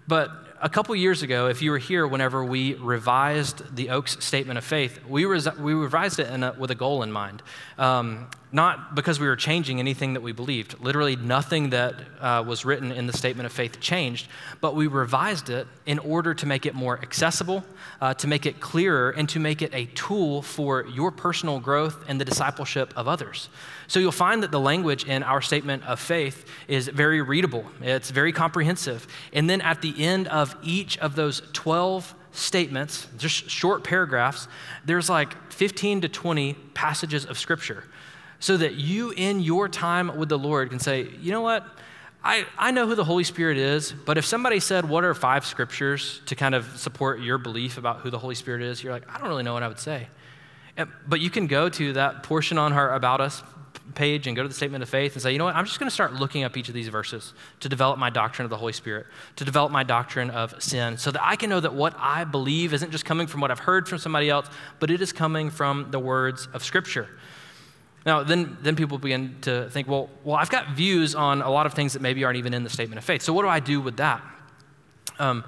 But 0.07 0.31
a 0.61 0.69
couple 0.69 0.95
years 0.95 1.21
ago, 1.21 1.47
if 1.47 1.61
you 1.61 1.71
were 1.71 1.77
here 1.77 2.07
whenever 2.07 2.43
we 2.43 2.73
revised 2.75 3.75
the 3.75 3.89
Oaks 3.89 4.23
Statement 4.23 4.57
of 4.57 4.63
Faith, 4.63 4.99
we, 5.07 5.25
res- 5.25 5.53
we 5.57 5.73
revised 5.73 6.19
it 6.19 6.27
a, 6.27 6.55
with 6.57 6.71
a 6.71 6.75
goal 6.75 7.03
in 7.03 7.11
mind. 7.11 7.43
Um, 7.77 8.29
not 8.51 8.95
because 8.95 9.19
we 9.19 9.27
were 9.27 9.35
changing 9.35 9.79
anything 9.79 10.13
that 10.13 10.21
we 10.21 10.33
believed. 10.33 10.79
Literally, 10.81 11.15
nothing 11.15 11.69
that 11.69 11.95
uh, 12.19 12.43
was 12.45 12.65
written 12.65 12.91
in 12.91 13.07
the 13.07 13.13
Statement 13.13 13.45
of 13.45 13.51
Faith 13.51 13.79
changed, 13.79 14.27
but 14.59 14.75
we 14.75 14.87
revised 14.87 15.49
it 15.49 15.67
in 15.85 15.99
order 15.99 16.33
to 16.33 16.45
make 16.45 16.65
it 16.65 16.75
more 16.75 16.99
accessible, 17.01 17.63
uh, 18.01 18.13
to 18.15 18.27
make 18.27 18.45
it 18.45 18.59
clearer, 18.59 19.11
and 19.11 19.29
to 19.29 19.39
make 19.39 19.61
it 19.61 19.73
a 19.73 19.85
tool 19.87 20.41
for 20.41 20.85
your 20.87 21.11
personal 21.11 21.59
growth 21.59 22.03
and 22.09 22.19
the 22.19 22.25
discipleship 22.25 22.93
of 22.97 23.07
others. 23.07 23.47
So 23.87 23.99
you'll 23.99 24.11
find 24.11 24.43
that 24.43 24.51
the 24.51 24.59
language 24.59 25.05
in 25.05 25.23
our 25.23 25.41
Statement 25.41 25.83
of 25.85 25.99
Faith 25.99 26.45
is 26.67 26.89
very 26.89 27.21
readable, 27.21 27.65
it's 27.81 28.11
very 28.11 28.33
comprehensive. 28.33 29.07
And 29.31 29.49
then 29.49 29.61
at 29.61 29.81
the 29.81 30.03
end 30.03 30.27
of 30.27 30.55
each 30.61 30.97
of 30.97 31.15
those 31.15 31.41
12 31.53 32.15
statements, 32.33 33.07
just 33.17 33.49
short 33.49 33.83
paragraphs, 33.83 34.47
there's 34.85 35.09
like 35.09 35.51
15 35.51 36.01
to 36.01 36.09
20 36.09 36.53
passages 36.73 37.25
of 37.25 37.37
Scripture 37.37 37.85
so 38.41 38.57
that 38.57 38.75
you, 38.75 39.11
in 39.11 39.39
your 39.39 39.69
time 39.69 40.17
with 40.17 40.27
the 40.27 40.37
Lord, 40.37 40.69
can 40.69 40.79
say, 40.79 41.07
you 41.21 41.31
know 41.31 41.41
what? 41.41 41.65
I, 42.23 42.45
I 42.57 42.71
know 42.71 42.85
who 42.85 42.95
the 42.95 43.03
Holy 43.03 43.23
Spirit 43.23 43.57
is, 43.57 43.93
but 43.93 44.17
if 44.17 44.25
somebody 44.25 44.59
said, 44.59 44.87
What 44.87 45.03
are 45.03 45.13
five 45.13 45.45
scriptures 45.45 46.21
to 46.27 46.35
kind 46.35 46.53
of 46.53 46.77
support 46.77 47.19
your 47.21 47.37
belief 47.37 47.77
about 47.77 48.01
who 48.01 48.09
the 48.09 48.19
Holy 48.19 48.35
Spirit 48.35 48.61
is? 48.61 48.83
You're 48.83 48.93
like, 48.93 49.09
I 49.09 49.17
don't 49.17 49.29
really 49.29 49.43
know 49.43 49.53
what 49.53 49.63
I 49.63 49.67
would 49.67 49.79
say. 49.79 50.07
And, 50.77 50.89
but 51.07 51.19
you 51.19 51.29
can 51.29 51.47
go 51.47 51.69
to 51.69 51.93
that 51.93 52.23
portion 52.23 52.57
on 52.57 52.73
our 52.73 52.93
About 52.93 53.21
Us 53.21 53.41
page 53.95 54.27
and 54.27 54.35
go 54.35 54.41
to 54.41 54.47
the 54.47 54.55
statement 54.55 54.81
of 54.83 54.89
faith 54.89 55.13
and 55.13 55.21
say, 55.21 55.31
you 55.31 55.37
know 55.37 55.45
what, 55.45 55.55
I'm 55.55 55.65
just 55.65 55.79
going 55.79 55.89
to 55.89 55.93
start 55.93 56.13
looking 56.13 56.43
up 56.43 56.55
each 56.55 56.69
of 56.69 56.73
these 56.73 56.87
verses 56.87 57.33
to 57.59 57.69
develop 57.69 57.99
my 57.99 58.09
doctrine 58.09 58.45
of 58.45 58.49
the 58.49 58.57
Holy 58.57 58.73
Spirit, 58.73 59.05
to 59.35 59.43
develop 59.43 59.71
my 59.71 59.83
doctrine 59.83 60.29
of 60.29 60.61
sin, 60.63 60.97
so 60.97 61.11
that 61.11 61.21
I 61.23 61.35
can 61.35 61.49
know 61.49 61.59
that 61.59 61.73
what 61.73 61.95
I 61.97 62.23
believe 62.23 62.73
isn't 62.73 62.91
just 62.91 63.05
coming 63.05 63.27
from 63.27 63.41
what 63.41 63.51
I've 63.51 63.59
heard 63.59 63.87
from 63.87 63.97
somebody 63.97 64.29
else, 64.29 64.47
but 64.79 64.89
it 64.91 65.01
is 65.01 65.11
coming 65.11 65.49
from 65.49 65.91
the 65.91 65.99
words 65.99 66.47
of 66.53 66.63
Scripture. 66.63 67.09
Now, 68.05 68.23
then, 68.23 68.57
then 68.61 68.75
people 68.75 68.97
begin 68.97 69.35
to 69.41 69.69
think, 69.69 69.87
well, 69.87 70.09
well, 70.23 70.35
I've 70.35 70.49
got 70.49 70.71
views 70.71 71.13
on 71.13 71.41
a 71.41 71.49
lot 71.49 71.65
of 71.65 71.73
things 71.73 71.93
that 71.93 72.01
maybe 72.01 72.23
aren't 72.23 72.37
even 72.37 72.53
in 72.53 72.63
the 72.63 72.69
statement 72.69 72.97
of 72.97 73.03
faith. 73.03 73.21
So, 73.21 73.31
what 73.31 73.43
do 73.43 73.49
I 73.49 73.59
do 73.59 73.79
with 73.79 73.97
that? 73.97 74.23
Um, 75.19 75.43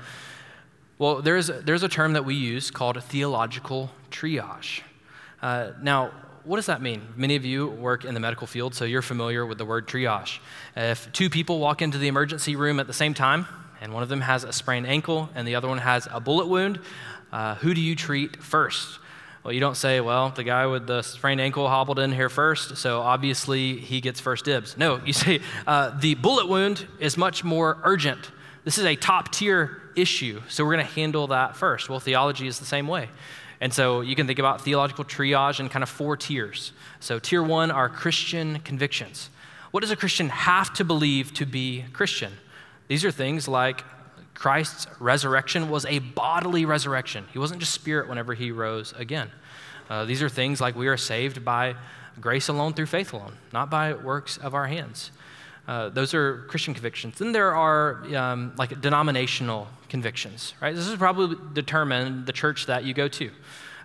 well, 0.99 1.21
there's 1.21 1.47
there's 1.47 1.83
a 1.83 1.89
term 1.89 2.13
that 2.13 2.25
we 2.25 2.35
use 2.35 2.69
called 2.69 3.01
theological 3.03 3.89
triage. 4.11 4.81
Uh, 5.41 5.71
now, 5.81 6.11
what 6.43 6.57
does 6.57 6.67
that 6.67 6.81
mean? 6.81 7.01
Many 7.15 7.35
of 7.35 7.43
you 7.43 7.67
work 7.67 8.05
in 8.05 8.13
the 8.13 8.19
medical 8.19 8.45
field, 8.45 8.75
so 8.75 8.85
you're 8.85 9.01
familiar 9.01 9.45
with 9.45 9.57
the 9.57 9.65
word 9.65 9.87
triage. 9.87 10.39
If 10.75 11.11
two 11.11 11.29
people 11.29 11.59
walk 11.59 11.81
into 11.81 11.97
the 11.97 12.07
emergency 12.07 12.55
room 12.55 12.79
at 12.79 12.87
the 12.87 12.93
same 12.93 13.13
time, 13.13 13.47
and 13.81 13.93
one 13.93 14.03
of 14.03 14.09
them 14.09 14.21
has 14.21 14.43
a 14.43 14.53
sprained 14.53 14.87
ankle 14.87 15.29
and 15.35 15.47
the 15.47 15.55
other 15.55 15.67
one 15.67 15.77
has 15.77 16.07
a 16.11 16.19
bullet 16.19 16.47
wound, 16.47 16.79
uh, 17.31 17.55
who 17.55 17.73
do 17.73 17.81
you 17.81 17.95
treat 17.95 18.41
first? 18.41 18.99
Well, 19.43 19.51
you 19.51 19.59
don't 19.59 19.75
say, 19.75 19.99
well, 19.99 20.29
the 20.29 20.45
guy 20.45 20.67
with 20.67 20.87
the 20.87 21.01
sprained 21.01 21.41
ankle 21.41 21.67
hobbled 21.67 21.99
in 21.99 22.13
here 22.13 22.29
first, 22.29 22.77
so 22.77 23.01
obviously 23.01 23.77
he 23.77 23.99
gets 23.99 24.21
first 24.21 24.45
dibs. 24.45 24.77
No, 24.77 25.01
you 25.05 25.11
say, 25.11 25.41
uh, 25.67 25.91
the 25.99 26.15
bullet 26.15 26.47
wound 26.47 26.87
is 26.99 27.17
much 27.17 27.43
more 27.43 27.77
urgent. 27.83 28.31
This 28.63 28.77
is 28.77 28.85
a 28.85 28.95
top 28.95 29.33
tier 29.33 29.81
issue, 29.97 30.41
so 30.47 30.63
we're 30.63 30.75
going 30.75 30.87
to 30.87 30.93
handle 30.93 31.27
that 31.27 31.57
first. 31.57 31.89
Well, 31.89 31.99
theology 31.99 32.47
is 32.47 32.59
the 32.59 32.65
same 32.65 32.87
way. 32.87 33.09
And 33.59 33.73
so 33.73 33.99
you 33.99 34.15
can 34.15 34.27
think 34.27 34.39
about 34.39 34.61
theological 34.61 35.03
triage 35.03 35.59
in 35.59 35.67
kind 35.67 35.83
of 35.83 35.89
four 35.89 36.15
tiers. 36.15 36.71
So, 37.01 37.19
tier 37.19 37.43
one 37.43 37.69
are 37.69 37.89
Christian 37.89 38.59
convictions. 38.59 39.29
What 39.71 39.81
does 39.81 39.91
a 39.91 39.95
Christian 39.95 40.29
have 40.29 40.73
to 40.75 40.85
believe 40.85 41.33
to 41.33 41.45
be 41.45 41.85
Christian? 41.93 42.33
These 42.87 43.03
are 43.03 43.11
things 43.11 43.47
like 43.47 43.83
Christ's 44.43 44.87
resurrection 44.99 45.69
was 45.69 45.85
a 45.85 45.99
bodily 45.99 46.65
resurrection. 46.65 47.23
He 47.31 47.39
wasn't 47.39 47.61
just 47.61 47.73
spirit 47.73 48.09
whenever 48.09 48.33
he 48.33 48.51
rose 48.51 48.93
again. 48.97 49.31
Uh, 49.89 50.03
these 50.03 50.21
are 50.21 50.27
things 50.27 50.59
like 50.59 50.75
we 50.75 50.89
are 50.89 50.97
saved 50.97 51.45
by 51.45 51.75
grace 52.19 52.49
alone 52.49 52.73
through 52.73 52.87
faith 52.87 53.13
alone, 53.13 53.37
not 53.53 53.69
by 53.69 53.93
works 53.93 54.35
of 54.35 54.53
our 54.53 54.67
hands. 54.67 55.11
Uh, 55.65 55.87
those 55.87 56.13
are 56.13 56.39
Christian 56.49 56.73
convictions. 56.73 57.19
Then 57.19 57.31
there 57.31 57.55
are 57.55 58.03
um, 58.17 58.51
like 58.57 58.81
denominational 58.81 59.69
convictions, 59.87 60.55
right? 60.59 60.75
This 60.75 60.89
is 60.89 60.97
probably 60.97 61.37
determine 61.53 62.25
the 62.25 62.33
church 62.33 62.65
that 62.65 62.83
you 62.83 62.93
go 62.93 63.07
to. 63.07 63.31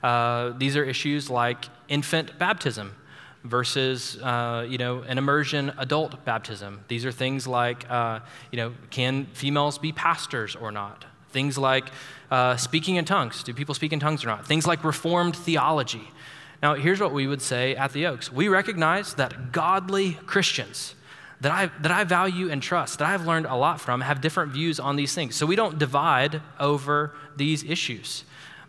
Uh, 0.03 0.51
these 0.59 0.77
are 0.77 0.83
issues 0.83 1.31
like 1.31 1.67
infant 1.87 2.37
baptism 2.37 2.97
versus 3.49 4.17
uh, 4.23 4.67
you 4.69 4.79
know 4.79 5.01
an 5.03 5.19
immersion 5.19 5.73
adult 5.79 6.25
baptism. 6.25 6.81
These 6.89 7.05
are 7.05 7.13
things 7.13 7.47
like 7.47 7.91
uh, 7.91 8.21
you 8.53 8.57
know 8.57 8.75
can 8.91 9.27
females 9.27 9.79
be 9.79 9.93
pastors 9.93 10.55
or 10.57 10.71
not? 10.71 11.05
Things 11.31 11.59
like 11.59 11.91
uh, 12.31 12.57
speaking 12.57 12.97
in 12.97 13.05
tongues. 13.05 13.43
Do 13.43 13.53
people 13.53 13.75
speak 13.75 13.93
in 13.93 14.01
tongues 14.01 14.25
or 14.25 14.29
not? 14.29 14.47
Things 14.47 14.67
like 14.67 14.85
reformed 14.85 15.37
theology. 15.37 16.09
Now, 16.63 16.75
here's 16.75 17.01
what 17.01 17.13
we 17.13 17.27
would 17.27 17.43
say 17.43 17.77
at 17.77 17.93
the 17.93 18.07
Oaks. 18.07 18.33
We 18.33 18.49
recognize 18.49 19.15
that 19.15 19.53
godly 19.53 20.15
Christians 20.27 20.97
that 21.41 21.53
I, 21.53 21.71
that 21.83 21.93
I 21.93 22.05
value 22.05 22.51
and 22.51 22.63
trust, 22.63 22.99
that 22.99 23.09
I've 23.09 23.27
learned 23.27 23.47
a 23.47 23.55
lot 23.55 23.81
from, 23.81 24.01
have 24.01 24.21
different 24.21 24.53
views 24.53 24.81
on 24.81 24.97
these 24.97 25.15
things. 25.15 25.37
So 25.37 25.47
we 25.47 25.57
don't 25.57 25.79
divide 25.79 26.43
over 26.59 27.15
these 27.37 27.63
issues. 27.63 28.25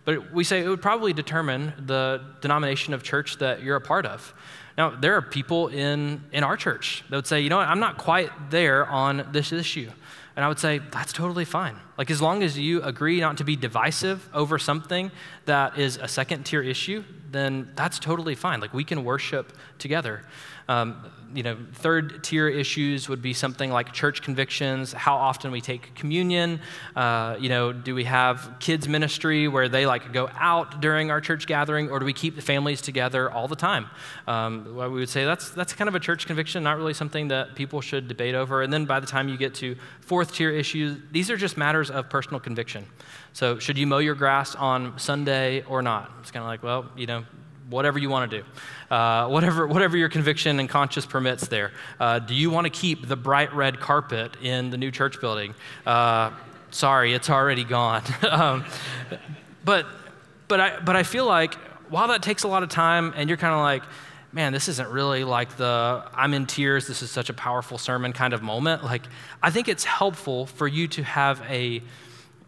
But 0.05 0.32
we 0.32 0.43
say 0.43 0.63
it 0.63 0.67
would 0.67 0.82
probably 0.82 1.13
determine 1.13 1.73
the 1.86 2.21
denomination 2.41 2.93
of 2.93 3.03
church 3.03 3.38
that 3.38 3.63
you're 3.63 3.75
a 3.75 3.82
part 3.82 4.05
of. 4.05 4.34
Now, 4.80 4.91
there 4.91 5.15
are 5.15 5.21
people 5.21 5.67
in, 5.67 6.23
in 6.32 6.41
our 6.41 6.55
church 6.55 7.03
that 7.09 7.15
would 7.17 7.27
say, 7.27 7.41
you 7.41 7.49
know 7.49 7.57
what, 7.57 7.67
I'm 7.67 7.82
not 7.82 7.97
quite 7.97 8.30
there 8.49 8.86
on 8.86 9.27
this 9.34 9.51
issue. 9.51 9.91
And 10.38 10.45
I 10.45 10.47
would 10.47 10.57
say, 10.57 10.80
that's 10.80 11.11
totally 11.11 11.43
fine. 11.43 11.75
Like, 11.97 12.09
as 12.09 12.21
long 12.21 12.43
as 12.43 12.57
you 12.57 12.82
agree 12.84 13.19
not 13.19 13.36
to 13.39 13.43
be 13.43 13.57
divisive 13.57 14.30
over 14.34 14.57
something 14.57 15.11
that 15.43 15.77
is 15.77 15.97
a 15.97 16.07
second 16.07 16.45
tier 16.45 16.63
issue, 16.63 17.03
then 17.30 17.69
that's 17.75 17.99
totally 17.99 18.36
fine. 18.36 18.61
Like, 18.61 18.73
we 18.73 18.86
can 18.86 19.03
worship 19.03 19.51
together. 19.80 20.21
Um, 20.69 21.11
you 21.34 21.43
know, 21.43 21.57
third 21.73 22.23
tier 22.23 22.47
issues 22.47 23.07
would 23.09 23.21
be 23.21 23.34
something 23.34 23.71
like 23.71 23.93
church 23.93 24.21
convictions, 24.21 24.93
how 24.93 25.15
often 25.15 25.51
we 25.51 25.61
take 25.61 25.93
communion. 25.95 26.59
Uh, 26.95 27.36
you 27.39 27.49
know, 27.49 27.71
do 27.71 27.95
we 27.95 28.03
have 28.05 28.55
kids 28.59 28.88
ministry 28.88 29.47
where 29.47 29.69
they 29.69 29.86
like 29.86 30.11
go 30.13 30.30
out 30.38 30.82
during 30.82 31.11
our 31.11 31.21
church 31.21 31.47
gathering, 31.47 31.89
or 31.89 31.99
do 31.99 32.05
we 32.05 32.13
keep 32.13 32.36
the 32.36 32.41
families 32.41 32.82
together 32.82 33.32
all 33.32 33.47
the 33.47 33.55
time? 33.55 33.88
Um, 34.27 34.75
well, 34.75 34.89
we 34.89 34.99
would 34.99 35.09
say 35.09 35.25
that's 35.25 35.49
that's 35.51 35.73
kind 35.73 35.88
of 35.88 35.95
a 35.95 35.99
church 35.99 36.25
conviction, 36.25 36.63
not 36.63 36.77
really 36.77 36.93
something 36.93 37.27
that 37.30 37.55
people 37.55 37.82
should 37.82 38.07
debate 38.07 38.36
over. 38.36 38.61
And 38.61 38.71
then 38.71 38.86
by 38.86 38.99
the 38.99 39.07
time 39.07 39.30
you 39.30 39.38
get 39.38 39.53
to 39.55 39.75
fourth 40.01 40.34
tier 40.34 40.49
issues, 40.49 40.97
these 41.11 41.30
are 41.30 41.38
just 41.38 41.57
matters 41.57 41.91
of 41.91 42.09
personal 42.09 42.39
conviction. 42.39 42.86
So, 43.34 43.59
should 43.59 43.77
you 43.77 43.88
mow 43.88 43.99
your 43.99 44.15
grass 44.15 44.55
on 44.55 44.97
Sunday 44.97 45.63
or 45.63 45.82
not? 45.82 46.11
It's 46.21 46.32
kind 46.32 46.43
of 46.43 46.47
like, 46.47 46.63
well, 46.63 46.89
you 46.97 47.05
know, 47.05 47.23
whatever 47.70 47.99
you 47.99 48.09
want 48.09 48.32
to 48.32 48.39
do, 48.39 48.45
uh, 48.93 49.28
whatever, 49.28 49.67
whatever 49.67 49.97
your 49.97 50.09
conviction 50.09 50.59
and 50.59 50.70
conscience 50.70 51.05
permits 51.05 51.47
there. 51.47 51.72
Uh, 51.99 52.20
do 52.20 52.34
you 52.34 52.49
want 52.49 52.65
to 52.65 52.70
keep 52.70 53.07
the 53.07 53.15
bright 53.15 53.53
red 53.53 53.80
carpet 53.80 54.36
in 54.41 54.70
the 54.70 54.78
new 54.78 54.91
church 54.91 55.22
building? 55.22 55.53
Uh, 55.86 56.32
sorry, 56.72 57.13
it's 57.13 57.30
already 57.30 57.63
gone. 57.63 58.03
um, 58.30 58.65
but, 59.63 59.86
but, 60.47 60.59
I, 60.59 60.80
but 60.80 60.95
I 60.95 61.03
feel 61.03 61.26
like 61.26 61.53
while 61.89 62.07
that 62.09 62.22
takes 62.22 62.43
a 62.43 62.47
lot 62.47 62.63
of 62.63 62.70
time 62.70 63.13
and 63.15 63.30
you're 63.30 63.38
kind 63.38 63.53
of 63.53 63.61
like, 63.61 63.84
man, 64.32 64.53
this 64.53 64.67
isn't 64.67 64.89
really 64.89 65.24
like 65.24 65.57
the 65.57 66.03
I'm 66.13 66.34
in 66.34 66.45
tears, 66.45 66.88
this 66.88 67.01
is 67.01 67.09
such 67.09 67.30
a 67.30 67.34
powerful 67.34 67.78
sermon 67.78 68.13
kind 68.13 68.34
of 68.34 68.41
moment. 68.41 68.84
Like, 68.84 69.03
I 69.41 69.49
think 69.49 69.67
it's 69.67 69.84
helpful 69.84 70.45
for 70.45 70.67
you 70.67 70.88
to 70.89 71.03
have 71.03 71.41
a, 71.49 71.82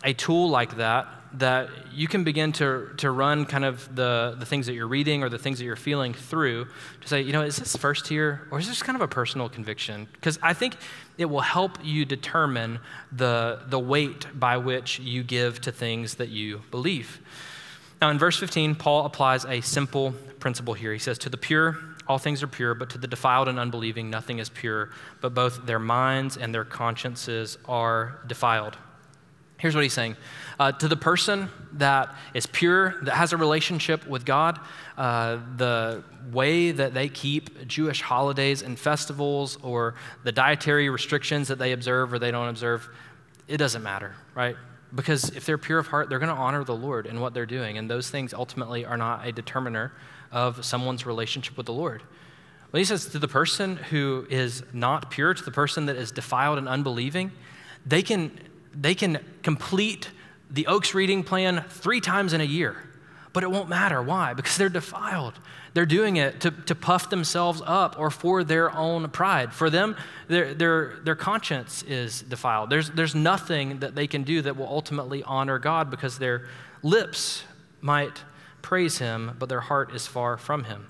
a 0.04 0.14
tool 0.14 0.50
like 0.50 0.78
that 0.78 1.08
that 1.34 1.70
you 1.94 2.08
can 2.08 2.24
begin 2.24 2.52
to, 2.52 2.90
to 2.98 3.10
run 3.10 3.46
kind 3.46 3.64
of 3.64 3.96
the, 3.96 4.36
the 4.38 4.46
things 4.46 4.66
that 4.66 4.74
you're 4.74 4.88
reading 4.88 5.24
or 5.24 5.30
the 5.30 5.38
things 5.38 5.60
that 5.60 5.66
you're 5.66 5.78
feeling 5.78 6.14
through 6.14 6.66
to 7.00 7.08
say, 7.08 7.22
you 7.22 7.32
know, 7.32 7.42
is 7.42 7.56
this 7.56 7.76
first 7.78 8.06
tier 8.06 8.48
or 8.52 8.60
is 8.60 8.68
this 8.68 8.84
kind 8.84 8.98
of 8.98 9.02
a 9.02 9.08
personal 9.08 9.48
conviction? 9.48 10.08
Because 10.12 10.38
I 10.42 10.54
think 10.54 10.76
it 11.18 11.26
will 11.26 11.42
help 11.42 11.78
you 11.84 12.04
determine 12.04 12.80
the, 13.12 13.62
the 13.68 13.80
weight 13.80 14.28
by 14.38 14.58
which 14.58 15.00
you 15.00 15.24
give 15.24 15.62
to 15.62 15.72
things 15.72 16.16
that 16.16 16.30
you 16.30 16.64
believe. 16.70 17.22
Now, 18.02 18.10
in 18.10 18.20
verse 18.20 18.38
15, 18.38 18.76
Paul 18.76 19.06
applies 19.06 19.46
a 19.46 19.62
simple 19.62 20.12
principle 20.40 20.74
here. 20.74 20.92
He 20.92 21.00
says, 21.00 21.18
To 21.20 21.30
the 21.30 21.38
pure, 21.38 21.78
all 22.08 22.18
things 22.18 22.42
are 22.44 22.48
pure, 22.48 22.74
but 22.74 22.90
to 22.90 22.98
the 22.98 23.08
defiled 23.08 23.48
and 23.48 23.60
unbelieving, 23.60 24.10
nothing 24.10 24.40
is 24.40 24.50
pure, 24.50 24.90
but 25.22 25.34
both 25.34 25.66
their 25.66 25.80
minds 25.80 26.36
and 26.36 26.54
their 26.54 26.66
consciences 26.66 27.58
are 27.66 28.20
defiled. 28.28 28.76
Here's 29.62 29.76
what 29.76 29.84
he's 29.84 29.94
saying 29.94 30.16
uh, 30.60 30.72
To 30.72 30.88
the 30.88 30.96
person 30.96 31.48
that 31.74 32.16
is 32.34 32.48
pure, 32.48 32.96
that 33.04 33.14
has 33.14 33.32
a 33.32 33.38
relationship 33.38 34.08
with 34.08 34.26
God, 34.26 34.60
uh, 34.98 35.38
the 35.56 36.04
way 36.32 36.72
that 36.72 36.96
they 36.96 37.08
keep 37.10 37.68
Jewish 37.68 38.02
holidays 38.02 38.64
and 38.64 38.78
festivals 38.78 39.60
or 39.62 39.94
the 40.24 40.32
dietary 40.32 40.90
restrictions 40.90 41.48
that 41.50 41.60
they 41.60 41.74
observe 41.74 42.12
or 42.12 42.18
they 42.18 42.32
don't 42.32 42.48
observe, 42.48 42.90
it 43.48 43.58
doesn't 43.58 43.84
matter, 43.84 44.16
right? 44.34 44.56
Because 44.96 45.30
if 45.30 45.46
they're 45.46 45.60
pure 45.60 45.78
of 45.78 45.86
heart, 45.86 46.10
they're 46.10 46.20
going 46.20 46.36
to 46.36 46.42
honor 46.42 46.64
the 46.64 46.76
Lord 46.76 47.06
in 47.06 47.20
what 47.20 47.36
they're 47.36 47.46
doing. 47.46 47.78
And 47.78 47.88
those 47.88 48.10
things 48.10 48.34
ultimately 48.34 48.84
are 48.84 48.98
not 48.98 49.28
a 49.28 49.32
determiner 49.32 49.94
of 50.32 50.66
someone's 50.66 51.06
relationship 51.06 51.56
with 51.56 51.68
the 51.68 51.74
Lord. 51.74 52.02
When 52.72 52.80
he 52.80 52.86
says 52.86 53.06
to 53.06 53.20
the 53.20 53.28
person 53.28 53.76
who 53.76 54.26
is 54.28 54.64
not 54.74 55.12
pure, 55.12 55.36
to 55.36 55.44
the 55.44 55.52
person 55.52 55.86
that 55.86 55.98
is 55.98 56.12
defiled 56.12 56.58
and 56.58 56.68
unbelieving, 56.68 57.32
they 57.86 58.02
can, 58.02 58.32
they 58.74 58.96
can 58.96 59.20
complete 59.44 60.10
the 60.50 60.68
Oaks 60.68 60.94
reading 60.94 61.24
plan 61.24 61.64
three 61.70 62.02
times 62.02 62.34
in 62.34 62.42
a 62.42 62.46
year, 62.46 62.76
but 63.34 63.44
it 63.44 63.52
won't 63.52 63.70
matter. 63.70 64.02
Why? 64.02 64.34
Because 64.34 64.58
they're 64.58 64.70
defiled. 64.70 65.34
They're 65.74 65.86
doing 65.86 66.18
it 66.18 66.42
to, 66.42 66.52
to 66.52 66.76
puff 66.76 67.10
themselves 67.10 67.62
up 67.66 67.98
or 67.98 68.12
for 68.12 68.44
their 68.44 68.76
own 68.76 69.10
pride. 69.10 69.54
For 69.54 69.70
them, 69.70 69.96
their, 70.28 70.54
their, 70.54 71.00
their 71.04 71.16
conscience 71.16 71.82
is 71.84 72.22
defiled. 72.22 72.70
There's, 72.70 72.90
there's 72.90 73.16
nothing 73.16 73.80
that 73.80 73.96
they 73.96 74.08
can 74.08 74.24
do 74.24 74.42
that 74.42 74.58
will 74.58 74.68
ultimately 74.68 75.24
honor 75.24 75.60
God 75.60 75.90
because 75.90 76.20
their 76.20 76.48
lips 76.84 77.44
might 77.80 78.24
praise 78.62 78.98
Him, 78.98 79.36
but 79.40 79.48
their 79.48 79.62
heart 79.62 79.96
is 79.96 80.06
far 80.08 80.38
from 80.38 80.66
Him. 80.66 80.88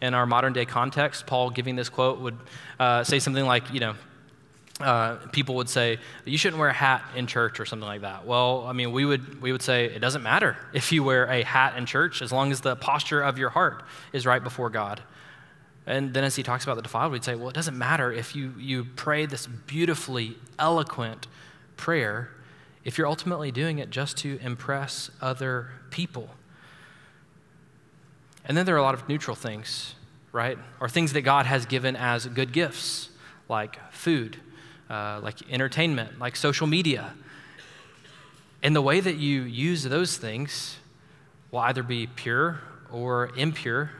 In 0.00 0.14
our 0.14 0.26
modern 0.26 0.54
day 0.54 0.64
context, 0.64 1.26
Paul 1.26 1.50
giving 1.50 1.76
this 1.76 1.90
quote 1.90 2.18
would 2.20 2.38
uh, 2.80 3.04
say 3.04 3.18
something 3.18 3.44
like, 3.44 3.72
you 3.72 3.80
know, 3.80 3.94
uh, 4.82 5.16
people 5.28 5.54
would 5.56 5.68
say 5.68 5.98
you 6.24 6.36
shouldn't 6.36 6.58
wear 6.58 6.68
a 6.68 6.74
hat 6.74 7.02
in 7.14 7.26
church 7.26 7.60
or 7.60 7.64
something 7.64 7.86
like 7.86 8.02
that. 8.02 8.26
Well, 8.26 8.64
I 8.66 8.72
mean, 8.72 8.92
we 8.92 9.04
would 9.04 9.40
we 9.40 9.52
would 9.52 9.62
say 9.62 9.86
it 9.86 10.00
doesn't 10.00 10.22
matter 10.22 10.56
if 10.72 10.92
you 10.92 11.02
wear 11.04 11.26
a 11.26 11.42
hat 11.42 11.76
in 11.76 11.86
church 11.86 12.22
as 12.22 12.32
long 12.32 12.52
as 12.52 12.60
the 12.60 12.76
posture 12.76 13.22
of 13.22 13.38
your 13.38 13.50
heart 13.50 13.84
is 14.12 14.26
right 14.26 14.42
before 14.42 14.70
God. 14.70 15.02
And 15.86 16.14
then 16.14 16.22
as 16.22 16.36
he 16.36 16.42
talks 16.42 16.62
about 16.64 16.76
the 16.76 16.82
defiled, 16.82 17.12
we'd 17.12 17.24
say, 17.24 17.34
well, 17.34 17.48
it 17.48 17.54
doesn't 17.54 17.76
matter 17.76 18.12
if 18.12 18.36
you 18.36 18.54
you 18.58 18.84
pray 18.84 19.26
this 19.26 19.46
beautifully 19.46 20.36
eloquent 20.58 21.26
prayer 21.76 22.30
if 22.84 22.98
you're 22.98 23.06
ultimately 23.06 23.52
doing 23.52 23.78
it 23.78 23.90
just 23.90 24.16
to 24.18 24.38
impress 24.42 25.10
other 25.20 25.70
people. 25.90 26.30
And 28.44 28.56
then 28.56 28.66
there 28.66 28.74
are 28.74 28.78
a 28.78 28.82
lot 28.82 28.94
of 28.94 29.08
neutral 29.08 29.36
things, 29.36 29.94
right? 30.32 30.58
Or 30.80 30.88
things 30.88 31.12
that 31.12 31.22
God 31.22 31.46
has 31.46 31.64
given 31.64 31.94
as 31.94 32.26
good 32.26 32.52
gifts, 32.52 33.10
like 33.48 33.78
food 33.92 34.40
uh, 34.92 35.20
like 35.22 35.38
entertainment, 35.50 36.18
like 36.18 36.36
social 36.36 36.66
media. 36.66 37.14
And 38.62 38.76
the 38.76 38.82
way 38.82 39.00
that 39.00 39.16
you 39.16 39.42
use 39.42 39.82
those 39.84 40.18
things 40.18 40.76
will 41.50 41.60
either 41.60 41.82
be 41.82 42.06
pure 42.06 42.60
or 42.92 43.30
impure 43.36 43.90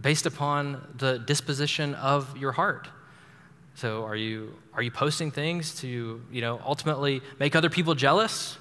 based 0.00 0.24
upon 0.24 0.94
the 0.96 1.18
disposition 1.18 1.94
of 1.96 2.34
your 2.38 2.52
heart. 2.52 2.88
So 3.74 4.04
are 4.04 4.16
you 4.16 4.54
are 4.72 4.82
you 4.82 4.90
posting 4.90 5.30
things 5.30 5.74
to, 5.80 6.22
you 6.32 6.40
know, 6.40 6.60
ultimately 6.64 7.20
make 7.38 7.54
other 7.54 7.68
people 7.68 7.94
jealous? 7.94 8.56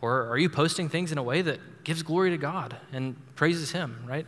Or 0.00 0.26
are 0.28 0.38
you 0.38 0.48
posting 0.48 0.88
things 0.88 1.12
in 1.12 1.18
a 1.18 1.22
way 1.22 1.42
that 1.42 1.84
gives 1.84 2.02
glory 2.02 2.30
to 2.30 2.38
God 2.38 2.76
and 2.92 3.14
praises 3.36 3.70
him, 3.70 4.02
right? 4.04 4.26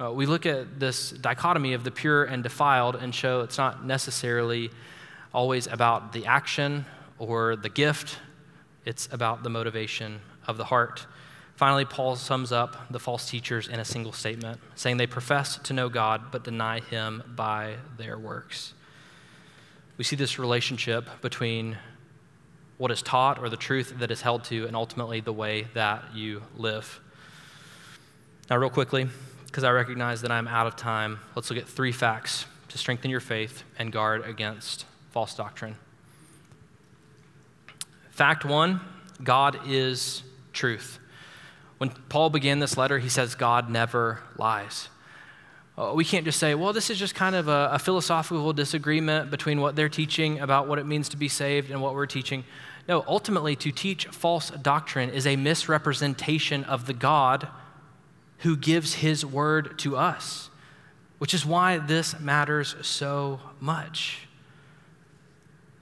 Uh, 0.00 0.12
we 0.12 0.26
look 0.26 0.46
at 0.46 0.78
this 0.78 1.10
dichotomy 1.10 1.72
of 1.72 1.82
the 1.82 1.90
pure 1.90 2.22
and 2.24 2.44
defiled 2.44 2.94
and 2.94 3.12
show 3.12 3.40
it's 3.40 3.58
not 3.58 3.84
necessarily 3.84 4.70
always 5.32 5.66
about 5.66 6.12
the 6.12 6.26
action 6.26 6.84
or 7.18 7.56
the 7.56 7.68
gift, 7.68 8.18
it's 8.84 9.08
about 9.12 9.42
the 9.42 9.50
motivation 9.50 10.20
of 10.46 10.56
the 10.56 10.64
heart. 10.64 11.06
Finally, 11.56 11.84
Paul 11.84 12.14
sums 12.14 12.52
up 12.52 12.90
the 12.90 13.00
false 13.00 13.28
teachers 13.28 13.66
in 13.66 13.80
a 13.80 13.84
single 13.84 14.12
statement, 14.12 14.60
saying 14.76 14.96
they 14.96 15.06
profess 15.06 15.58
to 15.58 15.72
know 15.72 15.88
God 15.88 16.30
but 16.30 16.44
deny 16.44 16.80
him 16.80 17.22
by 17.34 17.74
their 17.96 18.16
works. 18.16 18.74
We 19.96 20.04
see 20.04 20.14
this 20.14 20.38
relationship 20.38 21.08
between 21.20 21.76
what 22.76 22.92
is 22.92 23.02
taught 23.02 23.40
or 23.40 23.48
the 23.48 23.56
truth 23.56 23.94
that 23.98 24.12
is 24.12 24.22
held 24.22 24.44
to 24.44 24.66
and 24.66 24.76
ultimately 24.76 25.20
the 25.20 25.32
way 25.32 25.66
that 25.74 26.14
you 26.14 26.42
live. 26.56 27.00
Now, 28.48 28.56
real 28.56 28.70
quickly, 28.70 29.08
because 29.46 29.64
I 29.64 29.70
recognize 29.70 30.22
that 30.22 30.30
I'm 30.30 30.46
out 30.46 30.68
of 30.68 30.76
time, 30.76 31.18
let's 31.34 31.50
look 31.50 31.58
at 31.58 31.66
three 31.66 31.90
facts 31.90 32.46
to 32.68 32.78
strengthen 32.78 33.10
your 33.10 33.20
faith 33.20 33.64
and 33.78 33.90
guard 33.90 34.24
against 34.24 34.84
false 35.10 35.34
doctrine. 35.34 35.76
Fact 38.10 38.44
one 38.44 38.80
God 39.22 39.60
is 39.66 40.22
truth. 40.52 40.98
When 41.78 41.90
Paul 42.08 42.30
began 42.30 42.58
this 42.58 42.76
letter, 42.76 42.98
he 42.98 43.08
says, 43.08 43.34
God 43.34 43.70
never 43.70 44.20
lies. 44.36 44.88
Uh, 45.76 45.92
we 45.94 46.04
can't 46.04 46.24
just 46.24 46.40
say, 46.40 46.56
well, 46.56 46.72
this 46.72 46.90
is 46.90 46.98
just 46.98 47.14
kind 47.14 47.36
of 47.36 47.46
a, 47.46 47.70
a, 47.72 47.78
philosophical 47.78 48.52
disagreement 48.52 49.30
between 49.30 49.60
what 49.60 49.76
they're 49.76 49.88
teaching 49.88 50.40
about 50.40 50.66
what 50.66 50.80
it 50.80 50.86
means 50.86 51.08
to 51.08 51.16
be 51.16 51.28
saved 51.28 51.70
and 51.70 51.80
what 51.80 51.94
we're 51.94 52.06
teaching. 52.06 52.42
No, 52.88 53.04
ultimately, 53.06 53.54
to 53.56 53.70
teach 53.70 54.06
false 54.06 54.50
doctrine 54.50 55.10
is 55.10 55.24
a 55.24 55.36
misrepresentation 55.36 56.64
of 56.64 56.86
the 56.86 56.94
God 56.94 57.46
who 58.38 58.56
gives 58.56 58.94
his 58.94 59.24
word 59.24 59.78
to 59.78 59.96
us, 59.96 60.50
which 61.18 61.32
is 61.32 61.46
why 61.46 61.78
this 61.78 62.18
matters 62.18 62.74
so 62.82 63.40
much. 63.60 64.27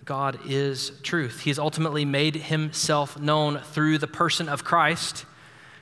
God 0.07 0.39
is 0.47 0.93
truth. 1.03 1.41
He 1.41 1.51
has 1.51 1.59
ultimately 1.59 2.05
made 2.05 2.37
himself 2.37 3.19
known 3.19 3.59
through 3.59 3.99
the 3.99 4.07
person 4.07 4.49
of 4.49 4.65
Christ, 4.65 5.27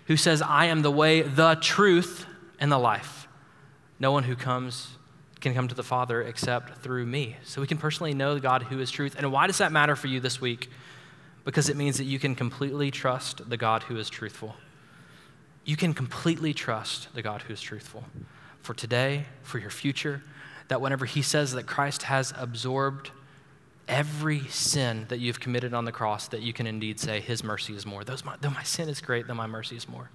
who 0.07 0.17
says, 0.17 0.41
I 0.41 0.67
am 0.67 0.83
the 0.83 0.91
way, 0.91 1.21
the 1.23 1.57
truth, 1.61 2.27
and 2.59 2.73
the 2.73 2.79
life. 2.79 3.29
No 3.99 4.13
one 4.13 4.25
who 4.25 4.35
comes 4.35 4.97
can 5.41 5.53
come 5.53 5.69
to 5.69 5.75
the 5.75 5.83
Father 5.83 6.23
except 6.23 6.79
through 6.79 7.05
me. 7.05 7.37
So 7.45 7.61
we 7.61 7.67
can 7.67 7.77
personally 7.77 8.15
know 8.15 8.39
God 8.39 8.63
who 8.63 8.81
is 8.81 8.91
truth. 8.91 9.15
And 9.19 9.31
why 9.31 9.47
does 9.47 9.59
that 9.59 9.73
matter 9.73 9.95
for 9.95 10.07
you 10.07 10.21
this 10.21 10.41
week? 10.41 10.71
Because 11.45 11.69
it 11.69 11.77
means 11.77 11.99
that 11.99 12.05
you 12.05 12.19
can 12.19 12.35
completely 12.35 12.91
trust 12.91 13.51
the 13.51 13.59
God 13.59 13.83
who 13.85 13.99
is 13.99 14.09
truthful. 14.09 14.57
You 15.67 15.77
can 15.77 15.93
completely 15.93 16.55
trust 16.55 17.15
the 17.15 17.21
God 17.21 17.43
who 17.43 17.53
is 17.53 17.61
truthful 17.61 18.05
for 18.63 18.73
today, 18.73 19.27
for 19.43 19.59
your 19.59 19.69
future, 19.69 20.23
that 20.69 20.81
whenever 20.81 21.05
He 21.05 21.21
says 21.21 21.53
that 21.53 21.67
Christ 21.67 22.05
has 22.05 22.33
absorbed 22.39 23.11
every 23.89 24.41
sin 24.49 25.07
that 25.09 25.19
you've 25.19 25.41
committed 25.41 25.75
on 25.75 25.85
the 25.85 25.93
cross 25.93 26.29
that 26.29 26.43
you 26.43 26.53
can 26.53 26.67
indeed 26.67 26.99
say, 26.99 27.21
His 27.21 27.45
mercy 27.45 27.75
is 27.75 27.85
more. 27.87 28.03
My, 28.25 28.37
though 28.41 28.51
my 28.51 28.63
sin 28.63 28.89
is 28.89 29.01
great, 29.01 29.27
though 29.27 29.35
my 29.35 29.47
mercy 29.47 29.77
is 29.77 29.89
more. 29.89 30.11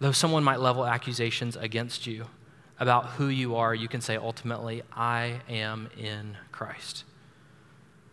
Though 0.00 0.12
someone 0.12 0.44
might 0.44 0.60
level 0.60 0.84
accusations 0.84 1.56
against 1.56 2.06
you 2.06 2.26
about 2.80 3.06
who 3.10 3.28
you 3.28 3.56
are, 3.56 3.74
you 3.74 3.88
can 3.88 4.00
say, 4.00 4.16
ultimately, 4.16 4.82
I 4.92 5.40
am 5.48 5.88
in 5.96 6.36
Christ. 6.50 7.04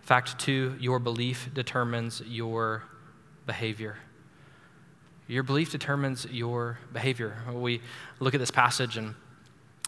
Fact 0.02 0.38
two, 0.40 0.76
your 0.80 1.00
belief 1.00 1.50
determines 1.54 2.22
your 2.26 2.84
behavior. 3.46 3.98
Your 5.28 5.44
belief 5.44 5.72
determines 5.72 6.26
your 6.26 6.80
behavior. 6.92 7.38
We 7.52 7.82
look 8.20 8.34
at 8.34 8.40
this 8.40 8.52
passage 8.52 8.98
and 8.98 9.16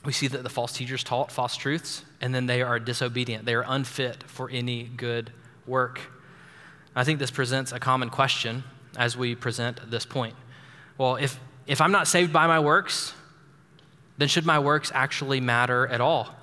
we 0.05 0.11
see 0.11 0.27
that 0.27 0.43
the 0.43 0.49
false 0.49 0.73
teachers 0.73 1.03
taught 1.03 1.31
false 1.31 1.55
truths, 1.55 2.03
and 2.19 2.35
then 2.35 2.45
they 2.45 2.61
are 2.61 2.79
disobedient. 2.79 3.45
They 3.45 3.55
are 3.55 3.65
unfit 3.67 4.23
for 4.27 4.49
any 4.49 4.83
good 4.83 5.31
work. 5.65 6.01
I 6.95 7.03
think 7.03 7.19
this 7.19 7.31
presents 7.31 7.71
a 7.71 7.79
common 7.79 8.09
question 8.09 8.63
as 8.97 9.17
we 9.17 9.35
present 9.35 9.79
this 9.89 10.05
point. 10.05 10.35
Well, 10.97 11.15
if, 11.15 11.39
if 11.65 11.81
I'm 11.81 11.91
not 11.91 12.07
saved 12.07 12.33
by 12.33 12.47
my 12.47 12.59
works, 12.59 13.13
then 14.17 14.27
should 14.27 14.45
my 14.45 14.59
works 14.59 14.91
actually 14.93 15.39
matter 15.39 15.87
at 15.87 16.01
all? 16.01 16.35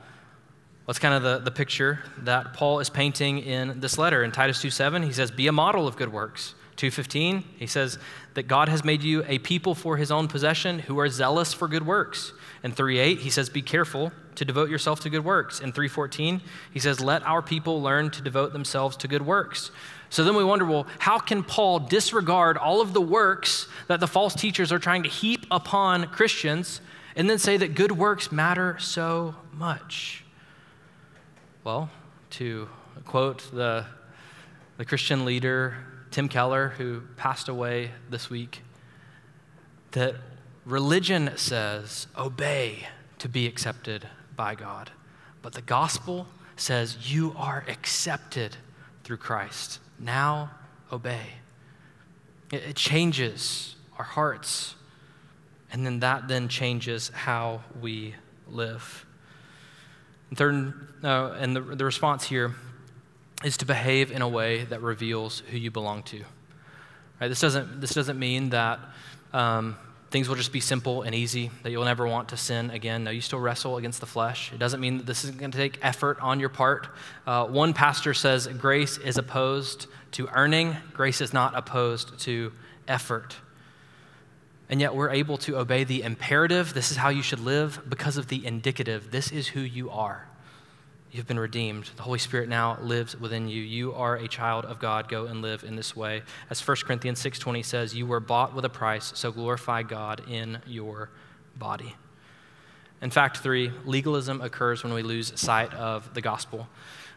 That's 0.87 0.99
kind 0.99 1.15
of 1.15 1.23
the, 1.23 1.39
the 1.39 1.53
picture 1.53 2.01
that 2.19 2.55
Paul 2.55 2.81
is 2.81 2.91
painting 2.91 3.39
in 3.39 3.79
this 3.79 3.97
letter. 3.97 4.25
In 4.25 4.33
Titus 4.33 4.59
2.7, 4.59 5.05
he 5.05 5.13
says, 5.13 5.31
be 5.31 5.47
a 5.47 5.53
model 5.53 5.87
of 5.87 5.97
good 5.97 6.13
works. 6.13 6.55
2.15, 6.81 7.45
he 7.59 7.67
says 7.67 7.99
that 8.33 8.45
God 8.45 8.71
has 8.71 8.83
made 8.83 9.03
you 9.03 9.23
a 9.27 9.39
people 9.39 9.75
for 9.75 9.99
his 9.99 10.11
own 10.11 10.29
possession 10.29 10.79
who 10.79 10.99
are 10.99 11.11
zealous 11.11 11.53
for 11.53 11.69
good 11.69 11.87
works. 11.87 12.33
In 12.63 12.73
3:8, 12.73 13.19
he 13.19 13.29
says, 13.29 13.51
"Be 13.51 13.61
careful 13.61 14.13
to 14.37 14.45
devote 14.47 14.71
yourself 14.71 15.01
to 15.01 15.11
good 15.11 15.25
works." 15.25 15.61
In 15.61 15.73
3:14, 15.73 16.41
he 16.71 16.81
says, 16.81 17.01
"Let 17.01 17.23
our 17.25 17.43
people 17.43 17.83
learn 17.83 18.11
to 18.13 18.23
devote 18.23 18.55
themselves 18.55 18.97
to 18.99 19.09
good 19.09 19.21
works." 19.23 19.71
So 20.09 20.25
then 20.25 20.35
we 20.35 20.43
wonder, 20.43 20.65
well, 20.65 20.87
how 21.01 21.19
can 21.19 21.45
Paul 21.45 21.81
disregard 21.81 22.57
all 22.57 22.81
of 22.81 22.95
the 22.95 23.01
works 23.01 23.69
that 23.87 24.01
the 24.01 24.09
false 24.09 24.35
teachers 24.35 24.73
are 24.73 24.79
trying 24.79 25.03
to 25.03 25.09
heap 25.09 25.47
upon 25.51 26.07
Christians 26.09 26.81
and 27.15 27.29
then 27.29 27.39
say 27.39 27.59
that 27.59 27.75
good 27.75 27.93
works 27.93 28.33
matter 28.33 28.79
so 28.79 29.37
much? 29.53 30.25
Well, 31.63 31.91
to 32.31 32.69
quote 33.05 33.51
the, 33.53 33.85
the 34.79 34.85
Christian 34.85 35.25
leader 35.27 35.77
Tim 36.11 36.29
Keller, 36.29 36.71
who 36.71 37.03
passed 37.17 37.49
away 37.49 37.93
this 38.09 38.29
week, 38.29 38.63
that 39.93 40.17
Religion 40.65 41.33
says, 41.37 42.07
obey 42.19 42.89
to 43.19 43.29
be 43.29 43.47
accepted 43.47 44.09
by 44.37 44.55
God. 44.55 44.91
But 45.43 45.53
the 45.53 45.63
gospel 45.63 46.27
says, 46.57 47.13
you 47.13 47.35
are 47.37 47.65
accepted 47.69 48.57
through 49.05 49.19
Christ. 49.19 49.79
Now 49.99 50.51
obey. 50.93 51.35
It, 52.53 52.63
it 52.71 52.77
changes 52.77 53.77
our 53.99 54.05
hearts. 54.05 54.75
And 55.73 55.87
then 55.87 56.01
that 56.01 56.29
then 56.29 56.49
changes 56.49 57.11
how 57.11 57.63
we 57.81 58.15
live. 58.49 59.07
And 60.29 60.39
third, 60.39 60.89
uh, 61.05 61.37
and 61.39 61.55
the, 61.55 61.61
the 61.61 61.85
response 61.85 62.25
here 62.25 62.55
is 63.45 63.57
to 63.59 63.67
behave 63.67 64.11
in 64.13 64.23
a 64.23 64.29
way 64.29 64.65
that 64.65 64.83
reveals 64.83 65.41
who 65.51 65.57
you 65.57 65.71
belong 65.71 66.03
to. 66.05 66.25
Right? 67.21 67.29
This 67.29 67.41
doesn't 67.41 67.81
this 67.81 67.95
doesn't 67.95 68.19
mean 68.19 68.51
that 68.51 68.81
um, 69.33 69.77
things 70.11 70.29
will 70.29 70.37
just 70.37 70.53
be 70.53 70.61
simple 70.61 71.03
and 71.03 71.15
easy, 71.15 71.51
that 71.63 71.71
you'll 71.71 71.85
never 71.85 72.07
want 72.07 72.29
to 72.31 72.37
sin 72.37 72.71
again. 72.71 73.05
No, 73.05 73.11
you 73.11 73.21
still 73.21 73.39
wrestle 73.39 73.77
against 73.77 74.01
the 74.01 74.07
flesh. 74.07 74.53
It 74.53 74.59
doesn't 74.59 74.81
mean 74.81 74.99
that 74.99 75.07
this 75.07 75.25
isn't 75.25 75.39
going 75.39 75.53
to 75.53 75.59
take 75.59 75.79
effort 75.83 76.19
on 76.21 76.41
your 76.41 76.49
part. 76.49 76.89
Uh, 77.27 77.47
one 77.47 77.73
pastor 77.73 78.13
says 78.13 78.47
grace 78.49 78.99
is 78.99 79.19
opposed 79.19 79.87
to 80.13 80.29
earning, 80.35 80.77
grace 80.93 81.21
is 81.21 81.33
not 81.33 81.57
opposed 81.57 82.19
to 82.21 82.53
effort. 82.89 83.37
And 84.69 84.81
yet 84.81 84.95
we're 84.95 85.11
able 85.11 85.37
to 85.39 85.59
obey 85.59 85.85
the 85.85 86.03
imperative, 86.03 86.75
this 86.75 86.91
is 86.91 86.97
how 86.97 87.09
you 87.09 87.23
should 87.23 87.41
live, 87.41 87.81
because 87.89 88.17
of 88.17 88.29
the 88.29 88.45
indicative, 88.45 89.11
this 89.11 89.33
is 89.33 89.49
who 89.49 89.61
you 89.61 89.91
are. 89.91 90.29
You've 91.13 91.27
been 91.27 91.41
redeemed. 91.41 91.91
The 91.97 92.03
Holy 92.03 92.21
Spirit 92.21 92.49
now 92.49 92.79
lives 92.81 93.19
within 93.19 93.49
you. 93.49 93.61
You 93.61 93.95
are 93.95 94.15
a 94.15 94.29
child 94.29 94.65
of 94.65 94.79
God. 94.79 95.09
Go 95.09 95.27
and 95.27 95.43
live 95.43 95.65
in 95.65 95.75
this 95.75 95.97
way. 95.97 96.23
As 96.51 96.61
1 96.61 96.77
Corinthians 96.85 97.21
6:20 97.21 97.65
says, 97.65 97.95
you 97.95 98.07
were 98.07 98.21
bought 98.21 98.55
with 98.55 98.65
a 98.65 98.69
price, 98.69 99.13
so 99.17 99.33
glorify 99.33 99.83
God 99.83 100.23
in 100.29 100.63
your 100.67 101.11
body. 101.57 101.97
In 103.03 103.11
fact, 103.11 103.39
three, 103.39 103.73
legalism 103.85 104.41
occurs 104.41 104.85
when 104.85 104.93
we 104.93 105.03
lose 105.03 105.33
sight 105.41 105.75
of 105.75 106.15
the 106.15 106.21
gospel. 106.21 106.69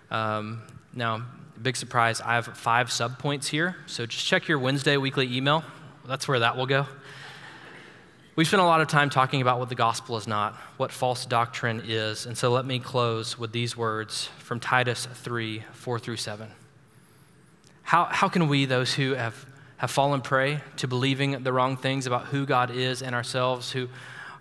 Um, 0.09 0.63
now, 0.93 1.25
big 1.61 1.75
surprise, 1.75 2.19
I 2.19 2.33
have 2.33 2.47
five 2.47 2.87
subpoints 2.87 3.47
here. 3.47 3.75
So 3.85 4.07
just 4.07 4.25
check 4.25 4.47
your 4.47 4.57
Wednesday 4.57 4.97
weekly 4.97 5.35
email. 5.35 5.63
That's 6.05 6.27
where 6.27 6.39
that 6.39 6.57
will 6.57 6.65
go. 6.65 6.87
We've 8.36 8.47
spent 8.47 8.61
a 8.61 8.65
lot 8.65 8.81
of 8.81 8.88
time 8.88 9.11
talking 9.11 9.43
about 9.43 9.59
what 9.59 9.69
the 9.69 9.75
gospel 9.75 10.17
is 10.17 10.25
not, 10.25 10.55
what 10.77 10.91
false 10.91 11.23
doctrine 11.27 11.84
is. 11.86 12.25
And 12.25 12.36
so 12.36 12.51
let 12.51 12.65
me 12.65 12.79
close 12.79 13.38
with 13.38 13.51
these 13.51 13.77
words 13.77 14.27
from 14.39 14.59
Titus 14.59 15.05
3 15.05 15.63
4 15.71 15.99
through 15.99 16.17
7. 16.17 16.49
How, 17.84 18.05
how 18.05 18.29
can 18.29 18.47
we, 18.47 18.65
those 18.65 18.95
who 18.95 19.13
have, 19.13 19.45
have 19.77 19.91
fallen 19.91 20.21
prey 20.21 20.61
to 20.77 20.88
believing 20.88 21.43
the 21.43 21.53
wrong 21.53 21.77
things 21.77 22.07
about 22.07 22.25
who 22.25 22.47
God 22.47 22.71
is 22.71 23.03
and 23.03 23.13
ourselves, 23.13 23.71
who 23.71 23.88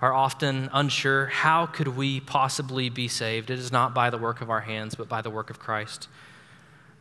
are 0.01 0.15
often 0.15 0.71
unsure, 0.73 1.27
how 1.27 1.67
could 1.67 1.89
we 1.89 2.21
possibly 2.21 2.89
be 2.89 3.09
saved? 3.09 3.51
It 3.51 3.59
is 3.59 3.71
not 3.71 3.93
by 3.93 4.09
the 4.09 4.17
work 4.17 4.41
of 4.41 4.49
our 4.49 4.63
hands, 4.63 4.95
but 4.95 5.07
by 5.07 5.21
the 5.21 5.31
work 5.31 5.51
of 5.51 5.59
Christ 5.59 6.09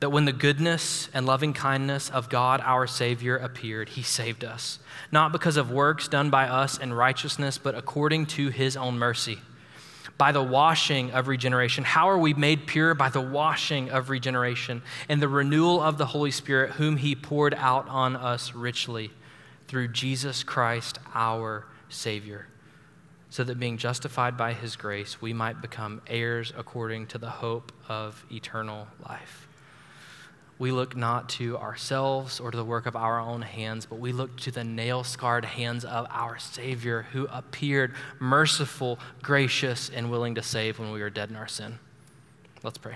that 0.02 0.10
when 0.10 0.26
the 0.26 0.34
goodness 0.34 1.10
and 1.14 1.28
loving 1.28 1.54
kindness 1.54 2.10
of 2.10 2.28
God 2.28 2.60
our 2.62 2.88
Savior 2.88 3.38
appeared, 3.38 3.90
He 3.90 4.02
saved 4.02 4.44
us, 4.44 4.80
not 5.12 5.32
because 5.32 5.58
of 5.58 5.72
works 5.72 6.08
done 6.08 6.32
by 6.32 6.48
us 6.48 6.80
in 6.80 6.92
righteousness, 6.92 7.60
but 7.60 7.76
according 7.76 8.26
to 8.28 8.50
His 8.50 8.76
own 8.76 8.98
mercy. 8.98 9.38
By 10.18 10.32
the 10.32 10.42
washing 10.42 11.12
of 11.12 11.28
regeneration. 11.28 11.84
How 11.84 12.10
are 12.10 12.18
we 12.18 12.34
made 12.34 12.66
pure? 12.66 12.96
By 12.96 13.10
the 13.10 13.22
washing 13.22 13.92
of 13.92 14.10
regeneration 14.10 14.82
and 15.08 15.22
the 15.22 15.28
renewal 15.28 15.80
of 15.80 16.00
the 16.00 16.08
Holy 16.08 16.32
Spirit, 16.32 16.72
whom 16.72 16.98
He 16.98 17.14
poured 17.14 17.54
out 17.54 17.88
on 17.88 18.16
us 18.16 18.56
richly 18.56 19.12
through 19.68 19.90
Jesus 19.90 20.44
Christ 20.44 20.98
our 21.14 21.68
Savior, 21.90 22.48
so 23.30 23.44
that 23.44 23.60
being 23.60 23.78
justified 23.78 24.36
by 24.36 24.54
His 24.54 24.76
grace, 24.76 25.22
we 25.22 25.32
might 25.32 25.62
become 25.62 26.02
heirs 26.08 26.52
according 26.58 27.06
to 27.08 27.20
the 27.20 27.30
hope 27.30 27.72
of 27.88 28.26
eternal 28.32 28.88
life 29.08 29.41
we 30.62 30.72
look 30.72 30.96
not 30.96 31.28
to 31.28 31.58
ourselves 31.58 32.40
or 32.40 32.52
to 32.52 32.56
the 32.56 32.64
work 32.64 32.86
of 32.86 32.96
our 32.96 33.20
own 33.20 33.42
hands, 33.42 33.88
but 33.88 33.96
we 33.96 34.12
look 34.12 34.38
to 34.38 34.52
the 34.52 34.64
nail 34.64 35.04
scarred 35.04 35.44
hands 35.44 35.84
of 35.84 36.06
our 36.12 36.38
Savior 36.38 37.08
who 37.14 37.26
appeared 37.32 37.96
merciful, 38.20 39.00
gracious, 39.24 39.90
and 39.90 40.12
willing 40.12 40.36
to 40.36 40.44
save 40.44 40.78
when 40.78 40.92
we 40.92 41.02
were 41.02 41.10
dead 41.10 41.32
in 41.32 41.36
our 41.36 41.48
sin. 41.48 41.80
Let's 42.62 42.78
pray. 42.78 42.96